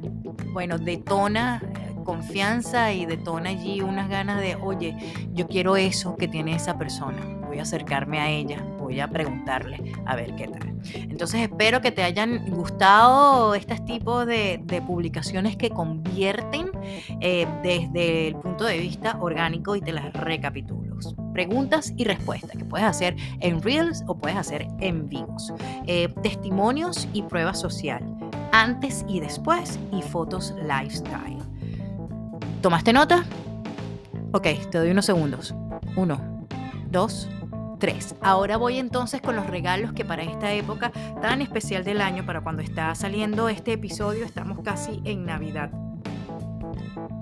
bueno, 0.52 0.78
detona 0.78 1.62
confianza 2.04 2.92
y 2.94 3.06
detona 3.06 3.50
allí 3.50 3.82
unas 3.82 4.10
ganas 4.10 4.40
de, 4.40 4.56
oye, 4.56 4.96
yo 5.34 5.48
quiero 5.48 5.76
eso 5.76 6.16
que 6.16 6.28
tiene 6.28 6.56
esa 6.56 6.78
persona, 6.78 7.22
voy 7.48 7.60
a 7.60 7.64
acercarme 7.64 8.20
a 8.20 8.30
ella, 8.30 8.64
voy 8.80 9.00
a 9.00 9.08
preguntarle 9.08 9.94
a 10.06 10.16
ver 10.16 10.36
qué 10.36 10.48
tal. 10.48 10.74
Entonces 10.96 11.42
espero 11.42 11.82
que 11.82 11.92
te 11.92 12.04
hayan 12.04 12.50
gustado 12.52 13.56
estos 13.56 13.84
tipos 13.86 14.26
de, 14.26 14.64
publicaciones 14.86 15.56
que 15.56 15.70
convierten 15.70 16.72
eh, 17.22 17.48
desde 17.64 18.28
el 18.28 18.36
punto 18.36 18.66
de 18.66 18.78
vista 18.80 19.18
orgánico 19.20 19.76
y 19.76 19.82
te 19.82 19.94
las 19.94 20.12
recapitulo. 20.14 20.98
Preguntas 21.34 21.94
y 21.96 22.04
respuestas 22.04 22.52
que 22.52 22.66
puedes 22.66 22.86
hacer 22.86 23.16
en 23.40 23.62
Reels 23.62 24.04
o 24.08 24.16
puedes 24.16 24.38
hacer 24.38 24.68
en 24.80 25.08
vivos. 25.08 25.54
Eh, 25.88 26.10
testimonios 26.22 27.08
y 27.14 27.24
prueba 27.24 27.54
social. 27.54 28.04
Antes 28.52 29.06
y 29.08 29.20
después 29.20 29.80
y 29.92 30.02
fotos 30.02 30.54
lifestyle. 30.62 31.40
¿Tomaste 32.64 32.94
nota? 32.94 33.26
Ok, 34.32 34.48
te 34.72 34.78
doy 34.78 34.92
unos 34.92 35.06
segundos. 35.06 35.54
Uno, 35.98 36.46
dos, 36.90 37.28
tres. 37.78 38.16
Ahora 38.22 38.56
voy 38.56 38.78
entonces 38.78 39.22
con 39.22 39.36
los 39.36 39.48
regalos 39.48 39.92
que 39.92 40.06
para 40.06 40.24
esta 40.24 40.50
época 40.54 40.94
tan 41.22 41.42
especial 41.42 41.84
del 41.84 42.00
año, 42.00 42.26
para 42.26 42.40
cuando 42.40 42.62
está 42.62 42.96
saliendo 42.96 43.50
este 43.50 43.74
episodio, 43.74 44.24
estamos 44.24 44.60
casi 44.64 45.02
en 45.04 45.26
Navidad. 45.26 45.72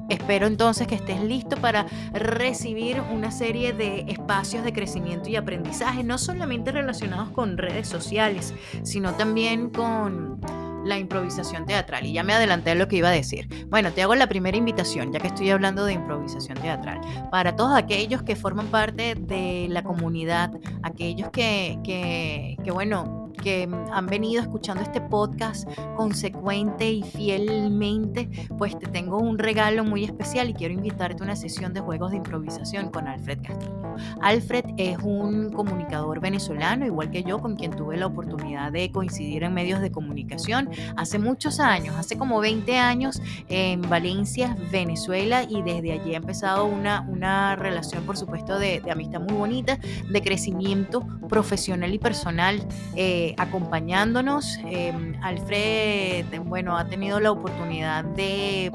Espero 0.10 0.46
entonces 0.46 0.86
que 0.86 0.94
estés 0.94 1.24
listo 1.24 1.58
para 1.58 1.88
recibir 2.14 3.02
una 3.12 3.32
serie 3.32 3.74
de 3.74 4.02
espacios 4.10 4.64
de 4.64 4.74
crecimiento 4.74 5.28
y 5.28 5.38
aprendizaje, 5.38 6.04
no 6.04 6.20
solamente 6.20 6.72
relacionados 6.72 7.30
con 7.30 7.58
redes 7.58 7.88
sociales, 7.88 8.54
sino 8.84 9.14
también 9.14 9.72
con 9.72 10.39
la 10.86 10.98
improvisación 10.98 11.66
teatral. 11.66 12.06
Y 12.06 12.14
ya 12.14 12.24
me 12.24 12.34
adelanté 12.34 12.72
a 12.72 12.76
lo 12.76 12.88
que 12.88 12.98
iba 12.98 13.10
a 13.10 13.12
decir. 13.12 13.48
Bueno, 13.68 13.92
te 13.92 14.02
hago 14.02 14.16
la 14.16 14.28
primera 14.28 14.58
invitación, 14.58 15.12
ya 15.12 15.20
que 15.20 15.28
estoy 15.28 15.50
hablando 15.50 15.86
de 15.86 15.94
improvisación 15.94 16.58
teatral. 16.58 17.02
Para 17.32 17.56
todos 17.56 17.76
aquellos 17.76 18.24
que 18.24 18.36
forman 18.36 18.68
parte 18.68 19.16
de 19.16 19.68
la 19.70 19.84
comunidad, 19.84 20.52
aquellos 20.84 21.30
que, 21.30 21.80
que, 21.84 22.58
que 22.64 22.72
bueno, 22.72 23.31
que 23.34 23.70
han 23.92 24.08
venido 24.08 24.42
escuchando 24.42 24.84
este 24.84 25.02
podcast 25.02 25.68
consecuente 25.96 26.92
y 26.92 27.04
fielmente, 27.04 28.30
pues 28.58 28.78
te 28.78 28.88
tengo 28.88 29.18
un 29.18 29.38
regalo 29.38 29.84
muy 29.84 30.04
especial 30.04 30.50
y 30.50 30.54
quiero 30.54 30.74
invitarte 30.74 31.22
a 31.22 31.26
una 31.26 31.36
sesión 31.36 31.74
de 31.74 31.82
juegos 31.82 32.12
de 32.12 32.18
improvisación 32.18 32.90
con 32.90 33.08
Alfred 33.08 33.40
Castillo. 33.42 33.82
Alfred 34.22 34.66
es 34.78 34.98
un 35.04 35.52
comunicador 35.52 36.20
venezolano, 36.20 36.86
igual 36.86 37.12
que 37.12 37.24
yo, 37.24 37.40
con 37.40 37.56
quien 37.56 37.72
tuve 37.72 37.98
la 37.98 38.08
oportunidad 38.08 38.72
de 38.72 38.92
coincidir 38.92 39.44
en 39.44 39.54
medios 39.54 39.82
de 39.82 39.92
comunicación 39.92 40.70
hace 40.96 41.20
muchos 41.20 41.60
años, 41.60 41.96
hace 41.98 42.18
como 42.18 42.40
20 42.40 42.78
años 42.78 43.22
en 43.50 43.82
Valencia, 43.82 44.56
Venezuela, 44.72 45.44
y 45.44 45.62
desde 45.62 45.94
allí 45.94 46.14
ha 46.14 46.18
empezado 46.18 46.66
una, 46.66 47.02
una 47.02 47.56
relación, 47.56 48.04
por 48.06 48.18
supuesto, 48.18 48.58
de, 48.60 48.82
amistad 48.92 49.22
muy 49.22 49.34
bonita, 49.34 49.78
de 50.10 50.22
crecimiento 50.22 51.06
profesional 51.30 51.94
y 51.94 52.00
personal. 52.00 52.66
Eh, 52.96 53.31
acompañándonos. 53.38 54.58
Em, 54.66 55.16
Alfred, 55.22 56.26
bueno, 56.46 56.78
ha 56.78 56.86
tenido 56.86 57.20
la 57.20 57.32
oportunidad 57.32 58.04
de 58.04 58.72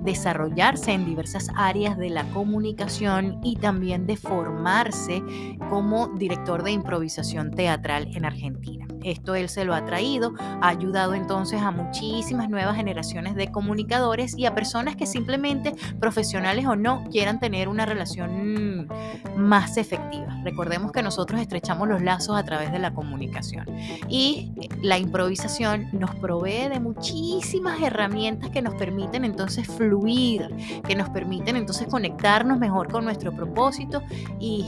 desarrollarse 0.00 0.92
en 0.92 1.04
diversas 1.04 1.48
áreas 1.56 1.96
de 1.96 2.10
la 2.10 2.24
comunicación 2.30 3.40
y 3.42 3.56
también 3.56 4.06
de 4.06 4.16
formarse 4.16 5.22
como 5.70 6.08
director 6.08 6.62
de 6.62 6.72
improvisación 6.72 7.50
teatral 7.50 8.08
en 8.14 8.24
Argentina. 8.24 8.86
Esto 9.04 9.34
él 9.34 9.50
se 9.50 9.64
lo 9.64 9.74
ha 9.74 9.84
traído, 9.84 10.32
ha 10.40 10.68
ayudado 10.68 11.14
entonces 11.14 11.60
a 11.60 11.70
muchísimas 11.70 12.48
nuevas 12.48 12.74
generaciones 12.74 13.34
de 13.34 13.52
comunicadores 13.52 14.36
y 14.36 14.46
a 14.46 14.54
personas 14.54 14.96
que 14.96 15.06
simplemente, 15.06 15.74
profesionales 16.00 16.66
o 16.66 16.74
no, 16.74 17.04
quieran 17.10 17.38
tener 17.38 17.68
una 17.68 17.84
relación 17.84 18.88
más 19.36 19.76
efectiva. 19.76 20.40
Recordemos 20.42 20.90
que 20.90 21.02
nosotros 21.02 21.40
estrechamos 21.40 21.86
los 21.86 22.02
lazos 22.02 22.36
a 22.36 22.44
través 22.44 22.72
de 22.72 22.78
la 22.78 22.94
comunicación 22.94 23.66
y 24.08 24.52
la 24.82 24.98
improvisación 24.98 25.88
nos 25.92 26.14
provee 26.14 26.68
de 26.68 26.80
muchísimas 26.80 27.80
herramientas 27.82 28.50
que 28.50 28.62
nos 28.62 28.74
permiten 28.74 29.24
entonces 29.24 29.66
fluir, 29.76 30.48
que 30.86 30.94
nos 30.94 31.08
permiten 31.10 31.56
entonces 31.56 31.86
conectarnos 31.88 32.58
mejor 32.58 32.90
con 32.90 33.04
nuestro 33.04 33.32
propósito 33.32 34.02
y 34.40 34.64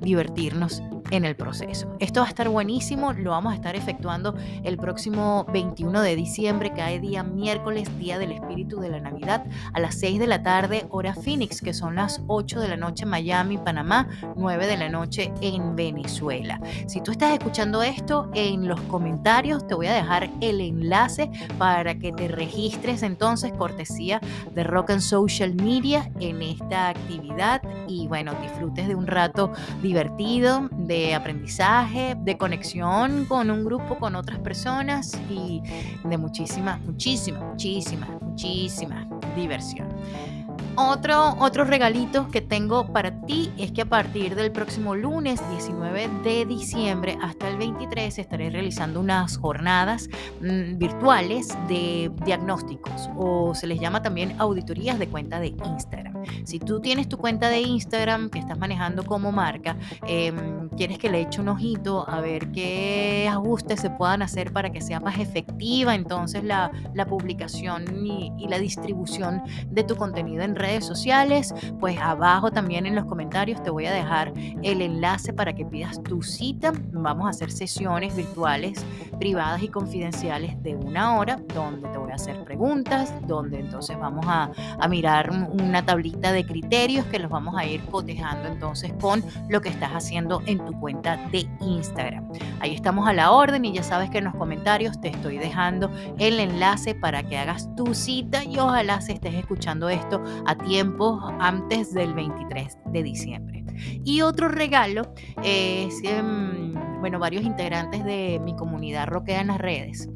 divertirnos 0.00 0.82
en 1.10 1.24
el 1.24 1.36
proceso. 1.36 1.94
Esto 1.98 2.20
va 2.20 2.26
a 2.26 2.28
estar 2.28 2.48
buenísimo, 2.48 3.12
lo 3.12 3.30
vamos 3.30 3.52
a 3.52 3.56
estar 3.56 3.76
efectuando 3.76 4.34
el 4.62 4.76
próximo 4.76 5.46
21 5.52 6.02
de 6.02 6.16
diciembre, 6.16 6.72
cae 6.74 7.00
día 7.00 7.22
miércoles, 7.22 7.88
día 7.98 8.18
del 8.18 8.32
espíritu 8.32 8.80
de 8.80 8.90
la 8.90 9.00
Navidad, 9.00 9.44
a 9.72 9.80
las 9.80 9.96
6 9.96 10.18
de 10.18 10.26
la 10.26 10.42
tarde, 10.42 10.86
hora 10.90 11.14
Phoenix, 11.14 11.60
que 11.60 11.74
son 11.74 11.94
las 11.94 12.22
8 12.26 12.60
de 12.60 12.68
la 12.68 12.76
noche 12.76 13.04
en 13.04 13.10
Miami, 13.10 13.58
Panamá, 13.58 14.08
9 14.36 14.66
de 14.66 14.76
la 14.76 14.88
noche 14.88 15.32
en 15.40 15.76
Venezuela. 15.76 16.60
Si 16.86 17.00
tú 17.00 17.10
estás 17.10 17.32
escuchando 17.32 17.82
esto, 17.82 18.30
en 18.34 18.68
los 18.68 18.80
comentarios 18.82 19.66
te 19.66 19.74
voy 19.74 19.86
a 19.86 19.94
dejar 19.94 20.30
el 20.40 20.60
enlace 20.60 21.30
para 21.58 21.98
que 21.98 22.12
te 22.12 22.28
registres 22.28 23.02
entonces, 23.02 23.52
cortesía 23.52 24.20
de 24.54 24.64
Rock 24.64 24.90
and 24.90 25.00
Social 25.00 25.54
Media 25.54 26.10
en 26.20 26.42
esta 26.42 26.88
actividad 26.88 27.62
y 27.88 28.06
bueno, 28.06 28.32
disfrutes 28.40 28.88
de 28.88 28.94
un 28.94 29.06
rato 29.06 29.52
divertido, 29.82 30.68
de 30.72 30.99
aprendizaje, 31.14 32.16
de 32.18 32.36
conexión 32.36 33.24
con 33.26 33.50
un 33.50 33.64
grupo, 33.64 33.98
con 33.98 34.14
otras 34.14 34.38
personas 34.38 35.18
y 35.30 35.62
de 36.04 36.18
muchísima, 36.18 36.78
muchísima, 36.84 37.40
muchísima, 37.40 38.18
muchísima 38.20 39.08
diversión. 39.36 39.88
Otro, 40.76 41.36
otro 41.38 41.64
regalito 41.64 42.28
que 42.28 42.40
tengo 42.40 42.92
para 42.92 43.20
ti 43.22 43.52
es 43.58 43.72
que 43.72 43.82
a 43.82 43.86
partir 43.86 44.34
del 44.34 44.52
próximo 44.52 44.94
lunes 44.94 45.40
19 45.50 46.08
de 46.22 46.46
diciembre 46.46 47.18
hasta 47.20 47.48
el 47.48 47.56
23 47.56 48.18
estaré 48.18 48.50
realizando 48.50 49.00
unas 49.00 49.36
jornadas 49.36 50.08
mm, 50.40 50.78
virtuales 50.78 51.48
de 51.68 52.10
diagnósticos 52.24 53.10
o 53.16 53.54
se 53.54 53.66
les 53.66 53.80
llama 53.80 54.02
también 54.02 54.34
auditorías 54.38 54.98
de 54.98 55.08
cuenta 55.08 55.40
de 55.40 55.48
Instagram. 55.48 56.09
Si 56.44 56.58
tú 56.58 56.80
tienes 56.80 57.08
tu 57.08 57.18
cuenta 57.18 57.48
de 57.48 57.60
Instagram 57.60 58.30
que 58.30 58.38
estás 58.38 58.58
manejando 58.58 59.04
como 59.04 59.32
marca, 59.32 59.76
em, 60.06 60.68
quieres 60.70 60.98
que 60.98 61.10
le 61.10 61.22
eche 61.22 61.40
un 61.40 61.48
ojito 61.48 62.08
a 62.08 62.20
ver 62.20 62.50
qué 62.52 63.28
ajustes 63.30 63.80
se 63.80 63.90
puedan 63.90 64.22
hacer 64.22 64.52
para 64.52 64.70
que 64.70 64.80
sea 64.80 65.00
más 65.00 65.18
efectiva 65.18 65.94
entonces 65.94 66.44
la, 66.44 66.70
publicación 67.08 68.06
y, 68.06 68.46
la 68.48 68.58
distribución 68.58 69.42
de 69.70 69.84
tu 69.84 69.96
contenido 69.96 70.42
en 70.42 70.54
redes 70.54 70.84
sociales, 70.84 71.54
pues 71.78 71.98
abajo 71.98 72.50
también 72.50 72.84
en 72.84 72.94
los 72.94 73.04
comentarios 73.04 73.62
te 73.62 73.70
voy 73.70 73.86
a 73.86 73.92
dejar 73.92 74.32
el 74.62 74.82
enlace 74.82 75.32
para 75.32 75.54
que 75.54 75.64
pidas 75.64 76.02
tu 76.02 76.22
cita. 76.22 76.72
Vamos 76.92 77.26
a 77.26 77.30
hacer 77.30 77.50
sesiones 77.50 78.14
virtuales, 78.14 78.84
privadas 79.18 79.62
y 79.62 79.68
confidenciales 79.68 80.60
de 80.62 80.76
una 80.76 81.18
hora, 81.18 81.40
donde 81.54 81.88
te 81.88 81.98
voy 81.98 82.10
a 82.10 82.16
hacer 82.16 82.42
preguntas, 82.44 83.14
donde 83.26 83.60
entonces 83.60 83.98
vamos 83.98 84.26
a 84.26 84.50
mirar 84.88 85.30
una 85.30 85.84
tablita 85.84 86.09
de 86.18 86.44
criterios 86.44 87.06
que 87.06 87.18
los 87.18 87.30
vamos 87.30 87.54
a 87.56 87.66
ir 87.66 87.80
cotejando 87.86 88.48
entonces 88.48 88.92
con 89.00 89.22
lo 89.48 89.60
que 89.60 89.68
estás 89.68 89.90
haciendo 89.90 90.42
en 90.46 90.64
tu 90.64 90.72
cuenta 90.78 91.16
de 91.30 91.48
Instagram. 91.60 92.30
Ahí 92.60 92.74
estamos 92.74 93.08
a 93.08 93.12
la 93.12 93.30
orden 93.30 93.64
y 93.64 93.72
ya 93.72 93.82
sabes 93.82 94.10
que 94.10 94.18
en 94.18 94.24
los 94.24 94.34
comentarios 94.34 95.00
te 95.00 95.08
estoy 95.08 95.38
dejando 95.38 95.90
el 96.18 96.40
enlace 96.40 96.94
para 96.94 97.22
que 97.22 97.38
hagas 97.38 97.74
tu 97.76 97.94
cita 97.94 98.44
y 98.44 98.58
ojalá 98.58 99.00
se 99.00 99.12
estés 99.12 99.34
escuchando 99.34 99.88
esto 99.88 100.22
a 100.46 100.54
tiempo 100.56 101.20
antes 101.40 101.92
del 101.94 102.14
23 102.14 102.78
de 102.86 103.02
diciembre. 103.02 103.64
Y 104.04 104.20
otro 104.20 104.48
regalo 104.48 105.14
es, 105.42 105.94
em, 106.04 106.74
bueno, 107.00 107.18
varios 107.18 107.44
integrantes 107.44 108.04
de 108.04 108.40
mi 108.44 108.54
comunidad 108.54 109.06
Roquea 109.06 109.40
en 109.40 109.46
las 109.48 109.58
redes 109.58 110.08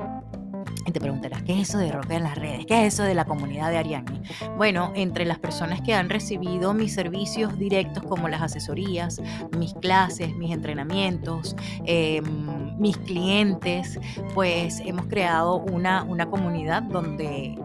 y 0.86 0.92
te 0.92 1.00
preguntarás, 1.00 1.42
¿qué 1.42 1.60
es 1.60 1.68
eso 1.68 1.78
de 1.78 1.90
Roquea 1.90 2.18
en 2.18 2.22
las 2.24 2.36
redes? 2.36 2.66
¿Qué 2.66 2.86
es 2.86 2.94
eso 2.94 3.04
de 3.04 3.14
la 3.14 3.24
comunidad 3.24 3.70
de 3.70 3.78
Ariani? 3.78 4.20
Bueno, 4.56 4.92
entre 4.94 5.24
las 5.24 5.38
personas 5.38 5.80
que 5.80 5.94
han 5.94 6.10
recibido 6.10 6.74
mis 6.74 6.94
servicios 6.94 7.58
directos 7.58 8.02
como 8.04 8.28
las 8.28 8.42
asesorías, 8.42 9.20
mis 9.56 9.74
clases, 9.74 10.34
mis 10.36 10.52
entrenamientos, 10.52 11.56
em, 11.86 12.78
mis 12.78 12.96
clientes, 12.98 13.98
pues 14.34 14.80
hemos 14.80 15.06
creado 15.06 15.56
una, 15.56 16.02
una 16.02 16.26
comunidad 16.26 16.82
donde 16.82 17.58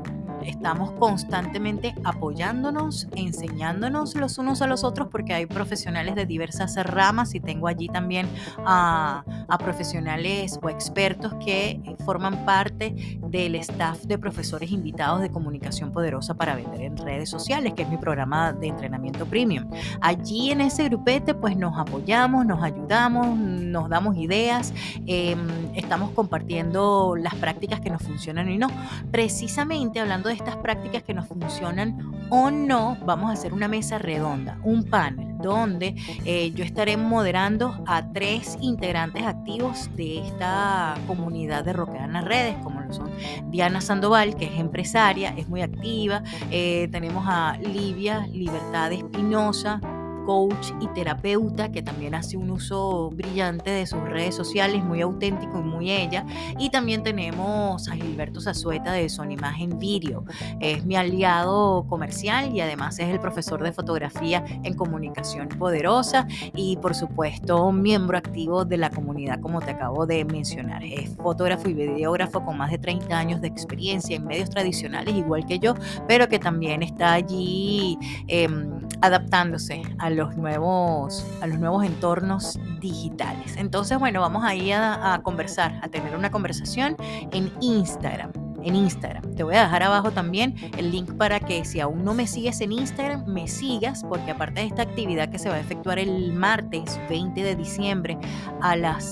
estamos 0.45 0.91
constantemente 0.93 1.95
apoyándonos, 2.03 3.07
enseñándonos 3.15 4.15
los 4.15 4.37
unos 4.37 4.61
a 4.61 4.67
los 4.67 4.83
otros, 4.83 5.07
porque 5.11 5.33
hay 5.33 5.45
profesionales 5.45 6.15
de 6.15 6.25
diversas 6.25 6.75
ramas 6.85 7.35
y 7.35 7.39
tengo 7.39 7.67
allí 7.67 7.87
también 7.87 8.27
a, 8.65 9.23
profesionales 9.59 10.57
o 10.61 10.69
expertos 10.69 11.33
que 11.43 11.81
forman 12.05 12.45
parte 12.45 13.19
del 13.21 13.55
staff 13.55 14.03
de 14.03 14.17
profesores 14.17 14.71
invitados 14.71 15.21
de 15.21 15.29
comunicación 15.29 15.91
poderosa 15.91 16.33
para 16.35 16.55
vender 16.55 16.81
en 16.81 16.97
redes 16.97 17.29
sociales, 17.29 17.73
que 17.73 17.83
es 17.83 17.89
mi 17.89 17.97
programa 17.97 18.53
de 18.53 18.67
entrenamiento 18.67 19.25
premium. 19.25 19.69
Allí 20.01 20.51
en 20.51 20.61
ese 20.61 20.85
grupete 20.85 21.33
pues 21.33 21.57
nos 21.57 21.77
apoyamos, 21.77 22.45
nos 22.45 22.63
ayudamos, 22.63 23.37
nos 23.37 23.89
damos 23.89 24.15
ideas, 24.17 24.73
em, 25.07 25.39
estamos 25.75 26.11
compartiendo 26.11 27.15
las 27.17 27.35
prácticas 27.35 27.81
que 27.81 27.89
nos 27.89 28.01
funcionan 28.01 28.49
y 28.49 28.57
no. 28.57 28.67
Precisamente 29.11 29.99
hablando 29.99 30.28
de 30.29 30.35
estas 30.35 30.55
prácticas 30.57 31.03
que 31.03 31.13
nos 31.13 31.27
funcionan 31.27 31.97
o 32.29 32.51
no, 32.51 32.97
vamos 33.05 33.29
a 33.29 33.33
hacer 33.33 33.53
una 33.53 33.67
mesa 33.67 33.97
redonda, 33.97 34.57
un 34.63 34.83
panel, 34.83 35.37
donde 35.41 35.95
eh, 36.25 36.51
yo 36.51 36.63
estaré 36.63 36.97
moderando 36.97 37.83
a 37.87 38.11
tres 38.11 38.57
integrantes 38.61 39.23
activos 39.23 39.89
de 39.95 40.19
esta 40.19 40.95
comunidad 41.07 41.63
de 41.63 41.73
Roquea 41.73 42.05
en 42.05 42.25
redes, 42.25 42.55
como 42.63 42.81
lo 42.81 42.93
son 42.93 43.09
Diana 43.49 43.81
Sandoval, 43.81 44.35
que 44.35 44.45
es 44.45 44.59
empresaria, 44.59 45.33
es 45.37 45.47
muy 45.47 45.61
activa, 45.61 46.23
eh, 46.51 46.87
tenemos 46.91 47.25
a 47.27 47.57
Livia 47.57 48.27
Libertad 48.27 48.91
Espinosa, 48.91 49.81
coach 50.29 50.73
y 50.79 50.85
terapeuta 50.89 51.71
que 51.71 51.81
también 51.81 52.13
hace 52.13 52.37
un 52.37 52.51
uso 52.51 53.09
brillante 53.09 53.71
de 53.71 53.87
sus 53.87 53.99
redes 54.01 54.35
sociales, 54.35 54.83
muy 54.83 55.01
auténtico 55.01 55.57
y 55.57 55.63
muy 55.63 55.89
ella. 55.89 56.23
Y 56.59 56.69
también 56.69 57.01
tenemos 57.01 57.89
a 57.89 57.95
Gilberto 57.95 58.39
Zazueta 58.39 58.91
de 58.91 59.09
Son 59.09 59.31
Imagen 59.31 59.79
Video. 59.79 60.25
Es 60.59 60.85
mi 60.85 60.95
aliado 60.95 61.87
comercial 61.89 62.55
y 62.55 62.61
además 62.61 62.99
es 62.99 63.07
el 63.09 63.19
profesor 63.19 63.63
de 63.63 63.71
fotografía 63.71 64.45
en 64.63 64.75
comunicación 64.75 65.47
poderosa 65.47 66.27
y 66.53 66.77
por 66.77 66.93
supuesto 66.93 67.71
miembro 67.71 68.15
activo 68.15 68.65
de 68.65 68.77
la 68.77 68.91
comunidad 68.91 69.39
como 69.39 69.61
te 69.61 69.71
acabo 69.71 70.05
de 70.05 70.25
mencionar. 70.25 70.83
Es 70.83 71.15
fotógrafo 71.15 71.69
y 71.69 71.73
videógrafo 71.73 72.45
con 72.45 72.55
más 72.55 72.69
de 72.69 72.77
30 72.77 73.17
años 73.17 73.41
de 73.41 73.47
experiencia 73.47 74.15
en 74.15 74.27
medios 74.27 74.51
tradicionales 74.51 75.15
igual 75.15 75.47
que 75.47 75.57
yo, 75.57 75.73
pero 76.07 76.27
que 76.27 76.37
también 76.37 76.83
está 76.83 77.13
allí 77.13 77.97
em, 78.27 78.79
adaptándose 79.01 79.81
a 79.97 80.18
los 80.19 80.35
nuevos, 80.35 81.25
a 81.41 81.47
los 81.47 81.59
nuevos 81.59 81.85
entornos 81.85 82.59
digitales. 82.81 83.55
Entonces, 83.55 83.97
bueno, 83.97 84.19
vamos 84.19 84.43
ahí 84.43 84.71
a, 84.73 85.13
a 85.13 85.23
conversar, 85.23 85.79
a 85.81 85.87
tener 85.87 86.15
una 86.15 86.29
conversación 86.29 86.97
en 87.31 87.49
Instagram 87.61 88.31
en 88.61 88.75
Instagram. 88.75 89.35
Te 89.35 89.43
voy 89.43 89.55
a 89.55 89.63
dejar 89.63 89.83
abajo 89.83 90.11
también 90.11 90.53
el 90.77 90.91
link 90.91 91.13
para 91.13 91.39
que 91.39 91.63
si 91.63 91.79
aún 91.79 92.03
no 92.03 92.13
me 92.13 92.27
sigues 92.27 92.59
en 92.59 92.73
Instagram, 92.73 93.25
me 93.25 93.47
sigas, 93.47 94.03
porque 94.03 94.31
aparte 94.31 94.59
de 94.59 94.67
esta 94.67 94.81
actividad 94.81 95.29
que 95.29 95.39
se 95.39 95.47
va 95.47 95.55
a 95.55 95.61
efectuar 95.61 95.97
el 95.97 96.33
martes 96.33 96.99
20 97.09 97.41
de 97.41 97.55
diciembre 97.55 98.17
a 98.61 98.75
las 98.75 99.05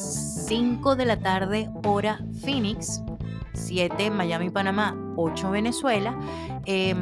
5 0.50 0.98
de 0.98 1.06
la 1.06 1.18
tarde 1.18 1.70
hora 1.86 2.20
Phoenix, 2.44 3.02
7 3.54 4.12
Miami, 4.12 4.50
Panamá, 4.50 4.98
8 5.16 5.50
Venezuela, 5.50 6.14
eh, 6.66 6.94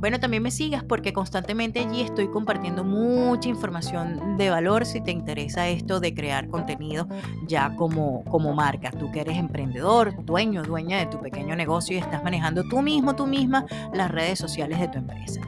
bueno, 0.00 0.18
también 0.18 0.42
me 0.42 0.50
sigas 0.50 0.82
porque 0.82 1.12
constantemente 1.12 1.80
allí 1.80 2.00
estoy 2.00 2.28
compartiendo 2.28 2.84
mucha 2.84 3.50
información 3.50 4.38
de 4.38 4.48
valor 4.48 4.86
si 4.86 5.02
te 5.02 5.10
interesa 5.10 5.68
esto 5.68 6.00
de 6.00 6.14
crear 6.14 6.48
contenido 6.48 7.06
ya 7.46 7.76
como, 7.76 8.24
como 8.24 8.54
marca. 8.54 8.90
Tú 8.90 9.10
que 9.12 9.20
eres 9.20 9.36
emprendedor, 9.36 10.24
dueño, 10.24 10.62
dueña 10.62 10.98
de 10.98 11.06
tu 11.06 11.20
pequeño 11.20 11.54
negocio 11.54 11.96
y 11.96 12.00
estás 12.00 12.24
manejando 12.24 12.64
tú 12.64 12.80
mismo, 12.80 13.14
tú 13.14 13.26
misma 13.26 13.66
las 13.92 14.10
redes 14.10 14.38
sociales 14.38 14.80
de 14.80 14.88
tu 14.88 14.98
empresa. 14.98 15.42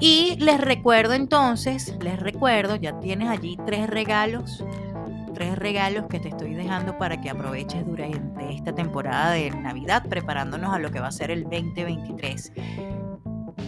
Y 0.00 0.36
les 0.40 0.60
recuerdo 0.60 1.14
entonces, 1.14 1.96
les 2.00 2.18
recuerdo, 2.18 2.74
ya 2.74 2.98
tienes 2.98 3.28
allí 3.28 3.56
tres 3.64 3.88
regalos 3.88 4.64
tres 5.32 5.58
regalos 5.58 6.06
que 6.06 6.18
te 6.18 6.28
estoy 6.28 6.54
dejando 6.54 6.96
para 6.96 7.20
que 7.20 7.28
aproveches 7.28 7.86
durante 7.86 8.54
esta 8.54 8.74
temporada 8.74 9.32
de 9.32 9.50
Navidad, 9.50 10.02
preparándonos 10.08 10.72
a 10.72 10.78
lo 10.78 10.90
que 10.90 10.98
va 10.98 11.08
a 11.08 11.12
ser 11.12 11.30
el 11.30 11.42
2023. 11.42 12.52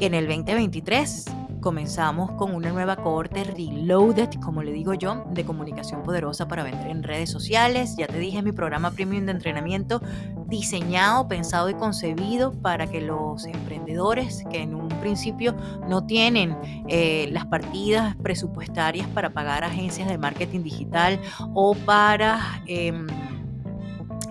En 0.01 0.15
el 0.15 0.29
2023 0.29 1.25
comenzamos 1.61 2.31
con 2.33 2.55
una 2.55 2.71
nueva 2.71 2.95
cohorte 2.95 3.43
reloaded, 3.43 4.29
como 4.41 4.63
le 4.63 4.71
digo 4.71 4.95
yo, 4.95 5.25
de 5.33 5.45
comunicación 5.45 6.05
poderosa 6.05 6.47
para 6.47 6.63
vender 6.63 6.87
en 6.87 7.03
redes 7.03 7.31
sociales. 7.31 7.97
Ya 7.97 8.07
te 8.07 8.17
dije 8.17 8.41
mi 8.41 8.53
programa 8.53 8.93
premium 8.93 9.27
de 9.27 9.33
entrenamiento 9.33 10.01
diseñado, 10.47 11.27
pensado 11.27 11.69
y 11.69 11.75
concebido 11.75 12.53
para 12.53 12.87
que 12.87 13.01
los 13.01 13.45
emprendedores 13.45 14.45
que 14.53 14.63
en 14.63 14.77
un 14.77 14.87
principio 15.01 15.57
no 15.89 16.07
tienen 16.07 16.57
eh, 16.87 17.29
las 17.33 17.47
partidas 17.47 18.15
presupuestarias 18.23 19.09
para 19.09 19.31
pagar 19.31 19.65
agencias 19.65 20.09
de 20.09 20.17
marketing 20.17 20.63
digital 20.63 21.21
o 21.55 21.75
para... 21.75 22.63
Em, 22.67 23.09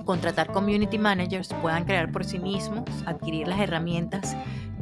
contratar 0.05 0.47
community 0.53 0.97
managers 0.97 1.49
puedan 1.61 1.83
crear 1.83 2.09
por 2.13 2.23
sí 2.23 2.39
mismos, 2.39 2.85
adquirir 3.05 3.45
las 3.45 3.59
herramientas 3.59 4.37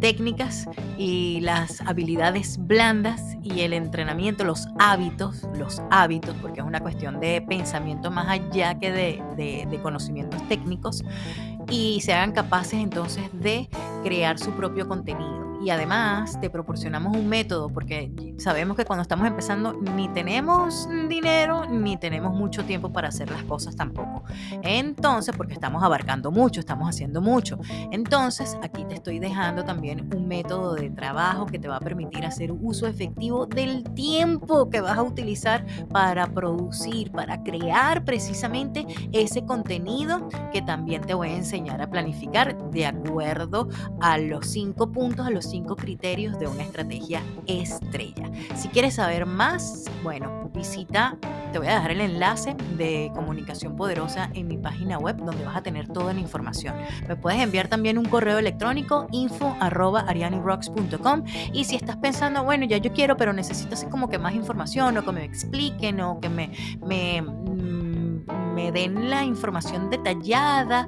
técnicas 0.06 0.70
y 0.99 1.39
las 1.41 1.82
habilidades 1.82 2.60
blandas 2.60 3.38
y 3.41 3.62
el 3.62 3.74
entrenamiento, 3.74 4.43
los 4.43 4.68
hábitos, 4.78 5.41
los 5.58 5.82
hábitos, 5.89 6.36
porque 6.43 6.60
es 6.60 6.66
una 6.68 6.80
cuestión 6.80 7.20
de 7.20 7.41
pensamiento 7.41 8.12
más 8.12 8.28
allá 8.28 8.78
que 8.78 8.91
de, 8.91 9.66
de 9.68 9.80
conocimientos 9.82 10.47
técnicos, 10.47 11.03
y 11.72 12.01
se 12.01 12.14
hagan 12.14 12.34
capaces 12.34 12.76
entonces 12.76 13.24
de 13.34 13.68
crear 14.03 14.38
su 14.38 14.51
propio 14.51 14.88
contenido 14.88 15.45
y 15.64 15.70
además 15.70 16.39
te 16.39 16.49
proporcionamos 16.49 17.16
un 17.16 17.28
método 17.28 17.70
porque 17.70 18.12
sabemos 18.38 18.78
que 18.78 18.86
cuando 18.86 19.01
estamos 19.01 19.28
empezando 19.28 19.74
ni 19.74 20.08
tenemos 20.10 20.88
dinero 21.10 21.66
ni 21.66 21.97
tenemos 21.97 22.34
mucho 22.34 22.64
tiempo 22.66 22.91
para 22.91 23.10
hacer 23.10 23.30
las 23.30 23.43
cosas 23.43 23.76
tampoco. 23.76 24.24
Entonces, 24.62 25.36
porque 25.36 25.53
estamos 25.53 25.84
abarcando 25.84 26.32
mucho, 26.32 26.60
estamos 26.60 26.89
haciendo 26.89 27.22
mucho. 27.22 27.60
Entonces, 27.91 28.58
aquí 28.62 28.86
te 28.86 28.95
estoy 28.95 29.20
dejando 29.20 29.64
también 29.64 30.10
un 30.16 30.28
método 30.28 30.76
de 30.76 30.89
trabajo 30.89 31.45
que 31.45 31.60
te 31.60 31.68
va 31.68 31.78
a 31.78 31.80
permitir 31.80 32.26
hacer 32.26 32.51
uso 32.51 32.88
efectivo 32.88 33.45
del 33.45 33.84
tiempo 33.93 34.70
que 34.70 34.82
vas 34.82 34.97
a 34.97 35.03
utilizar 35.03 35.66
para 35.89 36.28
producir, 36.28 37.12
para 37.12 37.43
crear 37.43 38.06
precisamente 38.06 38.86
ese 39.12 39.45
contenido 39.45 40.28
que 40.51 40.62
también 40.62 41.01
te 41.01 41.14
voy 41.14 41.30
a 41.30 41.36
enseñar 41.36 41.82
a 41.82 41.89
planificar 41.89 42.58
de 42.72 42.86
acuerdo 42.86 43.70
a 44.01 44.18
los 44.18 44.47
cinco 44.47 44.91
puntos, 44.91 45.26
a 45.26 45.30
los 45.30 45.45
cinco 45.50 45.76
criterios 45.76 46.38
de 46.39 46.48
una 46.48 46.64
estrategia 46.64 47.22
estrella. 47.48 48.30
Si 48.56 48.68
quieres 48.70 48.96
saber 48.96 49.26
más, 49.26 49.86
bueno, 50.04 50.50
visita, 50.54 51.18
te 51.52 51.60
voy 51.60 51.68
a 51.68 51.76
dejar 51.76 51.91
el 51.91 52.02
enlace 52.02 52.56
de 52.78 53.12
comunicación 53.14 53.76
poderosa 53.76 54.30
en 54.34 54.48
mi 54.48 54.58
página 54.58 54.98
web 54.98 55.18
donde 55.18 55.46
vas 55.46 55.56
a 55.56 55.64
tener 55.64 55.88
toda 55.88 56.14
la 56.14 56.20
información. 56.20 56.76
Me 57.08 57.16
puedes 57.16 57.39
enviar 57.39 57.68
también 57.68 57.98
un 57.98 58.06
correo 58.06 58.38
electrónico 58.39 59.08
info 59.12 59.56
arroba 59.60 60.06
y 61.54 61.64
si 61.66 61.76
estás 61.76 61.98
pensando, 61.98 62.43
bueno, 62.43 62.66
ya 62.66 62.78
yo 62.78 62.91
quiero, 62.93 63.18
pero 63.18 63.34
necesito 63.34 63.74
así 63.74 63.86
como 63.88 64.10
que 64.10 64.18
más 64.18 64.34
información 64.34 64.98
o 64.98 65.04
que 65.04 65.12
me 65.12 65.24
expliquen 65.24 66.00
o 66.02 66.20
que 66.20 66.30
me, 66.30 66.52
me, 66.86 67.22
mm, 67.22 68.54
me 68.54 68.72
den 68.72 69.10
la 69.10 69.24
información 69.24 69.89
detallada, 69.89 70.88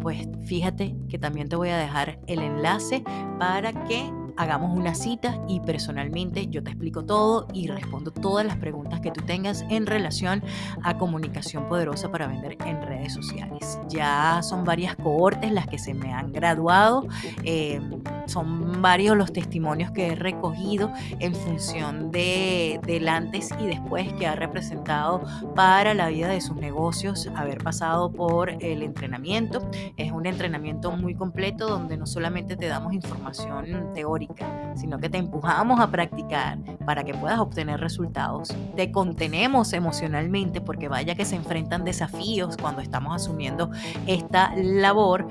pues 0.00 0.28
fíjate 0.46 0.96
que 1.08 1.18
también 1.18 1.48
te 1.48 1.56
voy 1.56 1.70
a 1.70 1.78
dejar 1.78 2.18
el 2.26 2.40
enlace 2.40 3.02
para 3.38 3.72
que 3.86 4.10
hagamos 4.38 4.76
una 4.76 4.94
cita 4.94 5.36
y 5.48 5.60
personalmente 5.60 6.46
yo 6.46 6.62
te 6.62 6.70
explico 6.70 7.04
todo 7.04 7.48
y 7.52 7.66
respondo 7.66 8.12
todas 8.12 8.46
las 8.46 8.56
preguntas 8.56 9.00
que 9.00 9.10
tú 9.10 9.20
tengas 9.22 9.64
en 9.68 9.84
relación 9.84 10.42
a 10.84 10.96
comunicación 10.96 11.68
poderosa 11.68 12.10
para 12.10 12.28
vender 12.28 12.56
en 12.64 12.80
redes 12.80 13.12
sociales. 13.12 13.78
Ya 13.88 14.40
son 14.42 14.64
varias 14.64 14.94
cohortes 14.94 15.50
las 15.50 15.66
que 15.66 15.78
se 15.78 15.92
me 15.92 16.12
han 16.12 16.32
graduado, 16.32 17.06
eh, 17.42 17.80
son 18.28 18.80
varios 18.82 19.16
los 19.16 19.32
testimonios 19.32 19.90
que 19.90 20.08
he 20.08 20.14
recogido 20.14 20.92
en 21.18 21.34
función 21.34 22.10
de, 22.10 22.80
del 22.86 23.08
antes 23.08 23.50
y 23.60 23.66
después 23.66 24.12
que 24.14 24.26
ha 24.26 24.36
representado 24.36 25.22
para 25.54 25.94
la 25.94 26.08
vida 26.08 26.28
de 26.28 26.40
sus 26.40 26.56
negocios 26.56 27.28
haber 27.34 27.58
pasado 27.58 28.10
por 28.12 28.50
el 28.50 28.82
entrenamiento. 28.82 29.68
Es 29.96 30.12
un 30.12 30.26
entrenamiento 30.26 30.92
muy 30.92 31.14
completo 31.14 31.68
donde 31.68 31.96
no 31.96 32.06
solamente 32.06 32.56
te 32.56 32.66
damos 32.66 32.92
información 32.92 33.92
teórica, 33.94 34.74
sino 34.76 34.98
que 34.98 35.08
te 35.08 35.18
empujamos 35.18 35.80
a 35.80 35.90
practicar 35.90 36.58
para 36.84 37.04
que 37.04 37.14
puedas 37.14 37.38
obtener 37.38 37.80
resultados. 37.80 38.54
Te 38.76 38.90
contenemos 38.92 39.72
emocionalmente 39.72 40.60
porque 40.60 40.88
vaya 40.88 41.14
que 41.14 41.24
se 41.24 41.36
enfrentan 41.36 41.84
desafíos 41.84 42.56
cuando 42.56 42.82
estamos 42.82 43.14
asumiendo 43.14 43.70
esta 44.06 44.54
labor. 44.56 45.26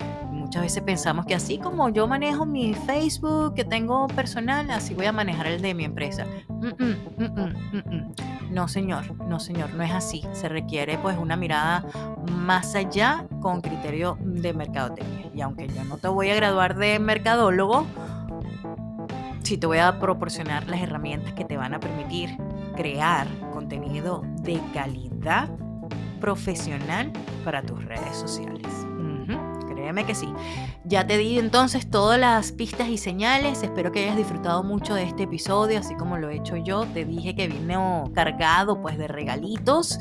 Muchas 0.47 0.61
veces 0.61 0.81
pensamos 0.83 1.25
que 1.25 1.35
así 1.35 1.57
como 1.57 1.89
yo 1.89 2.07
manejo 2.07 2.45
mi 2.45 2.73
Facebook 2.73 3.53
que 3.53 3.65
tengo 3.65 4.07
personal, 4.07 4.71
así 4.71 4.93
voy 4.93 5.05
a 5.05 5.11
manejar 5.11 5.47
el 5.47 5.61
de 5.61 5.73
mi 5.73 5.83
empresa. 5.83 6.25
no, 8.49 8.69
señor, 8.69 9.13
no, 9.25 9.41
señor, 9.41 9.73
no 9.73 9.83
es 9.83 9.91
así. 9.91 10.23
Se 10.31 10.47
requiere 10.47 10.97
pues 10.99 11.17
una 11.17 11.35
mirada 11.35 11.85
más 12.31 12.75
allá 12.75 13.27
con 13.41 13.59
criterio 13.59 14.17
de 14.21 14.53
mercadotecnia. 14.53 15.29
Y 15.35 15.41
aunque 15.41 15.67
yo 15.67 15.83
no 15.83 15.97
te 15.97 16.07
voy 16.07 16.29
a 16.29 16.35
graduar 16.35 16.77
de 16.77 16.97
mercadólogo, 16.97 17.85
sí 19.43 19.57
te 19.57 19.67
voy 19.67 19.79
a 19.79 19.99
proporcionar 19.99 20.69
las 20.69 20.79
herramientas 20.79 21.33
que 21.33 21.43
te 21.43 21.57
van 21.57 21.73
a 21.73 21.81
permitir 21.81 22.37
crear 22.77 23.27
contenido 23.51 24.23
de 24.43 24.61
calidad 24.73 25.49
profesional 26.21 27.11
para 27.43 27.61
tus 27.63 27.83
redes 27.83 28.15
sociales. 28.15 28.86
Créeme 29.87 30.05
que 30.05 30.15
sí. 30.15 30.27
Ya 30.83 31.07
te 31.07 31.17
di 31.17 31.39
entonces 31.39 31.89
todas 31.89 32.19
las 32.19 32.51
pistas 32.51 32.89
y 32.89 32.97
señales. 32.97 33.63
Espero 33.63 33.89
que 33.93 34.03
hayas 34.03 34.17
disfrutado 34.17 34.61
mucho 34.61 34.95
de 34.95 35.03
este 35.03 35.23
episodio, 35.23 35.79
así 35.79 35.95
como 35.95 36.17
lo 36.17 36.29
he 36.29 36.35
hecho 36.35 36.57
yo. 36.57 36.85
Te 36.87 37.05
dije 37.05 37.37
que 37.37 37.47
vino 37.47 38.11
cargado 38.13 38.81
pues 38.81 38.97
de 38.97 39.07
regalitos. 39.07 39.97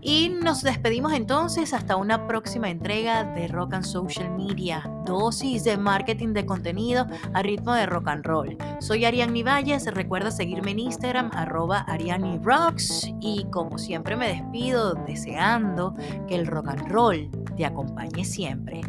Y 0.00 0.30
nos 0.30 0.62
despedimos 0.62 1.12
entonces 1.12 1.74
hasta 1.74 1.96
una 1.96 2.26
próxima 2.26 2.70
entrega 2.70 3.24
de 3.24 3.46
Rock 3.48 3.74
and 3.74 3.84
Social 3.84 4.30
Media. 4.30 4.90
Dosis 5.04 5.64
de 5.64 5.76
marketing 5.76 6.32
de 6.32 6.46
contenido 6.46 7.06
a 7.34 7.42
ritmo 7.42 7.74
de 7.74 7.84
rock 7.84 8.08
and 8.08 8.24
roll. 8.24 8.56
Soy 8.80 9.04
Ariane 9.04 9.42
Valles. 9.42 9.84
Recuerda 9.92 10.30
seguirme 10.30 10.70
en 10.70 10.78
Instagram, 10.78 11.30
arroba 11.34 11.80
Ariane 11.80 12.40
Rocks. 12.42 13.10
Y 13.20 13.44
como 13.50 13.76
siempre 13.76 14.16
me 14.16 14.28
despido 14.28 14.94
deseando 14.94 15.94
que 16.26 16.36
el 16.36 16.46
rock 16.46 16.68
and 16.68 16.88
roll 16.88 17.30
te 17.56 17.64
acompañe 17.64 18.24
siempre. 18.24 18.80